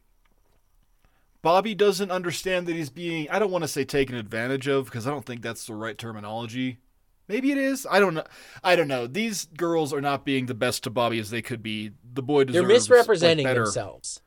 [1.40, 5.06] bobby doesn't understand that he's being i don't want to say taken advantage of because
[5.06, 6.78] i don't think that's the right terminology
[7.26, 7.86] Maybe it is.
[7.90, 8.24] I don't know.
[8.62, 9.06] I don't know.
[9.06, 11.92] These girls are not being the best to Bobby as they could be.
[12.12, 12.60] The boy deserves.
[12.68, 13.64] They're misrepresenting like, better.
[13.64, 14.20] themselves.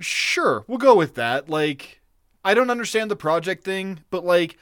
[0.00, 1.50] Sure, we'll go with that.
[1.50, 2.00] Like,
[2.44, 4.58] I don't understand the project thing, but like,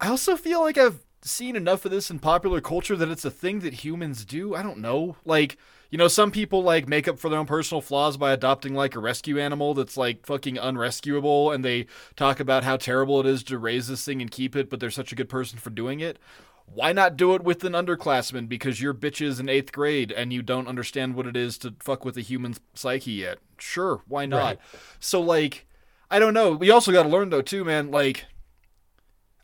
[0.00, 3.30] I also feel like I've seen enough of this in popular culture that it's a
[3.30, 4.54] thing that humans do.
[4.54, 5.16] I don't know.
[5.24, 5.56] Like,
[5.90, 8.96] you know, some people like make up for their own personal flaws by adopting like
[8.96, 11.86] a rescue animal that's like fucking unrescuable and they
[12.16, 14.90] talk about how terrible it is to raise this thing and keep it, but they're
[14.90, 16.18] such a good person for doing it.
[16.64, 20.42] Why not do it with an underclassman because you're bitches in eighth grade and you
[20.42, 23.38] don't understand what it is to fuck with a human psyche yet?
[23.58, 24.42] Sure, why not?
[24.42, 24.58] Right.
[24.98, 25.66] So like,
[26.12, 26.52] I don't know.
[26.52, 27.90] We also got to learn though too, man.
[27.90, 28.26] Like,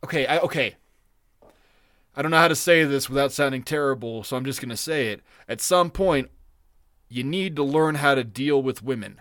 [0.05, 0.74] okay, I, okay.
[2.15, 5.09] I don't know how to say this without sounding terrible, so I'm just gonna say
[5.09, 5.23] it.
[5.49, 6.31] At some point,
[7.09, 9.20] you need to learn how to deal with women,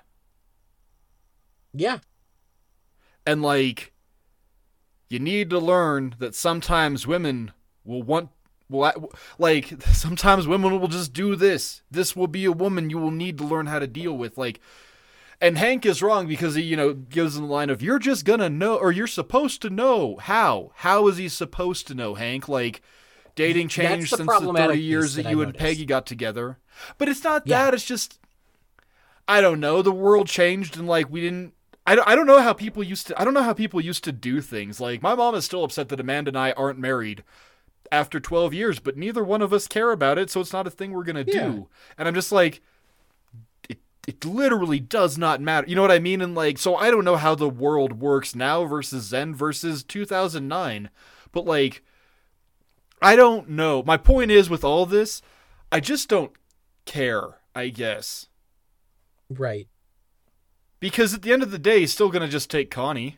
[1.73, 1.99] Yeah.
[3.25, 3.93] and like,
[5.09, 7.51] you need to learn that sometimes women
[7.85, 8.29] will want.
[8.69, 11.83] Will, like sometimes women will just do this.
[11.89, 14.37] This will be a woman you will need to learn how to deal with.
[14.37, 14.59] Like,
[15.39, 18.25] and Hank is wrong because he, you know, gives them the line of "You're just
[18.25, 20.71] gonna know, or you're supposed to know." How?
[20.75, 22.47] How is he supposed to know, Hank?
[22.49, 22.81] Like,
[23.35, 25.53] dating changed the since the thirty years that that you and.
[25.55, 26.57] Peggy got together.
[26.97, 27.65] But it's not Yeah.
[27.65, 27.73] that.
[27.73, 28.19] It's just,
[29.27, 29.81] I don't know.
[29.81, 31.53] The world changed, and like we didn't.
[31.85, 33.21] I don't, I don't know how people used to.
[33.21, 34.79] I don't know how people used to do things.
[34.81, 37.23] Like my mom is still upset that Amanda and I aren't married
[37.91, 40.69] after 12 years, but neither one of us care about it, so it's not a
[40.69, 41.47] thing we're gonna Yeah.
[41.47, 41.67] do.
[41.97, 42.61] And I'm just like,
[44.07, 45.67] it, it literally does not matter.
[45.67, 46.21] You know what I mean?
[46.21, 50.89] And like, so I don't know how the world works now versus then versus 2009,
[51.31, 51.83] but like,
[53.01, 53.83] I don't know.
[53.83, 55.21] My point is with all this,
[55.71, 56.31] I just don't
[56.85, 57.39] care.
[57.53, 58.27] I guess
[59.29, 59.67] Right.
[60.79, 63.17] because at the end of the day, he's still gonna just take Connie.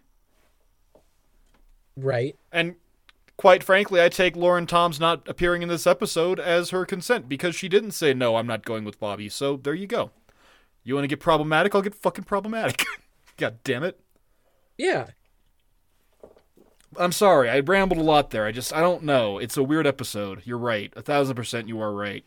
[1.98, 2.38] Right.
[2.52, 2.76] And
[3.38, 7.56] quite frankly, I take Lauren Tom's not appearing in this episode as her consent because
[7.56, 9.28] she didn't say no, I'm not going with Bobby.
[9.30, 10.12] So there you go.
[10.84, 11.76] You want to get problematic?
[11.76, 12.86] I'll get fucking problematic.
[13.38, 14.00] God damn it.
[14.78, 15.08] Yeah.
[16.98, 18.46] I'm sorry, I rambled a lot there.
[18.46, 19.38] I just I don't know.
[19.38, 20.42] It's a weird episode.
[20.46, 20.92] You're right.
[20.96, 22.26] A thousand percent you are right.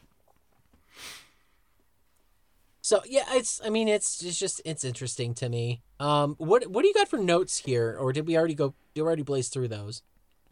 [2.81, 3.61] So yeah, it's.
[3.65, 5.83] I mean, it's it's just it's interesting to me.
[6.01, 8.75] Um, what what do you got for notes here, or did we already go?
[8.95, 10.03] You already blaze through those.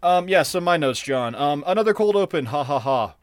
[0.03, 1.35] Um, yeah, so my notes, John.
[1.35, 3.15] Um, another cold open, ha ha ha.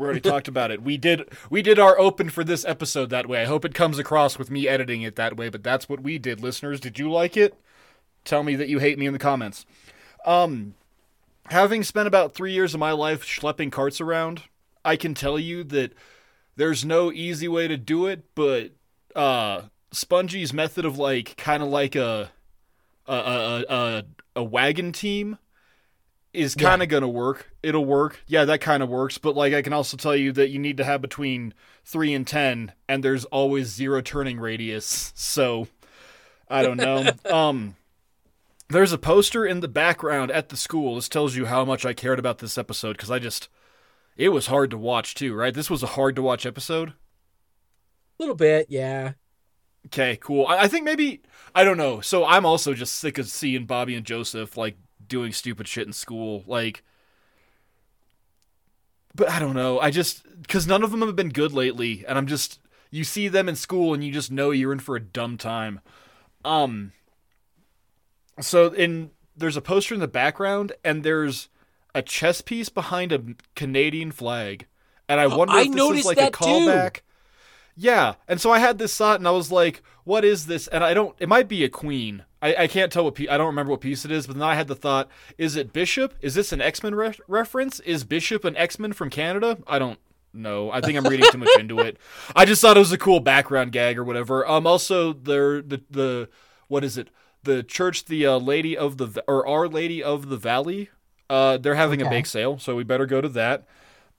[0.00, 0.82] We already talked about it.
[0.82, 3.42] We did we did our open for this episode that way.
[3.42, 6.16] I hope it comes across with me editing it that way, but that's what we
[6.16, 6.80] did, listeners.
[6.80, 7.54] Did you like it?
[8.24, 9.66] Tell me that you hate me in the comments.
[10.24, 10.74] Um,
[11.46, 14.44] having spent about three years of my life schlepping carts around,
[14.86, 15.92] I can tell you that
[16.56, 18.70] there's no easy way to do it, but
[19.14, 22.30] uh, Spongy's method of like kind of like a
[23.06, 24.04] a a, a
[24.36, 25.36] a wagon team
[26.32, 27.50] is kind of going to work.
[27.62, 28.20] It'll work.
[28.26, 29.18] Yeah, that kind of works.
[29.18, 31.54] But like, I can also tell you that you need to have between
[31.84, 35.12] three and ten, and there's always zero turning radius.
[35.14, 35.68] So
[36.48, 37.10] I don't know.
[37.30, 37.76] um,
[38.68, 40.94] there's a poster in the background at the school.
[40.94, 43.48] This tells you how much I cared about this episode because I just,
[44.16, 45.34] it was hard to watch too.
[45.34, 45.54] Right?
[45.54, 46.90] This was a hard to watch episode.
[46.90, 46.94] A
[48.20, 49.12] little bit, yeah.
[49.86, 50.46] Okay, cool.
[50.46, 51.22] I, I think maybe
[51.54, 52.00] I don't know.
[52.00, 54.76] So I'm also just sick of seeing Bobby and Joseph like
[55.10, 56.42] doing stupid shit in school.
[56.46, 56.82] Like,
[59.14, 59.78] but I don't know.
[59.78, 62.58] I just because none of them have been good lately, and I'm just
[62.90, 65.80] you see them in school and you just know you're in for a dumb time.
[66.44, 66.92] Um.
[68.40, 71.48] So in there's a poster in the background, and there's
[71.94, 73.22] a chess piece behind a
[73.54, 74.66] Canadian flag,
[75.08, 77.02] and I Oh, wonder I if this is like a too.
[77.82, 80.84] Yeah, and so I had this thought, and I was like, "What is this?" And
[80.84, 81.16] I don't.
[81.18, 82.24] It might be a queen.
[82.42, 83.14] I, I can't tell what.
[83.14, 84.26] Pe- I don't remember what piece it is.
[84.26, 85.08] But then I had the thought:
[85.38, 86.14] Is it Bishop?
[86.20, 87.80] Is this an X Men re- reference?
[87.80, 89.56] Is Bishop an X Men from Canada?
[89.66, 89.98] I don't
[90.34, 90.70] know.
[90.70, 91.96] I think I'm reading too much into it.
[92.36, 94.46] I just thought it was a cool background gag or whatever.
[94.46, 94.66] Um.
[94.66, 96.28] Also, there the the
[96.68, 97.08] what is it?
[97.44, 100.90] The church, the uh, Lady of the or Our Lady of the Valley.
[101.30, 103.66] Uh, they're having a bake sale, so we better go to that.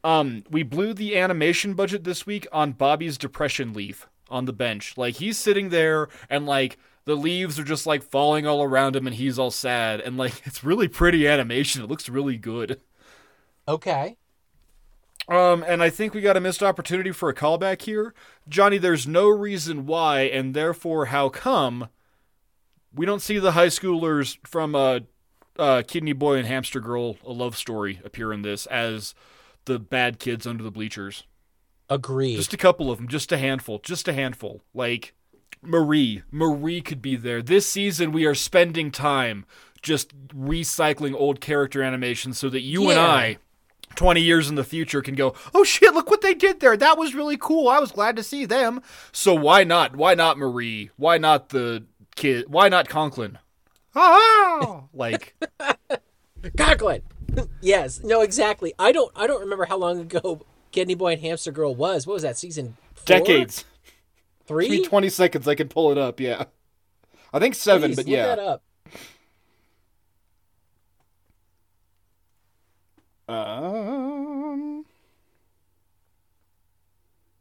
[0.04, 4.98] Um, we blew the animation budget this week on Bobby's depression leaf on the bench.
[4.98, 9.06] Like he's sitting there and like the leaves are just like falling all around him
[9.06, 11.84] and he's all sad and like it's really pretty animation.
[11.84, 12.82] It looks really good.
[13.68, 14.18] Okay.
[15.28, 18.14] Um, and I think we got a missed opportunity for a callback here.
[18.50, 21.90] Jonny, there's no reason why and therefore how come
[22.94, 25.00] we don't see the high schoolers from uh
[25.58, 29.14] uh Kidney Boy and Hamster Girl a love story appear in this as
[29.66, 31.24] the bad kids under the bleachers.
[31.90, 32.38] Agreed.
[32.38, 34.62] Just a couple of them, just a handful, just a handful.
[34.74, 35.14] Like
[35.62, 37.42] Marie, Marie could be there.
[37.42, 39.46] This season, we are spending time
[39.82, 43.38] just recycling old character animations so that you and I
[43.96, 46.78] 20 years in the future can go, "Oh shit, look what they did there.
[46.78, 47.68] That was really cool.
[47.68, 48.82] I was glad to see them."
[49.12, 49.96] So why not?
[49.96, 50.92] Why not Marie?
[50.96, 51.86] Why not the
[52.16, 52.46] kid?
[52.48, 53.38] Why not Conklin?
[53.96, 54.84] Ah!
[54.94, 55.36] Like
[56.58, 57.02] Conklin.
[57.62, 58.74] Yes, no, exactly.
[58.80, 59.12] I don't.
[59.16, 60.42] I don't remember how long ago
[60.72, 62.06] Kidney Boy and Hamster Girl was.
[62.08, 62.78] What was that season?
[62.94, 63.06] Four?
[63.06, 63.66] decades.
[64.48, 64.86] Give me Three.
[64.86, 66.46] 20 seconds I can pull it up, yeah.
[67.34, 68.26] I think 7, Please, but yeah.
[68.36, 68.64] that up.
[73.62, 74.86] Um,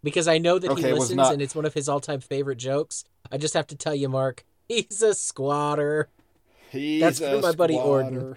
[0.02, 2.20] because I know that Okay, he it listens not- and it's one of his all-time
[2.20, 3.04] favorite jokes.
[3.30, 6.08] I just have to tell you, Mark, he's a squatter.
[6.70, 8.36] he's That's a my buddy Orden.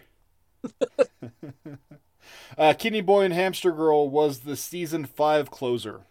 [2.58, 6.02] Uh, Kidney Boy and Hamster Girl was the season 5 closer.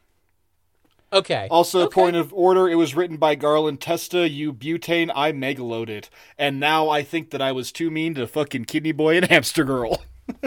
[1.13, 1.47] Okay.
[1.51, 1.95] Also, Okay.
[1.95, 6.09] point of order, it was written by Garland Testa, you butane, I megaloaded.
[6.39, 9.65] And now I think that I was too mean to fucking Kidney Boy and Hamster
[9.65, 10.03] Girl.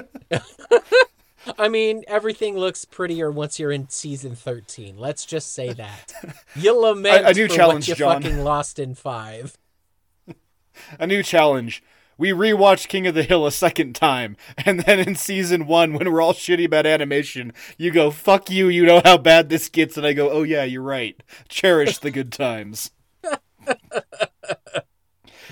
[1.60, 4.98] I mean, everything looks prettier once you're in season 13.
[4.98, 6.11] Let's just say that.
[6.56, 8.23] You lament A- a new for challenge, what you John.
[8.23, 9.56] fucking lost in five.
[10.99, 11.82] A new challenge.
[12.18, 16.12] We rewatched King of the Hill a second time, and then in season one, when
[16.12, 19.98] we're all shitty about animation, you go, fuck you, you know how bad this gets,
[19.98, 21.22] and I go, oh yeah, you're right.
[21.50, 22.92] Cherish the good times.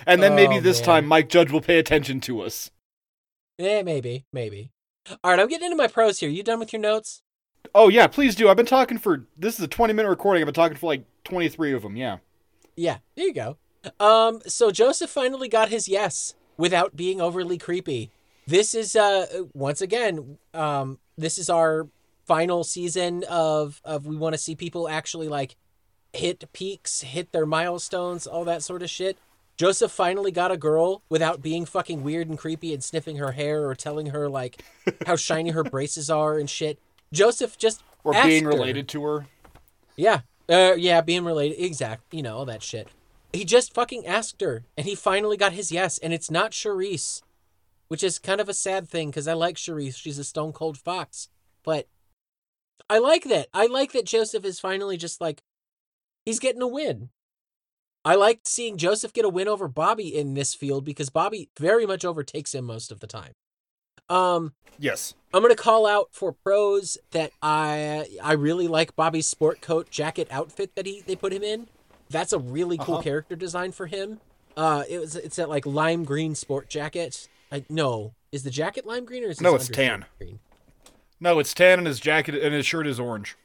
[0.06, 0.86] and then maybe Oh, this man.
[0.86, 2.72] time Mike Judge will pay attention to us.
[3.58, 4.72] Yeah, maybe, maybe.
[5.24, 6.30] All right, I'm getting into my pros here.
[6.30, 7.22] You done with your notes?
[7.76, 8.50] Oh yeah, please do.
[8.50, 11.06] I've been talking for, this is a 20 minute recording, I've been talking for like
[11.24, 12.18] 23 of them, yeah.
[12.76, 13.58] Yeah, there you go.
[14.00, 18.12] Um, so Joseph finally got his yes without being overly creepy.
[18.48, 21.88] This is uh once again, um, this is our
[22.26, 25.56] final season of of we want to see people actually like
[26.14, 29.18] hit peaks, hit their milestones, all that sort of shit.
[29.56, 33.66] Joseph finally got a girl without being fucking weird and creepy and sniffing her hair
[33.68, 34.64] or telling her like
[35.06, 36.80] how shiny her braces are and shit.
[37.14, 38.50] Joseph just Or being her.
[38.50, 39.26] related to her.
[39.96, 40.22] Yeah.
[40.50, 41.64] Uh, yeah, being related.
[41.64, 42.02] Exact.
[42.12, 42.88] You know, all that shit.
[43.34, 47.22] He just fucking asked her, and he finally got his yes, and it's not Charisse,
[47.88, 49.98] which is kind of a sad thing because I like Charisse.
[49.98, 51.30] She's a stone cold fox.
[51.64, 51.88] But
[52.90, 53.48] I like that.
[53.54, 55.42] I like that Joseph is finally just like,
[56.26, 57.10] he's getting a win.
[58.06, 61.86] I liked seeing Joseph get a win over Bobby in this field because Bobby very
[61.86, 63.32] much overtakes him most of the time.
[64.10, 65.14] Um, Yes.
[65.34, 70.28] I'm gonna call out for pros that I I really like Bobby's sport coat jacket
[70.30, 71.68] outfit that he they put him in.
[72.14, 73.04] That's a really cool Uh-huh.
[73.04, 74.22] character design for him.
[74.56, 77.28] Uh, it was it's that like lime green sport jacket.
[77.52, 80.06] I no, is the jacket lime green or is No, it's tan.
[80.20, 80.40] Green?
[81.20, 83.36] No, it's tan and his jacket and his shirt is orange.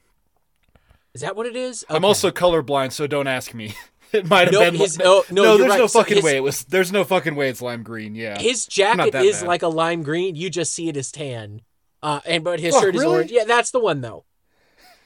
[1.15, 1.85] Is that what it is?
[1.89, 3.75] I'm also colorblind, so don't ask me.
[4.11, 4.75] It might have No, been.
[4.77, 5.79] his- oh, no, you're there's right.
[5.81, 6.65] no So fucking his- way it was.
[6.65, 8.15] There's no fucking way it's lime green.
[8.15, 8.39] Yeah.
[8.41, 10.35] his jacket is like a lime green.
[10.35, 11.61] You just see it as tan.
[12.03, 13.15] Uh, and but his Oh, shirt is really?
[13.15, 13.31] orange.
[13.33, 14.25] Yeah, that's the one though.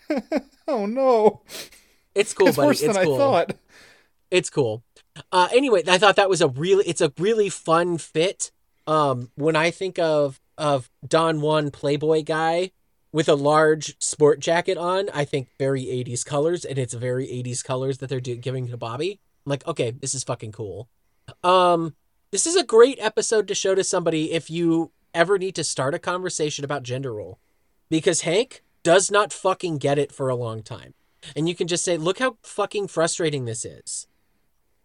[0.68, 1.42] oh no,
[2.14, 2.66] It's cool, it's buddy.
[2.66, 3.14] worse it's than cool.
[3.14, 3.56] I thought.
[4.30, 4.82] it's cool.
[5.30, 8.50] Uh, anyway, I thought that was a really it's a really fun fit.
[8.86, 12.72] Um, when I think of of Don Juan Playboy guy
[13.12, 17.62] with a large sport jacket on, I think very 80s colors, and it's very 80s
[17.62, 19.20] colors that they're do- giving to Bobby.
[19.44, 20.88] I'm like, okay, this is fucking cool.
[21.44, 21.94] Um,
[22.30, 25.94] this is a great episode to show to somebody if you ever need to start
[25.94, 27.38] a conversation about gender role,
[27.90, 30.94] because Hank does not fucking get it for a long time,
[31.36, 34.06] and you can just say, look how fucking frustrating this is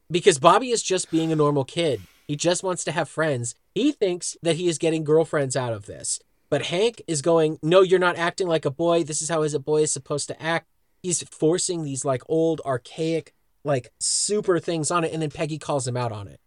[0.09, 2.01] because Bobby is just being a normal kid.
[2.27, 3.55] He just wants to have friends.
[3.73, 6.19] He thinks that he is getting girlfriends out of this.
[6.49, 9.03] But Hank is going, No, you're not acting like a boy.
[9.03, 10.67] This is how as a boy is supposed to act.
[11.03, 13.33] He's forcing these like old, archaic,
[13.63, 15.13] like super things on it.
[15.13, 16.39] And then Peggy calls him out on it.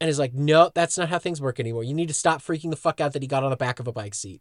[0.00, 1.84] And is like, No, that's not how things work anymore.
[1.84, 3.86] You need to stop freaking the fuck out that he got on the back of
[3.86, 4.40] a bike seat.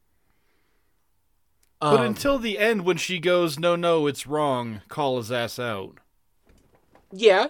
[1.91, 5.59] But Um, until the end, when she goes, "No, no, it's wrong," call his ass
[5.59, 5.97] out.
[7.11, 7.47] yeah.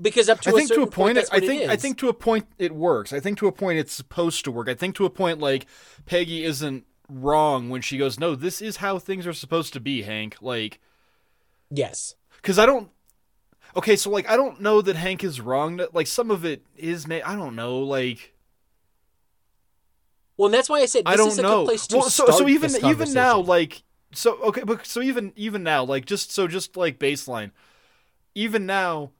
[0.00, 1.98] Because up to I a think to a point, I what it think I think
[1.98, 3.12] to a point it works.
[3.12, 4.68] I think to a point it's supposed to work.
[4.68, 5.66] I think to a point like
[6.04, 10.02] Peggy isn't wrong when she goes, "No, this is how things are supposed to be,
[10.02, 10.80] Hank." Like,
[11.70, 12.16] yes.
[12.36, 12.90] because I don't.
[13.76, 15.76] Okay, so like I don't know that Hank is wrong.
[15.76, 17.06] That like some of it is.
[17.06, 17.78] Ma- I don't know.
[17.78, 18.33] Like
[20.36, 21.60] Well, and that's why I said this I don't is a know.
[21.60, 23.82] good place to well, so so even even now, like
[24.12, 27.52] so okay, but so even even now, like just so just like baseline,
[28.34, 29.10] even now,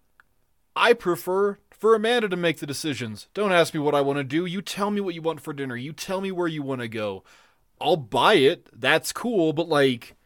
[0.74, 3.28] I prefer for Amanda to make the decisions.
[3.34, 4.44] Don't ask me what I want to do.
[4.44, 5.76] You tell me what you want for dinner.
[5.76, 7.22] You tell me where you want to go.
[7.80, 8.68] I'll buy it.
[8.72, 10.16] That's cool, but like.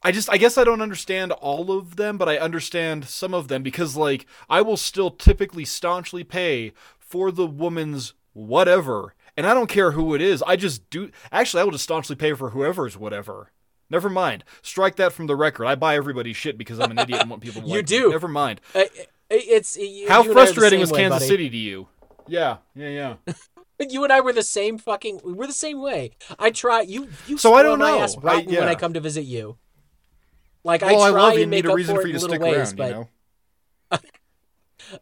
[0.00, 3.48] I just I guess I don't understand all of them, but I understand some of
[3.48, 9.54] them because like I will still typically staunchly pay for the woman's whatever And I
[9.54, 10.42] don't care who it is.
[10.42, 11.10] I just do.
[11.30, 13.52] Actually, I will just staunchly pay for whoever's whatever.
[13.88, 14.42] Never mind.
[14.62, 15.66] Strike that from the record.
[15.66, 18.06] I buy everybody's shit because I'm an idiot and want people to You like do.
[18.06, 18.10] Me.
[18.10, 18.60] Never mind.
[18.74, 18.84] Uh,
[19.30, 21.28] it's you, How you and I are the frustrating was way, Kansas buddy.
[21.28, 21.88] City to you?
[22.26, 22.88] Yeah, yeah,
[23.26, 23.32] yeah.
[23.88, 25.20] You and I were the same fucking.
[25.22, 26.10] We're the same way.
[26.36, 27.06] I try you.
[27.28, 28.00] You So I don't know.
[28.00, 29.56] I- rotten when I come to visit you.
[30.64, 31.42] Like well, I I, try love you.
[31.42, 32.76] and Need make a up reason for you to stick ways, around.
[32.76, 33.08] but You know.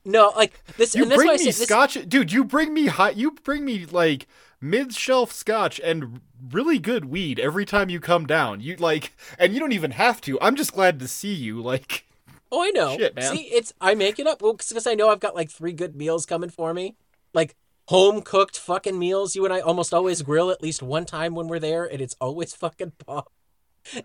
[0.04, 0.94] no, like this.
[0.94, 1.62] You bring me said this.
[1.62, 2.32] scotch, dude.
[2.32, 3.10] You bring me high.
[3.10, 4.26] You bring me like
[4.60, 8.60] mid-shelf scotch and really good weed every time you come down.
[8.60, 10.40] You like, and you don't even have to.
[10.40, 11.60] I'm just glad to see you.
[11.60, 12.06] Like,
[12.52, 12.96] Oh, I know.
[12.96, 13.36] Shit, man.
[13.36, 14.40] See, it's I make it up.
[14.40, 16.96] Well, because I know I've got like three good meals coming for me,
[17.34, 17.56] like
[17.88, 19.34] home cooked fucking meals.
[19.34, 22.16] You and I almost always grill at least one time when we're there, and it's
[22.20, 23.24] always fucking bomb.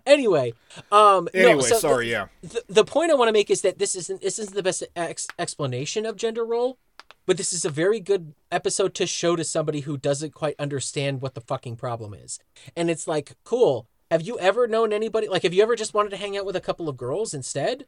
[0.06, 0.52] Anyway,
[0.90, 2.10] um, no, anyway, so the- sorry.
[2.10, 2.26] yeah.
[2.42, 4.84] the, the point I want to make is that this isn't this isn't the best
[4.96, 6.78] ex- explanation of gender role,
[7.26, 11.20] but this is a very good episode to show to somebody who doesn't quite understand
[11.22, 12.38] what the fucking problem is.
[12.76, 13.86] And it's like, cool.
[14.10, 16.56] Have you ever known anybody like have you ever just wanted to hang out with
[16.56, 17.86] a couple of girls instead?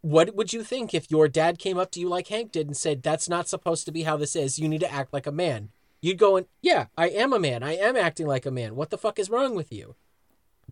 [0.00, 2.76] What would you think if your dad came up to you like Hank did and
[2.76, 4.58] said, "That's not supposed to be how this is.
[4.58, 5.70] You need to act like a man."
[6.00, 7.64] You'd go and, "Yeah, I am a man.
[7.64, 8.76] I am acting like a man.
[8.76, 9.96] What the fuck is wrong with you?"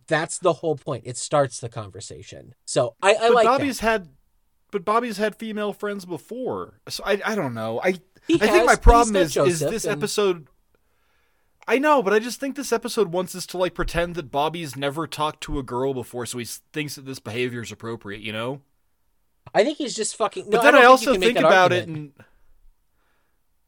[0.07, 1.03] That's the whole point.
[1.05, 2.55] It starts the conversation.
[2.65, 3.49] So I, I But like that.
[3.59, 4.09] Bobby's had,
[4.71, 6.79] but Bobby's had female friends before.
[6.89, 7.81] So I, I don't know.
[7.83, 7.95] I,
[8.27, 10.47] He I think my problem is, is this and- episode.
[11.69, 14.77] I know, but I just think this episode wants us to like pretend that Bobby's
[14.77, 18.21] never talked to a girl before, so he thinks that this behavior is appropriate.
[18.21, 18.61] You know.
[19.53, 20.45] I think he's just fucking.
[20.45, 22.13] No, But then I, I, also think, think that about it, and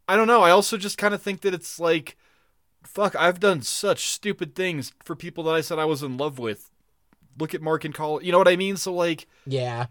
[0.07, 0.41] I don't know.
[0.41, 2.16] I also just kind of think that it's like,
[2.84, 6.39] fuck, I've done such stupid things for people that I said I was in love
[6.39, 6.72] with.
[7.38, 8.22] Look at Mark and Call.
[8.22, 8.77] You know what I mean?
[8.77, 9.88] So like, yeah,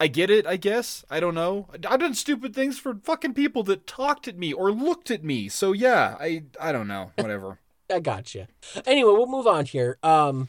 [0.00, 0.46] I get it.
[0.46, 1.68] I guess I don't know.
[1.88, 5.48] I've done stupid things for fucking people that talked at me or looked at me.
[5.48, 7.12] So yeah, I I don't know.
[7.16, 7.58] Whatever.
[7.92, 8.46] I got you.
[8.84, 9.98] Anyway, we'll move on here.
[10.02, 10.48] Um,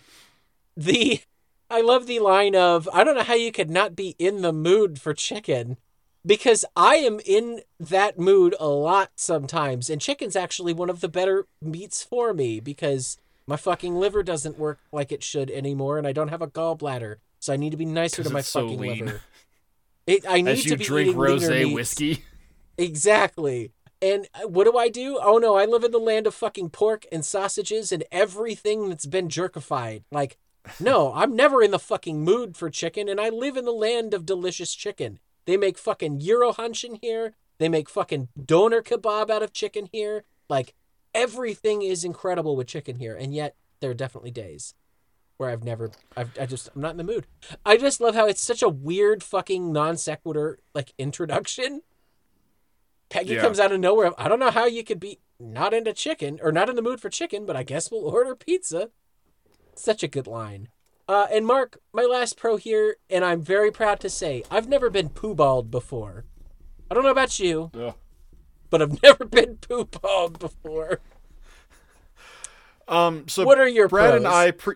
[0.75, 1.21] the
[1.69, 4.53] I love the line of I don't know how you could not be in the
[4.53, 5.77] mood for chicken,
[6.25, 11.09] because I am in that mood a lot sometimes, and chicken's actually one of the
[11.09, 13.17] better meats for me because
[13.47, 17.15] my fucking liver doesn't work like it should anymore, and I don't have a gallbladder,
[17.39, 19.05] so I need to be nicer to my so fucking lean.
[19.05, 19.21] liver.
[20.05, 22.25] It, I need As to be drink rosé whiskey.
[22.77, 23.71] Exactly.
[24.01, 25.19] And uh, what do I do?
[25.21, 29.05] Oh no, I live in the land of fucking pork and sausages and everything that's
[29.05, 30.03] been jerkified.
[30.11, 30.37] Like,
[30.79, 34.13] no, I'm never in the fucking mood for chicken, and I live in the land
[34.13, 35.19] of delicious chicken.
[35.49, 37.33] They make fucking gyro hunchen here.
[37.57, 40.23] They make fucking doner kebab out of chicken here.
[40.47, 40.75] Like,
[41.15, 44.75] everything is incredible with chicken here, and yet there are definitely days
[45.37, 47.25] where I've never, I've, I just, I'm not in the mood.
[47.65, 51.81] I just love how it's such a weird fucking non sequitur like introduction.
[53.09, 53.41] Peggy Yeah.
[53.41, 54.11] comes out of nowhere.
[54.19, 57.01] I don't know how you could be not into chicken or not in the mood
[57.01, 58.91] for chicken, but I guess we'll order pizza.
[59.73, 60.69] Such a good line.
[61.09, 64.91] Uh, and Mark, my last pro here, and I'm very proud to say I've never
[64.91, 66.23] been poo balled before.
[66.89, 67.95] I don't know about you, Ugh.
[68.69, 70.99] but I've never been poo balled before.
[72.87, 73.27] Um.
[73.27, 74.27] So What are your Brad and?
[74.27, 74.51] I?
[74.51, 74.75] Pre-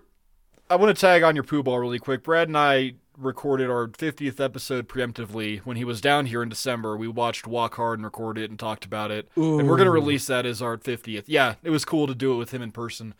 [0.72, 2.24] I want to tag on your poo ball really quick.
[2.24, 6.98] Brad and I recorded our 50th episode preemptively when he was down here in December.
[6.98, 9.30] We watched Walk Hard and recorded it and talked about it.
[9.36, 11.26] And we're gonna release that as our 50th.
[11.28, 13.14] Yeah, it was cool to do it with him in person.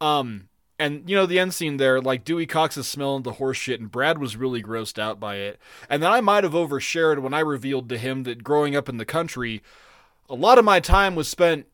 [0.00, 0.48] Um.
[0.80, 3.80] And you know the end scene there, like Dewey Cox is smelling the horse shit,
[3.80, 5.60] and Brad was really grossed out by it.
[5.90, 8.96] And then I might have overshared when I revealed to him that growing up in
[8.96, 9.62] the country,
[10.30, 11.66] a lot of my time was spent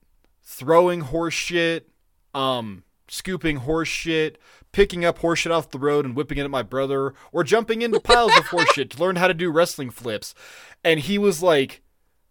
[0.42, 1.88] throwing horse shit,
[2.34, 4.38] um, scooping horse shit,
[4.72, 7.82] picking up horse shit off the road and whipping it at my brother, or jumping
[7.82, 10.34] into piles of horse shit to learn how to do wrestling flips.
[10.82, 11.80] And he was like,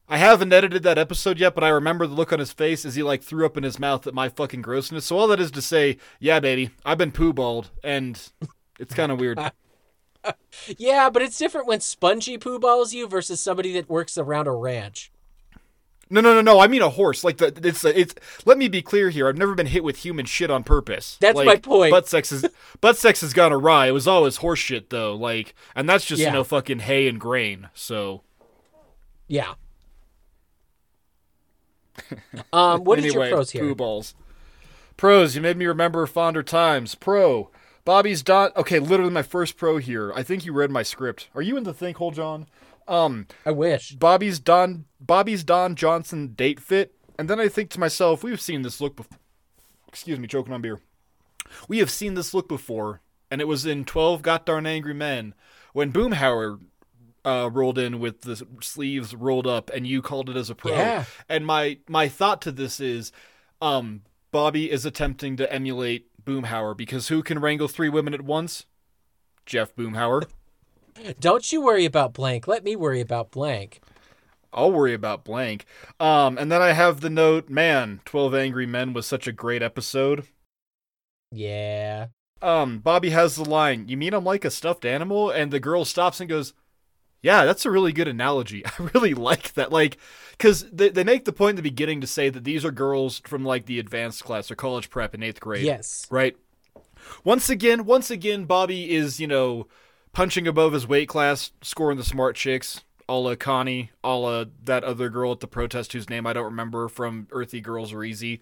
[0.08, 2.96] I haven't edited that episode yet, but I remember the look on his face as
[2.96, 5.06] he like threw up in his mouth at my fucking grossness.
[5.06, 8.22] So all that is to say, yeah, baby, I've been poo balled, and
[8.80, 9.40] it's kind of weird.
[10.78, 14.54] Yeah, but it's different when Spongy poo balls you versus somebody that works around a
[14.54, 15.12] ranch.
[16.10, 16.60] No, no, no, no.
[16.60, 17.24] I mean a horse.
[17.24, 18.16] Like the it's it's.
[18.44, 19.28] Let me be clear here.
[19.28, 21.18] I've never been hit with human shit on purpose.
[21.20, 21.92] That's Like, my point.
[21.92, 22.46] Butt sex is
[22.82, 23.86] butt sex has gone awry.
[23.88, 25.16] It was always horse shit though.
[25.16, 26.30] Like, and that's just Yeah.
[26.30, 27.70] you know fucking hay and grain.
[27.76, 28.22] So
[29.28, 29.54] Yeah.
[32.54, 33.62] Um, what is anyway, your pros here?
[33.62, 34.16] poo balls.
[34.98, 35.36] Pros.
[35.36, 36.96] You made me remember fonder times.
[36.96, 37.50] Pro.
[37.84, 38.52] Bobby's Don.
[38.56, 40.12] Okay, literally my first pro here.
[40.14, 41.30] I think you read my script.
[41.36, 42.48] Are you in the think hole, John?
[42.88, 43.92] Um, I wish.
[43.92, 48.64] Bobby's Don Bobby's Don Johnson date fit, and then I think to myself, we've seen
[48.64, 49.20] this look before.
[49.88, 50.82] Excuse me, choking on beer.
[51.68, 55.34] We have seen this look before, and it was in Twelve God Darn Angry Men
[55.74, 56.60] when Boomhauer
[57.26, 60.72] uh, rolled in with the sleeves rolled up, and you called it as a pro.
[60.74, 61.06] Yeah.
[61.28, 63.12] And my my thought to this is,
[63.62, 68.66] um, Bobby is attempting to emulate Boomhauer because who can wrangle three women at once?
[69.46, 70.28] Jeff Boomhauer.
[71.20, 72.48] Don't you worry about blank.
[72.48, 73.82] Let me worry about blank.
[74.54, 75.66] I'll worry about blank.
[76.00, 79.62] Um, and then I have the note, man, 12 Angry Men was such a great
[79.62, 80.28] episode.
[81.32, 82.08] Yeah.
[82.42, 85.30] Um, Bobby has the line, You mean I'm like a stuffed animal?
[85.30, 86.54] And the girl stops and goes,
[87.26, 88.64] Yeah, that's a really good analogy.
[88.80, 89.72] I really like that.
[89.72, 89.98] Like,
[90.34, 93.20] because they, they make the point in the beginning to say that these are girls
[93.26, 95.66] from like the advanced class or college prep in eighth grade.
[95.66, 96.06] Yes.
[96.12, 96.38] Right?
[97.24, 99.66] Once again, once again, Bobby is, you know,
[100.14, 104.84] punching above his weight class, scoring the smart chicks, a la Connie, a la that
[104.84, 108.40] other girl at the protest whose name I don't remember from Earthy Girls Are Easy.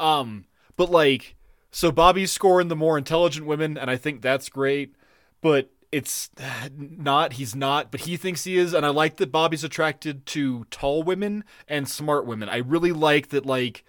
[0.00, 0.46] Um,
[0.76, 1.36] but like,
[1.70, 4.96] so Bobby's scoring the more intelligent women, and I think that's great,
[5.40, 6.30] but it's
[6.76, 10.64] not, he's not, but he thinks he is, and I like that Bobby's attracted to
[10.70, 12.48] tall women and smart women.
[12.48, 13.84] I really like that, like,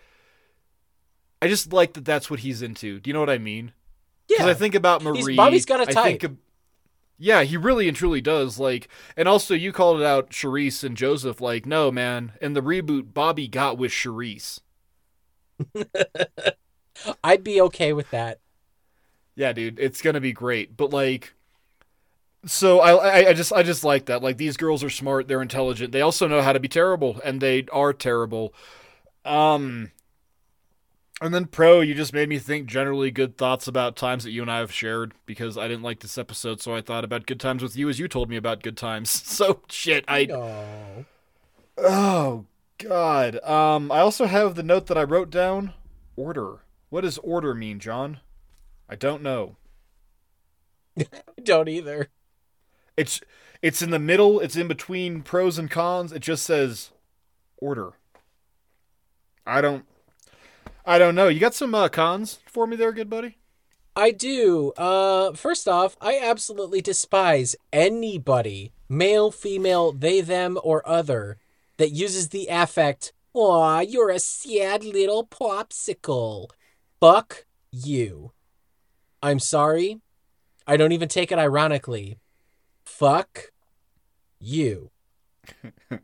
[1.41, 2.99] I just like that that's what he's into.
[2.99, 3.74] Do you know what I mean?
[4.28, 4.52] Because Yeah.
[4.52, 5.36] I think about He's- Marie.
[5.36, 6.06] bobby's got a type.
[6.06, 6.38] think ab-
[7.19, 8.60] yeah, he really and truly does.
[8.60, 11.41] Like, and also you called it out, Charisse and Joseph.
[11.41, 12.34] Like, no, man.
[12.41, 14.60] In the reboot, Bobby got with Charisse.
[17.24, 18.40] I'd be okay with that.
[19.36, 20.76] Yeah, dude, it's gonna be great.
[20.76, 21.34] But like,
[22.46, 24.22] so I, I, I just, I just like that.
[24.22, 25.28] Like, these girls are smart.
[25.28, 25.92] They're intelligent.
[25.92, 28.54] They also know how to be terrible, and they are terrible.
[29.26, 29.92] Um.
[31.20, 34.44] And then pro, you just made me think generally good thoughts about times that you
[34.44, 37.40] and I have shared because I didn't like this episode, so I thought about good
[37.40, 39.10] times with you as you told me about good times.
[39.26, 40.28] So shit, I.
[41.76, 42.46] Oh
[42.78, 43.44] God.
[43.44, 45.74] Um, I also have the note that I wrote down.
[46.16, 46.60] Order.
[46.90, 48.20] What does order mean, John?
[48.88, 49.58] I don't know.
[51.00, 51.06] I
[51.44, 52.10] don't either.
[52.98, 53.22] It's
[53.61, 54.40] it's in the middle.
[54.40, 56.11] It's in between pros and cons.
[56.11, 56.91] It just says
[57.57, 57.94] order.
[59.45, 59.86] I don't.
[60.86, 61.28] I don't know.
[61.28, 63.38] You got some uh, cons for me there, good buddy?
[63.95, 64.74] I do.
[64.78, 71.38] Uh, first off, I absolutely despise anybody, male, female, they, them, or other,
[71.78, 76.49] that uses the affect, Aw, you're a sad little popsicle.
[76.99, 78.32] Fuck you.
[79.22, 79.99] I'm sorry.
[80.65, 82.18] I don't even take it ironically.
[82.88, 83.52] Fuck
[84.40, 84.90] you.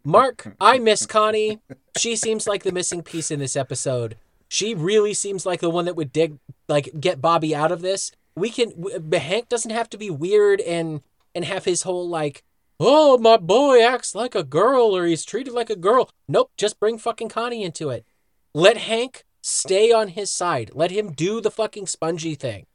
[0.04, 1.60] Mark, I miss Connie.
[1.98, 4.18] She seems like the missing piece in this episode.
[4.48, 6.38] She really seems like the one that would dig,
[6.68, 8.12] like, get Bobby out of this.
[8.36, 8.74] We can.
[9.12, 11.02] Hank doesn't have to be weird and
[11.34, 12.44] and have his whole like,
[12.80, 16.12] oh, my boy acts like a girl or he's treated like a girl.
[16.28, 18.06] Nope, just bring fucking Connie into it.
[18.54, 20.72] Let Hank stay on his side.
[20.76, 22.68] Let him do the fucking spongy thing.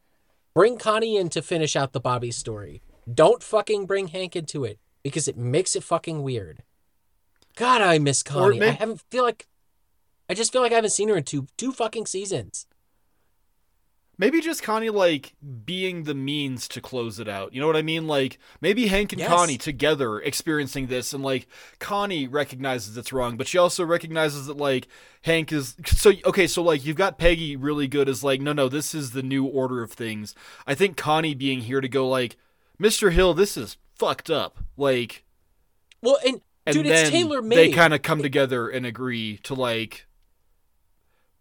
[0.55, 2.83] Bring Connie in to finish out the Bobby story.
[3.13, 6.63] Don't fucking bring Hank into it because it makes it fucking weird.
[7.57, 8.59] God, I miss Connie.
[8.59, 9.47] may- I haven't feel like
[10.29, 12.67] I just feel like I haven't seen her in two two fucking seasons.
[14.21, 17.55] Maybe just Connie like being the means to close it out.
[17.55, 18.09] You know what I mean?
[18.09, 19.29] Like maybe Hank and Yes.
[19.29, 21.47] Connie together experiencing this and like
[21.79, 24.89] Connie recognizes it's wrong, but she also recognizes that like
[25.23, 28.69] Hank is so okay, so like you've got Peggy really good as like no no,
[28.69, 30.35] this is the new order of things.
[30.67, 32.37] I think Connie being here to go like
[32.81, 33.13] Mr.
[33.13, 34.59] Hill, this is fucked up.
[34.77, 35.25] Like
[36.03, 37.57] Well, and, and dude, it's tailor made.
[37.57, 40.07] they kind of come together and agree to like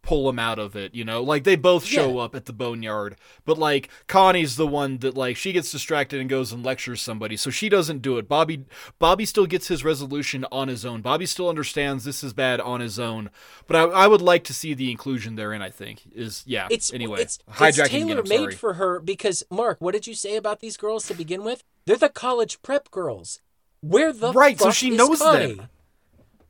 [0.08, 2.22] pull him out of it you know like they both show Yeah.
[2.24, 6.30] up at the boneyard but like connie's the one that like she gets distracted and
[6.30, 8.64] goes and lectures somebody so she doesn't do it bobby
[9.00, 12.80] bobby still gets his resolution on his own bobby still understands this is bad on
[12.80, 13.30] his own
[13.68, 16.94] but i, I would like to see the inclusion therein i think is yeah It's
[16.94, 20.62] anyway it's, hijacking it's tailor made for her because Mark, what did you say about
[20.62, 21.66] these girls to begin with?
[21.86, 23.42] They're the college prep girls.
[23.82, 25.56] Where the Right, so she knows Connie?
[25.56, 25.68] them.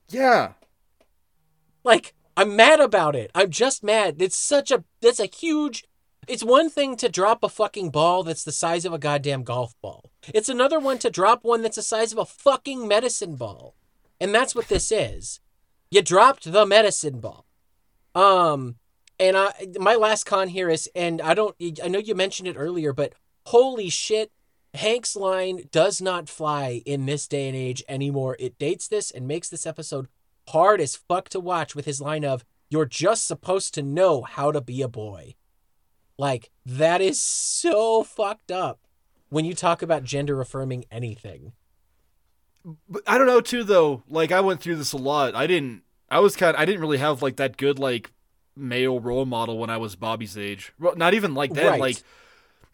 [0.09, 0.51] yeah
[1.83, 3.31] Like, I'm mad about it.
[3.33, 4.21] I'm just mad.
[4.21, 5.83] It's such a that's a huge
[6.27, 9.73] it's one thing to drop a fucking ball that's the size of a goddamn golf
[9.81, 10.11] ball.
[10.33, 13.75] It's another one to drop one that's the size of a fucking medicine ball.
[14.21, 15.39] And that's what this is.
[15.89, 17.47] You dropped the medicine ball.
[18.13, 18.75] Um
[19.19, 22.55] and I my last con here is and I don't I know you mentioned it
[22.55, 23.13] earlier, but
[23.47, 24.31] holy shit,
[24.75, 28.35] Hank's line does not fly in this day and age anymore.
[28.39, 30.07] It dates this and makes this episode
[30.49, 34.51] hard as fuck to watch with his line of you're just supposed to know how
[34.51, 35.35] to be a boy.
[36.17, 38.79] Like that is so fucked up
[39.29, 41.53] when you talk about gender affirming anything.
[42.89, 44.03] But I don't know too though.
[44.09, 45.35] Like I went through this a lot.
[45.35, 45.83] I didn't.
[46.09, 46.55] I was kind.
[46.57, 48.11] I didn't really have like that good like
[48.55, 50.73] male role model when I was Bobby's age.
[50.79, 51.71] Well, not even like that.
[51.71, 51.81] Right.
[51.81, 51.97] Like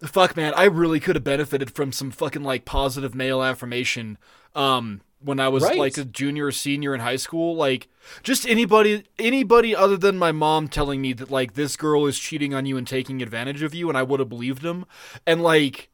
[0.08, 4.18] fuck man i really could have benefited from some fucking like positive male affirmation
[4.56, 5.78] um when i was Right.
[5.78, 7.88] like a junior or senior in high school like
[8.24, 12.54] just anybody anybody other than my mom telling me that like this girl is cheating
[12.54, 14.86] on you and taking advantage of you and i would have believed him
[15.26, 15.90] and like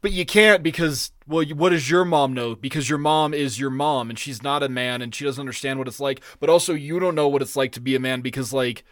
[0.00, 2.54] but you can't because well you- what does your mom know?
[2.54, 5.80] Because your mom is your mom and she's not a man and she doesn't understand
[5.80, 6.20] what it's like.
[6.38, 8.84] But also you don't know what it's like to be a man because like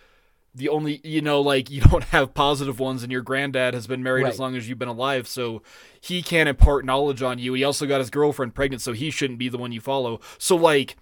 [0.57, 4.03] the only you know like you don't have positive ones and your granddad has been
[4.03, 5.63] married as long as you've been alive so
[6.01, 7.53] he can't impart knowledge on you.
[7.55, 10.21] He also got his girlfriend pregnant so he shouldn't be the one you follow.
[10.39, 10.97] So like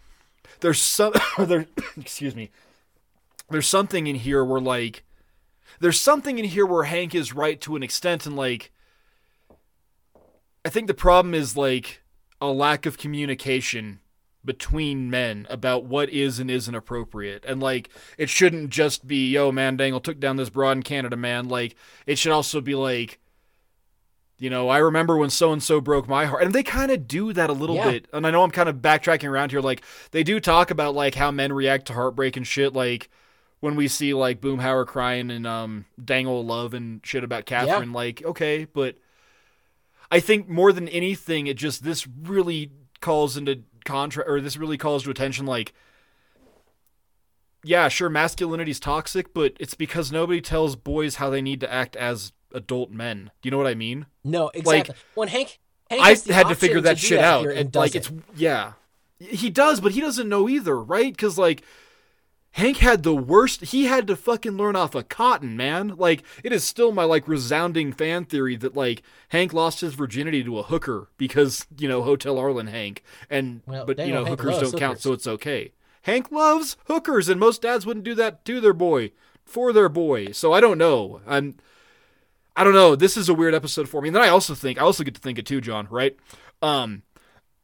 [0.61, 1.67] there's some there
[1.97, 2.51] excuse me.
[3.49, 5.05] There's something in here where like
[5.81, 8.73] there's something in here where Hank is right to an extent and like
[10.65, 12.03] I think the problem is like
[12.41, 14.01] a lack of communication
[14.45, 17.45] between men about what is and isn't appropriate.
[17.47, 17.89] And like
[18.19, 21.49] it shouldn't just be, yo, man, Dangle took down this broad in Canada, man.
[21.49, 21.77] Like
[22.07, 23.19] it should also be like
[24.37, 26.43] you know, I remember when so and so broke my heart.
[26.43, 27.91] And they kind of do that a little Yeah.
[27.93, 28.09] bit.
[28.13, 29.61] And I know I'm kind of backtracking around here.
[29.61, 32.73] Like, they do talk about, like, how men react to heartbreak and shit.
[32.73, 33.09] Like,
[33.61, 37.93] when we see, like, Boomhauer crying and um, Dang Ol' Love and shit about Catherine.
[37.93, 38.97] Like, okay, but
[40.11, 44.79] I think more than anything, it just, this really calls into contra, or this really
[44.79, 45.73] calls to attention, like,
[47.63, 51.97] yeah, sure, masculinity's toxic, but it's because nobody tells boys how they need to act
[51.97, 53.31] as adult men.
[53.41, 54.07] Do you know what I mean?
[54.23, 54.95] No, exactly.
[55.15, 55.59] when Hank,
[55.91, 57.47] Hank I had to figure that do shit out.
[57.47, 58.19] And, and like doesn't.
[58.19, 58.73] it's yeah,
[59.19, 61.13] he does, but he doesn't know either, right?
[61.13, 61.63] Because like
[62.55, 63.63] Hank had the worst.
[63.63, 65.97] He had to fucking learn off of Cotton, man.
[65.97, 70.45] Like it is still my like resounding fan theory that like Hank lost his virginity
[70.45, 74.41] to a hooker because you know Hotel Arlen Hank, and Well, but you know Hank
[74.41, 75.73] hookers don't count, so it's okay.
[76.03, 79.11] Hank loves hookers, and most dads wouldn't do that to their boy
[79.45, 80.31] for their boy.
[80.31, 81.21] So I don't know.
[81.27, 81.57] I'm.
[82.55, 82.95] I don't know.
[82.95, 84.11] This is a weird episode for me.
[84.11, 85.89] And then I also think I also get to think it too, John.
[85.91, 86.17] Right?
[86.63, 87.03] Um,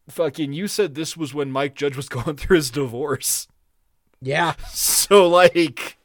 [0.09, 3.47] fucking, you said this was when Mike Judge was going through his divorce.
[4.21, 5.99] Yeah, So like,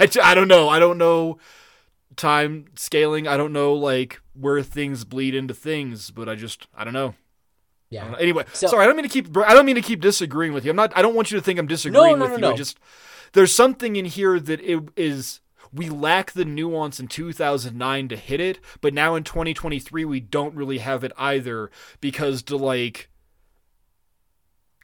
[0.00, 0.68] I, I don't know.
[0.68, 1.38] I don't know
[2.16, 3.26] time scaling.
[3.26, 6.10] I don't know like where things bleed into things.
[6.10, 7.08] But I just I don't know.
[7.10, 7.14] I
[7.90, 8.02] yeah.
[8.02, 8.18] don't know.
[8.18, 8.84] Anyway, So- sorry.
[8.84, 9.36] I don't mean to keep.
[9.36, 10.70] I don't mean to keep disagreeing with you.
[10.70, 10.92] I'm not.
[10.96, 12.46] I don't want you to think I'm disagreeing no, with no, you.
[12.46, 12.56] I no.
[12.56, 12.78] just
[13.32, 15.40] there's something in here that it is.
[15.70, 20.54] We lack the nuance in 2009 to hit it, but now in 2023 we don't
[20.54, 21.70] really have it either
[22.00, 23.10] because to like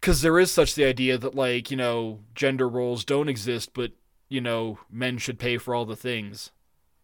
[0.04, 3.92] because there is such the idea that like you know gender roles don't exist, but
[4.28, 6.50] you know men should pay for all the things.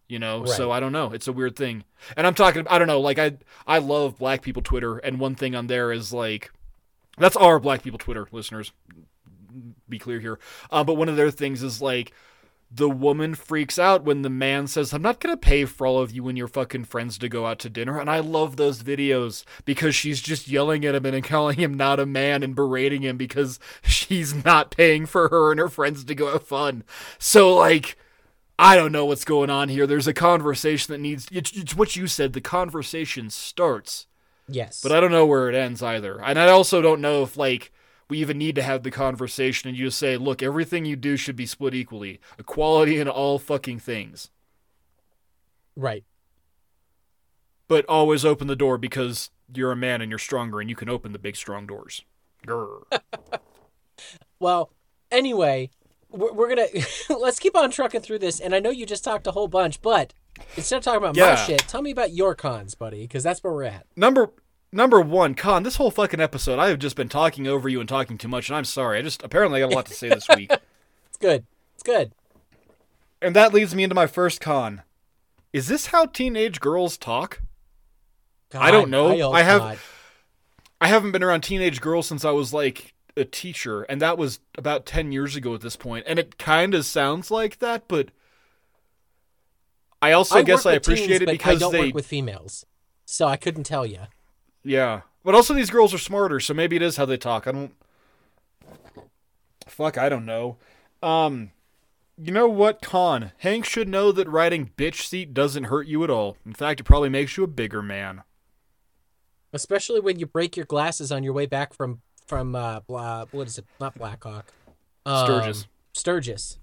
[0.06, 1.12] You know, so I don't know.
[1.12, 2.66] It's a weird thing, and I'm talking.
[2.68, 3.00] I don't know.
[3.00, 6.50] Like I, I love Black people Twitter, and one thing on there is like,
[7.16, 8.72] that's our Black people Twitter listeners.
[9.88, 10.38] Be clear here.
[10.70, 12.12] Uh, but one of their things is like,
[12.72, 15.98] the woman freaks out when the man says, I'm not going to pay for all
[15.98, 17.98] of you and your fucking friends to go out to dinner.
[17.98, 21.98] And I love those videos because she's just yelling at him and calling him not
[21.98, 26.14] a man and berating him because she's not paying for her and her friends to
[26.14, 26.84] go have fun.
[27.18, 27.96] So, like,
[28.56, 29.86] I don't know what's going on here.
[29.86, 32.34] There's a conversation that needs, it's, it's what you said.
[32.34, 34.06] The conversation starts,
[34.46, 36.22] Yes, but I don't know where it ends either.
[36.22, 37.72] And I also don't know if, like,
[38.10, 41.16] we even need to have the conversation and you just say, look, everything you do
[41.16, 42.20] should be split equally.
[42.38, 44.30] Equality in all fucking things.
[45.76, 46.04] right.
[47.68, 50.88] But always open the door because you're a man and you're stronger and you can
[50.88, 52.04] open the big strong doors.
[52.46, 52.82] Grr.
[54.38, 54.72] Well,
[55.10, 55.70] anyway,
[56.10, 56.66] we're, we're gonna
[57.10, 58.40] let's keep on trucking through this.
[58.40, 60.14] And I know you just talked a whole bunch, but
[60.56, 63.52] instead of talking about my shit, tell me about your cons, buddy, because that's where
[63.52, 63.86] we're at.
[63.96, 64.30] Number
[64.72, 67.88] number one, Con, this whole fucking episode, I have just been talking over you and
[67.88, 68.98] talking too much, and I'm sorry.
[68.98, 70.50] I just apparently I got a lot to say this week.
[71.08, 71.44] It's good.
[71.74, 72.12] It's good.
[73.20, 74.82] And that leads me into my first con.
[75.52, 77.42] Is this how teenage girls talk?
[78.54, 79.08] I don't know.
[79.20, 79.78] old I have- God.
[80.80, 84.40] I haven't been around teenage girls since I was like a teacher, and that was
[84.56, 86.06] about 10 years ago at this point.
[86.08, 88.08] And it kind of sounds like that, but
[90.00, 92.06] I also I guess I with teens, appreciate it because I don't they work with
[92.06, 92.64] females,
[93.04, 94.00] so I couldn't tell you.
[94.64, 95.02] Yeah.
[95.24, 97.46] But also these girls are smarter, so maybe it is how they talk.
[97.46, 97.72] I don't
[99.66, 100.56] Fuck, I don't know.
[101.02, 101.52] Um
[102.22, 103.32] you know what, Con?
[103.38, 106.36] Hank should know that riding bitch seat doesn't hurt you at all.
[106.44, 108.22] In fact, it probably makes you a bigger man.
[109.52, 113.46] Especially when you break your glasses on your way back from from uh blah, what
[113.46, 113.64] is it?
[113.80, 114.52] Not Blackhawk.
[115.06, 115.66] Um, Sturgis.
[115.92, 116.58] Sturgis.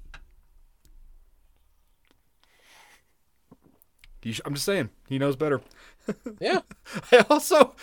[4.46, 5.62] I'm just saying, he knows better.
[6.40, 6.60] Yeah.
[7.12, 7.76] I also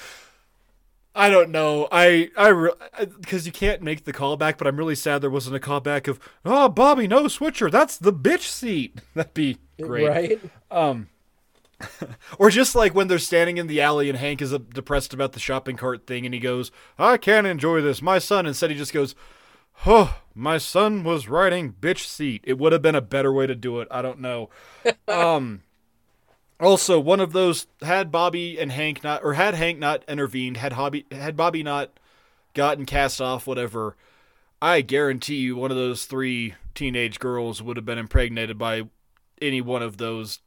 [1.15, 1.89] I don't know.
[1.93, 5.61] I I because you can't make the callback, but I'm really sad there wasn't a
[5.61, 7.71] callback of oh Bobby no switcher.
[7.71, 9.01] That's the bitch seat.
[9.15, 10.09] That'd be great.
[10.09, 10.41] Right.
[10.71, 11.09] Um,
[12.39, 15.41] Or just like when they're standing in the alley and Hank is depressed about the
[15.41, 18.01] shopping cart thing and he goes, I can't enjoy this.
[18.03, 19.15] My son, instead, he just goes,
[19.87, 22.43] Oh, my son was riding bitch seat.
[22.45, 23.89] It would have been a better way to do it.
[23.91, 24.51] I don't know.
[25.09, 25.63] um,
[26.65, 30.75] also, one of those had Bobby and Hank not, or had Hank not intervened, had
[30.75, 31.91] Hobby, had Bobby not
[32.55, 33.97] gotten cast off, whatever.
[34.63, 38.83] I guarantee you, one of those three teenage girls would have been impregnated by
[39.43, 40.41] any one of those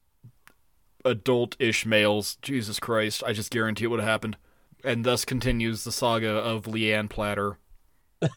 [1.05, 2.37] adult-ish males.
[2.41, 3.23] Jesus Christ!
[3.25, 4.37] I just guarantee it would have happened.
[4.83, 7.57] And thus continues the saga of Leanne Platter.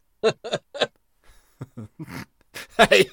[2.79, 3.09] hey,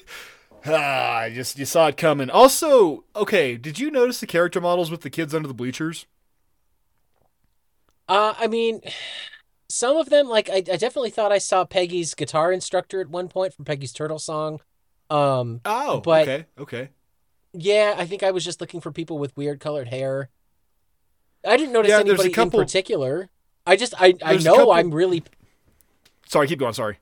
[0.66, 2.30] ah, I just you saw it coming.
[2.30, 6.06] Also, okay, did you notice the character models with the kids under the bleachers?
[8.08, 8.80] Uh, I mean,
[9.68, 13.28] some of them, like I, I definitely thought I saw Peggy's guitar instructor at one
[13.28, 14.60] point from Peggy's Turtle Song.
[15.10, 16.88] Um, Oh, But- okay, okay.
[17.52, 20.30] yeah, I think I was just looking for people with weird colored hair.
[21.46, 23.28] I didn't notice Yeah, anybody couple- in particular.
[23.66, 25.22] I just I I know couple- I'm really
[26.26, 26.74] Sorry, keep going.
[26.74, 26.98] Sorry.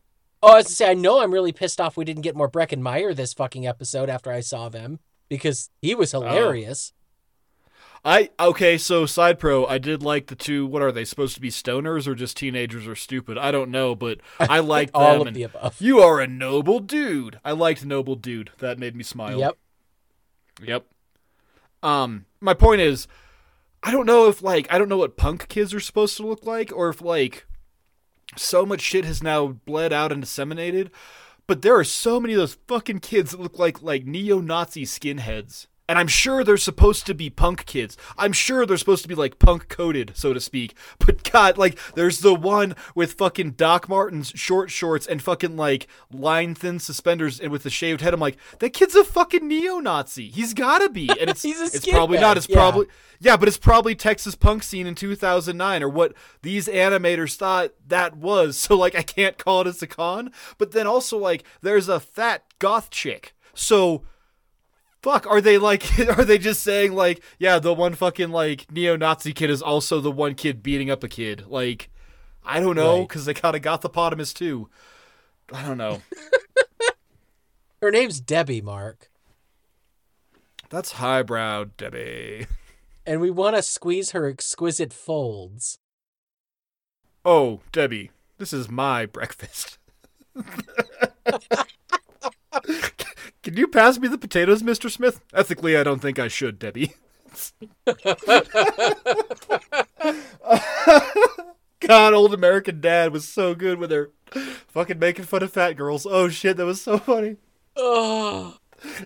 [0.47, 2.48] Oh I was to say I know I'm really pissed off we didn't get more
[2.51, 6.20] Breckin Meyer this fucking episode after I saw them because he was Oh.
[6.23, 6.93] hilarious.
[8.05, 10.64] I okay, so side pro, I did like the two.
[10.64, 11.48] What are they supposed to be?
[11.51, 13.36] Stoners or just teenagers or stupid?
[13.36, 15.20] I don't know, but I liked All them.
[15.23, 15.81] of and the above.
[15.81, 17.40] You are a noble dude.
[17.44, 18.51] I liked noble dude.
[18.59, 19.40] That made me smile.
[19.40, 19.56] Yep.
[20.62, 20.85] Yep.
[21.82, 23.09] Um, my point is,
[23.82, 26.47] I don't know if like I don't know what punk kids are supposed to look
[26.47, 27.44] like, or if like
[28.36, 30.90] so much shit has now bled out and disseminated.
[31.46, 35.66] But there are so many of those fucking kids that look like like neo-Nazi skinheads.
[35.88, 37.96] And I'm sure they're supposed to be punk kids.
[38.18, 40.74] I'm sure they're supposed to be like punk coded, so to speak.
[40.98, 45.86] But God, like, there's the one with fucking Doc Martens short shorts and fucking like
[46.10, 48.12] line thin suspenders and with the shaved head.
[48.12, 50.28] I'm like, that kid's a fucking neo Nazi.
[50.28, 51.08] He's gotta be.
[51.08, 52.36] And it's it's probably not.
[52.36, 52.56] It's yeah.
[52.56, 52.86] probably
[53.20, 58.16] yeah, but it's probably Texas punk scene in 2009 or what these animators thought that
[58.16, 58.56] was.
[58.66, 60.32] So like, I can't call it as a con.
[60.58, 63.32] But then also like, there's a fat goth chick.
[63.54, 64.02] So
[65.06, 65.84] fuck are they like
[66.18, 70.10] are they just saying like yeah the one fucking like neo-nazi kid is also the
[70.10, 71.44] one kid beating up a kid?
[71.46, 71.90] Like
[72.44, 73.08] i don't know Right.
[73.08, 74.68] because they kind of gothopotamus too.
[75.52, 76.02] I don't know.
[77.80, 79.10] Her name's Debbie Mark,
[80.70, 82.46] that's highbrow debbie.
[83.08, 85.78] And we want to squeeze her exquisite folds.
[87.24, 89.78] oh debbie this is my breakfast
[93.47, 96.94] can you pass me the potatoes mr smith ethically i don't think i should debbie
[101.81, 104.10] God, old American dad was so good with her
[104.68, 106.06] fucking making fun of fat girls.
[106.09, 107.36] Oh shit, that was so funny.
[107.77, 108.56] Oh,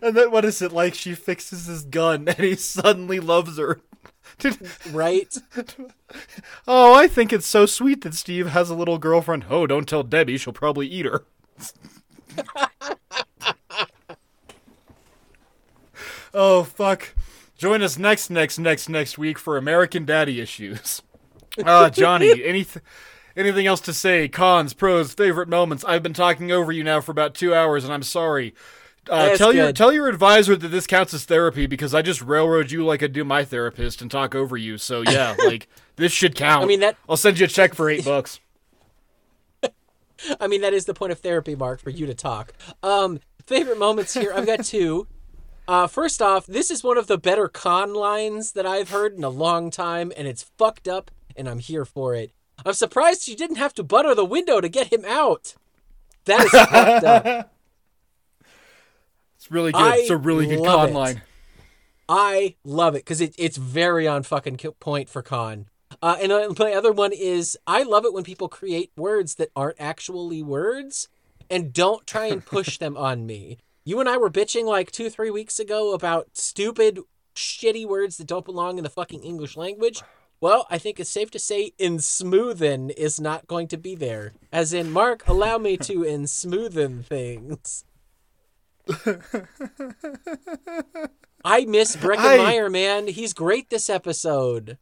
[0.00, 0.94] And then what is it like?
[0.94, 3.80] She fixes his gun and he suddenly loves her.
[4.90, 5.36] right?
[6.66, 9.46] oh, I think it's so sweet that Steve has a little girlfriend.
[9.50, 11.24] Oh, don't tell Debbie, she'll probably eat her.
[16.34, 17.14] oh fuck.
[17.56, 21.02] Join us next next next next week for American Daddy issues.
[21.66, 22.80] Ah, Jonny, anything
[23.36, 24.28] anything else to say?
[24.28, 25.84] Cons, pros, favorite moments.
[25.84, 28.54] I've been talking over you now for about 2 hours and I'm sorry.
[29.08, 32.70] Uh, tell your tell your advisor that this counts as therapy because I just railroad
[32.70, 34.78] you like I do my therapist and talk over you.
[34.78, 35.66] So yeah, like
[35.96, 36.62] this should count.
[36.62, 38.38] I mean, that- I'll send you a check for eight bucks.
[40.40, 42.52] I mean, that is the point of therapy, Mark, for you to talk.
[42.82, 44.32] Um, favorite moments here.
[44.34, 45.06] I've got two.
[45.70, 49.22] Uh, first off, this is one of the better con lines that I've heard in
[49.22, 52.32] a long time, and it's fucked up, and I'm here for it.
[52.66, 55.54] I'm surprised you didn't have to butter the window to get him out.
[56.24, 57.54] That is fucked up.
[59.36, 59.80] It's really good.
[59.80, 60.92] I it's a really good con it.
[60.92, 61.22] line.
[62.10, 65.70] I love it because it, it's very on fucking point for con.
[66.02, 69.48] Uh, and uh, my other one is I love it when people create words that
[69.56, 71.08] aren't actually words
[71.48, 73.56] and don't try and push them on me.
[73.90, 77.00] You and I were bitching like two, three weeks ago about stupid,
[77.34, 80.00] shitty words that don't belong in the fucking English language.
[80.40, 84.34] Well, I think it's safe to say in smoothen is not going to be there.
[84.52, 87.84] As in, Mark, allow me to in smoothen things.
[91.44, 93.08] I miss I- Breckin Meyer, man.
[93.08, 94.78] He's great this episode.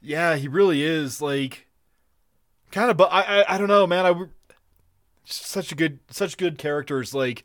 [0.00, 1.22] Yeah, he really is.
[1.22, 1.68] Like,
[2.72, 2.96] kind of.
[2.96, 4.06] But I, I, I don't know, man.
[4.06, 4.24] I
[5.24, 7.14] such a good, such good characters.
[7.14, 7.44] Like,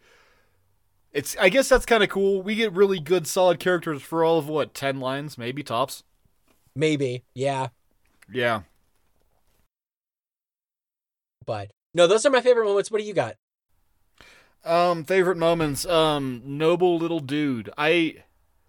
[1.13, 1.35] it's.
[1.39, 2.41] I guess that's kind of cool.
[2.41, 6.03] We get really good, solid characters for all of what ten lines, maybe tops.
[6.75, 7.67] Maybe, yeah.
[8.31, 8.61] Yeah.
[11.45, 12.91] But no, those are my favorite moments.
[12.91, 13.35] What do you got?
[14.65, 15.85] Um, favorite moments.
[15.85, 17.69] Um, noble little dude.
[17.77, 18.15] I,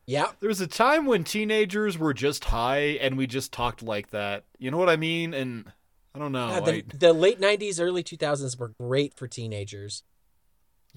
[0.06, 0.30] Yeah.
[0.40, 4.44] There was a time when teenagers were just high and we just talked like that.
[4.58, 5.34] You know what I mean?
[5.34, 5.72] And
[6.14, 6.48] I don't know.
[6.48, 10.04] God, the, I- the late 90s, early 2000s were great for teenagers.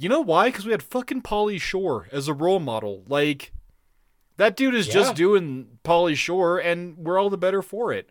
[0.02, 0.48] You know why?
[0.50, 3.04] Because we had fucking Pauly Shore as a role model.
[3.08, 3.54] Like,
[4.38, 4.94] that dude is Yeah.
[4.94, 8.10] just doing Pauly Shore, and we're all the better for it.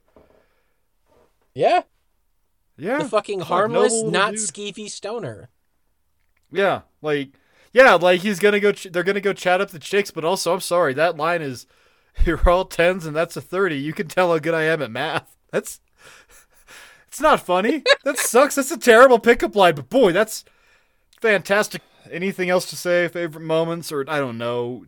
[1.54, 1.82] Yeah.
[2.76, 2.98] Yeah.
[2.98, 4.40] The fucking harmless, noble little not dude.
[4.40, 5.50] skeevy stoner.
[6.52, 7.30] Yeah, like
[7.72, 8.72] yeah, like he's gonna go.
[8.72, 11.66] Ch- they're gonna go chat up the chicks, but also I'm sorry, that line is
[12.24, 13.76] you're all tens and that's a thirty.
[13.78, 15.36] You can tell how good I am at math.
[15.52, 15.80] That's
[17.08, 17.82] it's not funny.
[18.04, 18.54] that sucks.
[18.54, 20.44] That's a terrible pickup line, but boy, that's
[21.20, 21.82] fantastic.
[22.10, 23.08] Anything else to say?
[23.08, 24.86] Favorite moments, or I don't know.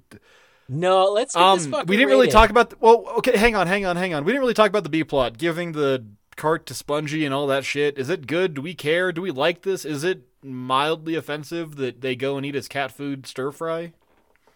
[0.68, 2.32] No, let's Um, we didn't really rated.
[2.32, 2.70] talk about.
[2.70, 4.24] The, well, okay, hang on, hang on, hang on.
[4.24, 6.04] We didn't really talk about the B plot, giving the
[6.36, 7.98] cart to Spongy and all that shit.
[7.98, 8.54] Is it good?
[8.54, 9.12] Do we care?
[9.12, 9.84] Do we like this?
[9.84, 13.92] Is it mildly offensive that they go and eat his cat food stir fry?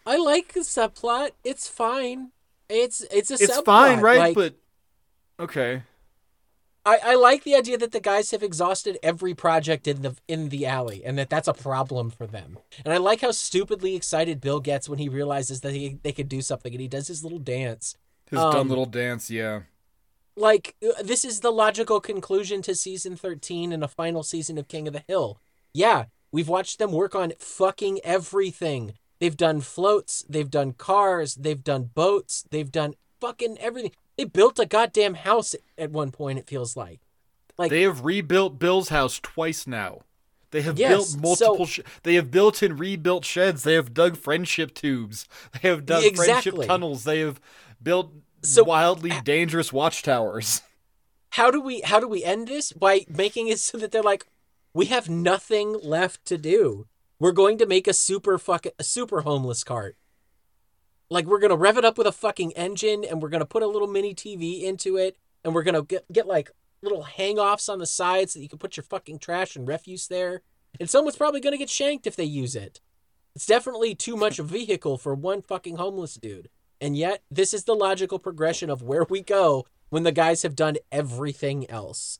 [0.06, 1.32] I like the subplot.
[1.44, 2.30] It's fine.
[2.68, 3.64] It's it's a It's subplot.
[3.64, 4.18] fine, right?
[4.18, 4.54] Like, but
[5.38, 5.82] okay,
[6.86, 10.50] I, I like the idea that the guys have exhausted every project in the in
[10.50, 12.58] the alley, and that that's a problem for them.
[12.84, 16.28] And I like how stupidly excited Bill gets when he realizes that he, they could
[16.28, 17.96] do something, and he does his little dance.
[18.30, 19.28] his Um, dumb little dance.
[19.30, 19.62] Yeah,
[20.36, 24.68] Like uh, this is the logical conclusion to season thirteen and a final season of
[24.68, 25.40] King of the Hill.
[25.74, 28.94] Yeah, we've watched them work on fucking everything.
[29.18, 33.92] They've done floats, they've done cars, they've done boats, they've done fucking everything.
[34.16, 36.38] They built a goddamn house at one point.
[36.38, 37.00] It feels like.
[37.58, 40.00] Like they have rebuilt Bill's house twice now.
[40.50, 41.66] They have Yes, built multiple.
[41.66, 43.62] so- sh- they have built and rebuilt sheds.
[43.62, 45.26] They have dug friendship tubes.
[45.60, 47.04] They have dug friendship tunnels.
[47.04, 47.40] They have
[47.82, 48.12] built
[48.42, 50.62] So- wildly dangerous watchtowers.
[51.30, 54.26] how do we how do we end this by making it so that they're like
[54.72, 56.86] we have nothing left to do
[57.18, 59.96] we're going to make a super fucking a super homeless cart
[61.10, 63.66] like we're gonna rev it up with a fucking engine and we're gonna put a
[63.66, 66.50] little mini tv into it and we're gonna get, get like
[66.82, 70.08] little hang-offs on the sides so that you can put your fucking trash and refuse
[70.08, 70.42] there
[70.78, 72.80] and someone's probably gonna get shanked if they use it
[73.34, 76.48] it's definitely too much of a vehicle for one fucking homeless dude
[76.80, 80.56] and yet this is the logical progression of where we go when the guys have
[80.56, 82.18] done everything else.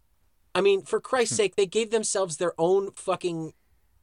[0.55, 3.53] I mean, for Christ's sake, they gave themselves their own fucking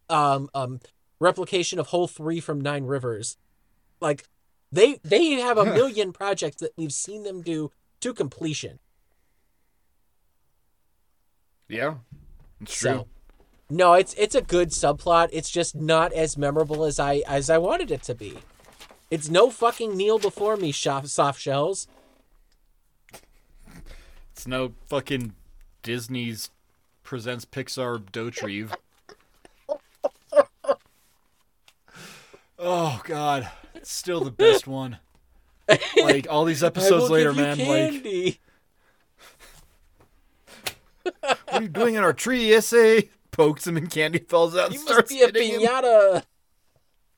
[0.10, 0.80] um um
[1.20, 3.38] replication of Hole 3 from Nine Rivers.
[4.02, 4.26] Like
[4.74, 7.72] they they have a million projects that we've seen them do
[8.02, 8.80] to completion.
[11.70, 11.96] Yeah,
[12.60, 12.92] it's true.
[12.92, 13.08] So
[13.70, 15.30] no, it's it's a good subplot.
[15.32, 18.40] It's just not as memorable as I as I wanted it to be.
[19.12, 21.88] It's no fucking kneel before me, soft, soft shells.
[24.32, 25.36] It's no fucking
[25.84, 26.50] Disney's
[27.04, 28.74] presents Pixar Dauterive.
[32.58, 33.52] oh god,
[33.90, 34.98] still the best one.
[36.02, 37.58] Like all these episodes later, man.
[37.58, 38.40] Like, candy.
[41.04, 42.54] what are you doing in our tree?
[42.54, 44.68] Essay pokes him and candy falls out.
[44.68, 45.34] and you must be a him.
[45.34, 46.24] pinata.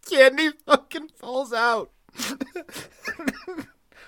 [0.09, 1.91] Candy fucking falls out.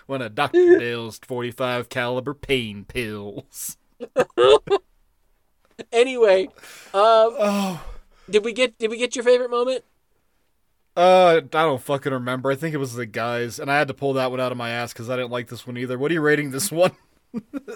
[0.06, 0.78] One of Dr.
[0.80, 3.78] Dale's 45 caliber pain pills.
[5.92, 6.46] Anyway,
[6.94, 7.86] um, Oh.
[8.28, 9.84] did we get did we get your favorite moment?
[10.98, 12.50] Uh, I don't fucking remember.
[12.50, 14.58] I think it was the guys, and I had to pull that one out of
[14.58, 15.96] my ass because I didn't like this one either.
[15.96, 16.92] What are you rating this one?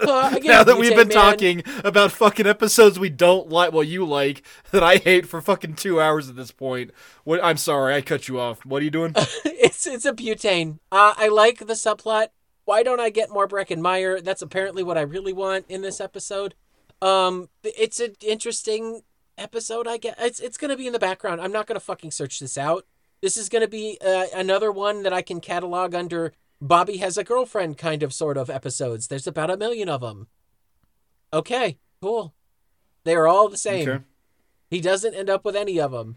[0.02, 1.14] Uh, again, now that we've been Man.
[1.14, 4.42] talking about fucking episodes we don't like, well, you like
[4.72, 6.90] that I hate for fucking two hours at this point.
[7.22, 7.44] What?
[7.44, 8.64] I'm sorry, I cut you off.
[8.64, 9.12] What are you doing?
[9.44, 10.78] it's it's a butane.
[10.90, 12.28] Uh, I like the subplot.
[12.64, 14.20] Why don't I get more Breckin Meyer?
[14.20, 16.54] That's apparently what I really want in this episode.
[17.00, 19.02] Um, it's an interesting
[19.38, 19.86] episode.
[19.86, 21.40] I guess it's it's gonna be in the background.
[21.40, 22.86] I'm not gonna fucking search this out.
[23.22, 27.24] This is gonna be uh, another one that I can catalog under Bobby has a
[27.24, 29.08] girlfriend kind of sort of episodes.
[29.08, 30.26] There's about a million of them.
[31.32, 32.34] Okay, cool.
[33.04, 33.88] They're all the same.
[33.88, 34.04] Okay.
[34.70, 36.16] He doesn't end up with any of them.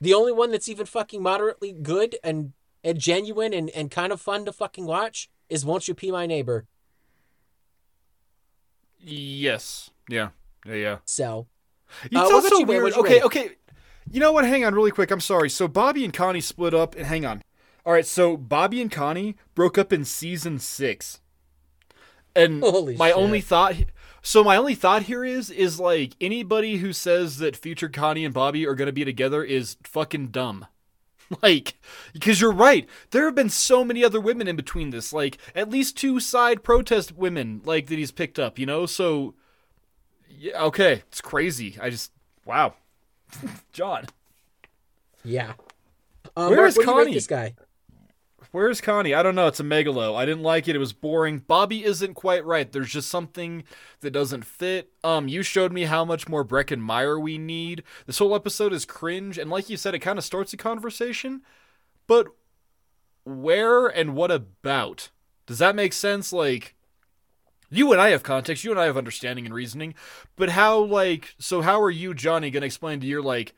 [0.00, 2.52] The only one that's even fucking moderately good and,
[2.84, 6.24] and genuine and, and kind of fun to fucking watch is Won't You Pee My
[6.26, 6.66] Neighbor.
[9.00, 9.90] Yes.
[10.08, 10.28] Yeah.
[10.64, 10.74] Yeah.
[10.74, 10.98] Yeah.
[11.04, 11.48] So,
[12.04, 12.82] It's Uh, also about you, man?
[12.82, 12.94] weird.
[12.94, 13.50] Okay, okay.
[14.10, 14.44] You know what?
[14.44, 15.10] Hang on, really quick.
[15.10, 15.50] I'm sorry.
[15.50, 17.42] So Bobby and Connie split up, and hang on.
[17.84, 21.20] All right, so Bobby and Connie broke up in season six,
[22.34, 23.16] and Holy my shit.
[23.16, 23.74] only thought.
[24.20, 28.34] So my only thought here is is like anybody who says that future Connie and
[28.34, 30.66] Bobby are gonna be together is fucking dumb.
[31.42, 31.74] Like,
[32.14, 32.88] because you're right.
[33.10, 35.12] There have been so many other women in between this.
[35.12, 38.86] Like, at least two side protest women, like, that he's picked up, you know?
[38.86, 39.34] So,
[40.26, 41.02] yeah, okay.
[41.08, 41.76] It's crazy.
[41.82, 42.12] I just,
[42.46, 42.76] wow.
[43.72, 44.06] John.
[45.24, 45.52] yeah.
[46.36, 47.14] Um, Where Mark, is what do you rate Connie?
[47.14, 47.54] this guy?
[48.50, 49.12] Where's Connie?
[49.12, 49.46] I don't know.
[49.46, 50.14] It's a megalo.
[50.16, 50.76] I didn't like it.
[50.76, 51.38] It was boring.
[51.40, 52.70] Bobby isn't quite right.
[52.70, 53.64] There's just something
[54.00, 54.90] that doesn't fit.
[55.04, 57.82] Um, you showed me how much more Breckin Meyer we need.
[58.06, 61.42] This whole episode is cringe, and like you said, it kind of starts a conversation.
[62.06, 62.28] But
[63.24, 65.10] where and what about?
[65.46, 66.32] Does that make sense?
[66.32, 66.74] Like,
[67.70, 68.64] you and I have context.
[68.64, 69.94] You and I have understanding and reasoning.
[70.36, 73.54] But how, like, so how are you, Jonny, gonna explain to your like,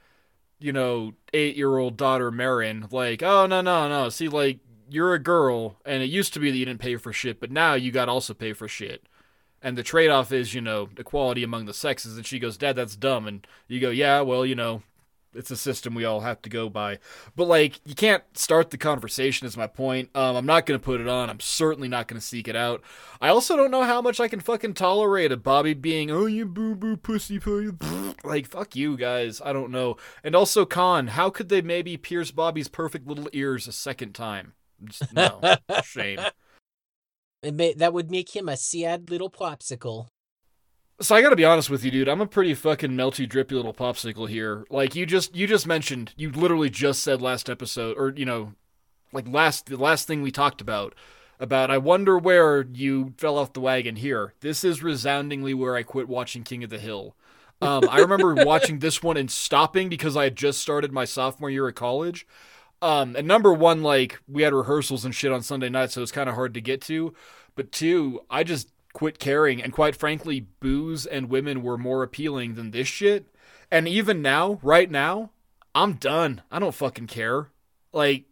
[0.58, 4.58] you know, eight year old daughter Marin, like, oh no no no, see, like,
[4.90, 7.50] you're a girl, and it used to be that you didn't pay for shit, but
[7.50, 9.06] now you got to also pay for shit.
[9.62, 12.16] And the trade off is, you know, equality among the sexes.
[12.16, 13.28] And she goes, Dad, that's dumb.
[13.28, 14.82] And you go, Yeah, well, you know,
[15.34, 16.98] it's a system we all have to go by.
[17.36, 19.46] But like, you can't start the conversation.
[19.46, 20.10] Is my point.
[20.14, 21.30] Um, I'm not gonna put it on.
[21.30, 22.82] I'm certainly not gonna seek it out.
[23.20, 26.46] I also don't know how much I can fucking tolerate a Bobby being, oh you
[26.46, 27.70] boo boo pussy pussy.
[28.22, 29.40] Like fuck you guys.
[29.42, 29.96] I don't know.
[30.22, 34.52] And also, Khan, how could they maybe pierce Bobby's perfect little ears a second time?
[34.84, 35.40] Just, no,
[35.84, 36.20] shame.
[37.42, 40.08] It may, that would make him a sad little popsicle.
[41.02, 42.08] So I gotta be honest with you, dude.
[42.08, 44.66] I'm a pretty fucking melty, drippy little popsicle here.
[44.68, 48.52] Like you just you just mentioned, you literally just said last episode, or you know,
[49.10, 50.94] like last the last thing we talked about
[51.38, 54.34] about I wonder where you fell off the wagon here.
[54.40, 57.16] This is resoundingly where I quit watching King of the Hill.
[57.62, 61.48] Um, I remember watching this one and stopping because I had just started my sophomore
[61.48, 62.26] year at college.
[62.82, 66.12] Um, and number one, like we had rehearsals and shit on Sunday night, so it's
[66.12, 67.14] kind of hard to get to.
[67.56, 69.62] But two, I just quit caring.
[69.62, 73.26] And quite frankly, booze and women were more appealing than this shit.
[73.70, 75.30] And even now, right now,
[75.74, 76.42] I'm done.
[76.50, 77.48] I don't fucking care.
[77.92, 78.24] Like,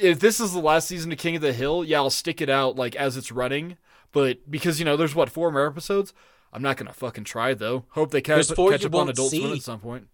[0.00, 2.50] if this is the last season of King of the Hill, yeah, I'll stick it
[2.50, 3.76] out like as it's running.
[4.12, 6.12] But because you know, there's what four more episodes.
[6.52, 7.84] I'm not gonna fucking try though.
[7.90, 10.08] Hope they catch, catch up on Adult Swim at some point.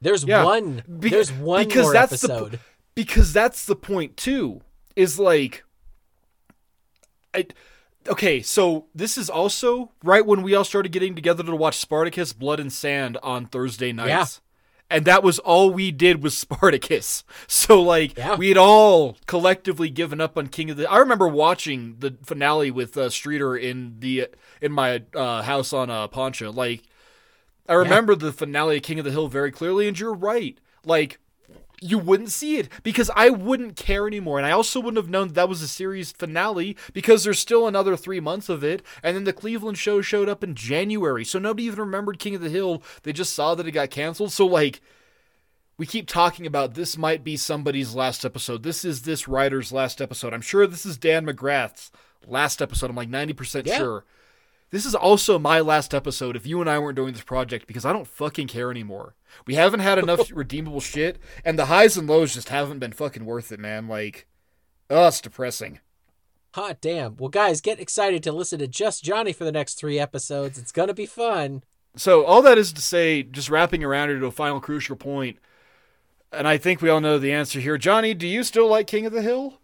[0.00, 0.44] There's yeah.
[0.44, 0.82] one.
[0.98, 2.52] Be- there's one because more that's episode.
[2.52, 2.58] The,
[2.94, 4.62] because that's the point too.
[4.94, 5.64] Is like,
[7.34, 7.46] I
[8.08, 12.32] okay, so this is also right when we all started getting together to watch Spartacus
[12.32, 14.40] Blood and Sand on Thursday nights.
[14.88, 14.96] Yeah.
[14.96, 17.24] And that was all we did was Spartacus.
[17.46, 18.36] So like yeah.
[18.36, 22.70] we had all collectively given up on King of the I remember watching the finale
[22.70, 24.28] with uh, Streeter in the
[24.60, 26.54] in my uh, house on uh, Poncha.
[26.54, 26.82] Like
[27.68, 28.18] I remember yeah.
[28.20, 30.56] the finale of King of the Hill very clearly and you're right.
[30.84, 31.18] Like
[31.80, 34.38] you wouldn't see it because I wouldn't care anymore.
[34.38, 37.66] And I also wouldn't have known that, that was a series finale because there's still
[37.66, 38.82] another three months of it.
[39.02, 41.24] And then the Cleveland show showed up in January.
[41.24, 42.82] So nobody even remembered King of the Hill.
[43.02, 44.32] They just saw that it got canceled.
[44.32, 44.80] So, like,
[45.76, 48.62] we keep talking about this might be somebody's last episode.
[48.62, 50.32] This is this writer's last episode.
[50.32, 51.92] I'm sure this is Dan McGrath's
[52.26, 52.88] last episode.
[52.88, 53.76] I'm like 90% yeah.
[53.76, 54.04] sure.
[54.70, 57.84] This is also my last episode if you and I weren't doing this project because
[57.84, 59.14] I don't fucking care anymore.
[59.46, 63.24] We haven't had enough redeemable shit, and the highs and lows just haven't been fucking
[63.24, 63.86] worth it, man.
[63.86, 64.26] Like,
[64.90, 65.78] oh, it's depressing.
[66.54, 67.16] Hot damn.
[67.16, 70.58] Well, guys, get excited to listen to Just Jonny for the next three episodes.
[70.58, 71.62] It's going to be fun.
[71.96, 75.38] So, all that is to say, just wrapping around it to a final crucial point,
[76.32, 77.78] and I think we all know the answer here.
[77.78, 79.60] Jonny, do you still like King of the Hill?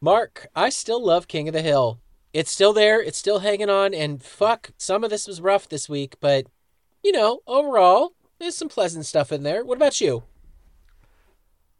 [0.00, 2.00] Mark, I still love King of the Hill
[2.32, 3.00] it's still there.
[3.00, 3.94] It's still hanging on.
[3.94, 6.46] And fuck, some of this was rough this week, but
[7.02, 9.64] you know, overall, there's some pleasant stuff in there.
[9.64, 10.24] What about you?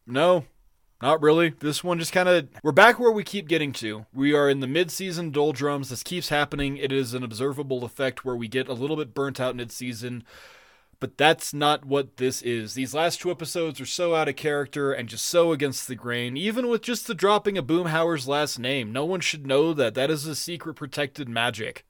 [0.06, 0.44] No,
[1.00, 1.50] not really.
[1.50, 2.48] This one just kind of.
[2.62, 4.06] We're back where we keep getting to.
[4.12, 5.88] We are in the mid season doldrums.
[5.90, 6.76] This keeps happening.
[6.76, 10.24] It is an observable effect where we get a little bit burnt out mid season.
[11.02, 12.74] But that's not what this is.
[12.74, 16.36] These last two episodes are so out of character and just so against the grain,
[16.36, 18.92] even with just the dropping of Boomhauer's last name.
[18.92, 19.94] No one should know that.
[19.94, 21.84] That is a secret protected magic.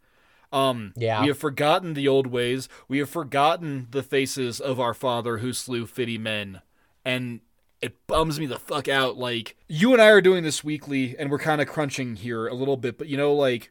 [0.51, 1.20] Um, yeah.
[1.20, 2.70] We have forgotten the old ways.
[2.89, 6.62] We have forgotten the faces of our father who slew fitty men.
[7.05, 7.40] And
[7.82, 9.18] it bums me the fuck out.
[9.18, 12.55] Like, you and I are doing this weekly, and we're kind of crunching here a
[12.55, 13.70] little bit, but you know, like,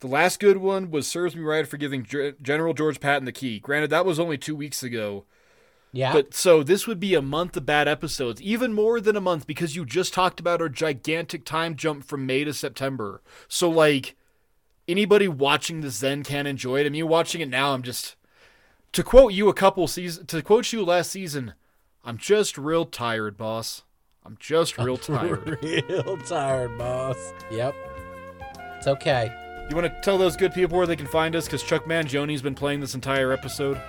[0.00, 3.32] the last good one was Serves Me Right for giving G- General George Patton the
[3.32, 3.58] key.
[3.58, 5.24] Granted, that was only two weeks ago.
[5.92, 6.12] Yeah.
[6.12, 9.46] But so this would be a month of bad episodes, even more than a month
[9.46, 13.22] because you just talked about our gigantic time jump from May to September.
[13.48, 14.14] So like
[14.86, 16.86] anybody watching this then can enjoy it.
[16.86, 18.16] I mean, watching it now, I'm just
[18.92, 21.54] to quote you a couple seasons to quote you last season,
[22.04, 23.82] I'm just real tired, boss.
[24.24, 25.58] I'm just real tired.
[25.62, 27.32] real tired, boss.
[27.50, 27.74] Yep.
[28.76, 29.32] It's okay.
[29.68, 31.44] You want to tell those good people where they can find us?
[31.44, 33.80] Because Chuck Mangione's been playing this entire episode.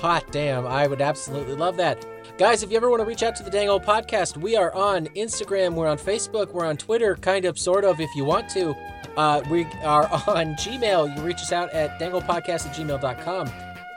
[0.00, 2.04] Hot damn, I would absolutely love that.
[2.36, 4.74] Guys, if you ever want to reach out to the Dang Ol' Podcast, we are
[4.74, 8.50] on Instagram, we're on Facebook, we're on Twitter, kind of, sort of, if you want
[8.50, 8.74] to.
[9.16, 11.16] Uh, we are on Gmail.
[11.16, 13.50] You reach us out at dangoldpodcast at gmail.com.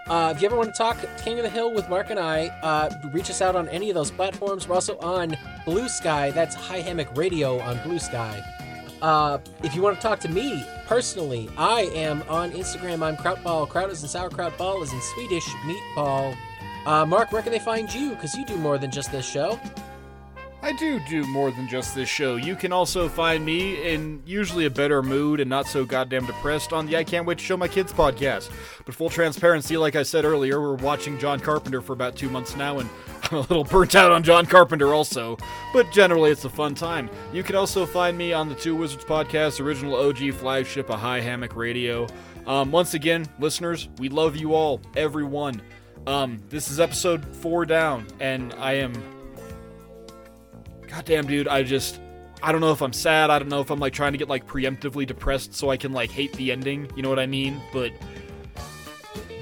[0.07, 2.47] Uh, if you ever want to talk King of the Hill with Mark and I,
[2.63, 4.67] uh, reach us out on any of those platforms.
[4.67, 6.31] We're also on Blue Sky.
[6.31, 8.41] That's High Hammock Radio on Blue Sky.
[9.01, 13.01] Uh, if you want to talk to me personally, I am on Instagram.
[13.01, 13.67] I'm Krautball.
[13.69, 16.35] Kraut is in sauerkraut, ball is in Swedish meatball.
[16.85, 18.11] Uh, Mark, where can they find you?
[18.11, 19.59] Because you do more than just this show.
[20.61, 22.35] I do do more than just this show.
[22.35, 26.73] You can also find me in usually a better mood and not so goddamn depressed
[26.73, 28.51] on the I Can't Wait to Show My Kids podcast.
[28.85, 32.57] But full transparency, like I said earlier, we're watching John Carpenter for about two months
[32.57, 32.89] now, and
[33.31, 35.37] I'm a little burnt out on John Carpenter also.
[35.71, 37.09] But generally, it's a fun time.
[37.31, 41.21] You can also find me on the Two Wizards podcast, original OG flagship, a high
[41.21, 42.05] hammock radio.
[42.45, 45.61] Um, once again, listeners, we love you all, everyone.
[46.05, 48.93] Um, this is episode four down, and I am
[50.89, 52.01] goddamn dude i just
[52.41, 54.27] i don't know if i'm sad i don't know if i'm like trying to get
[54.27, 57.61] like preemptively depressed so i can like hate the ending you know what i mean?
[57.71, 57.91] But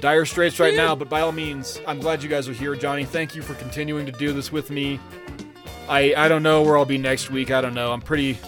[0.00, 3.04] dire straits right now but by all means i'm glad you guys are here jonny.
[3.04, 5.00] Thank you for continuing to do this with me.
[5.88, 7.92] I i don't know where i'll be next week i don't know.
[7.92, 8.38] I'm pretty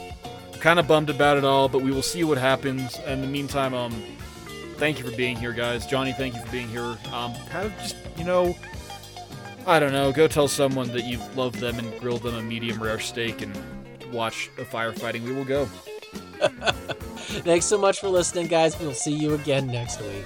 [0.60, 2.98] kind of bummed about it all but we will see what happens.
[3.06, 3.92] In the meantime um
[4.76, 5.86] thank you for being here guys.
[5.86, 6.98] Jonny thank you for being here.
[7.12, 8.54] Um kind of just you know
[9.66, 12.82] I don't know, go tell someone that you love them and grill them a medium
[12.82, 13.56] rare steak and
[14.12, 15.22] watch a firefighting.
[15.22, 15.66] We will go.
[17.44, 18.78] Thanks so much for listening, guys.
[18.78, 20.24] We'll see you again next week.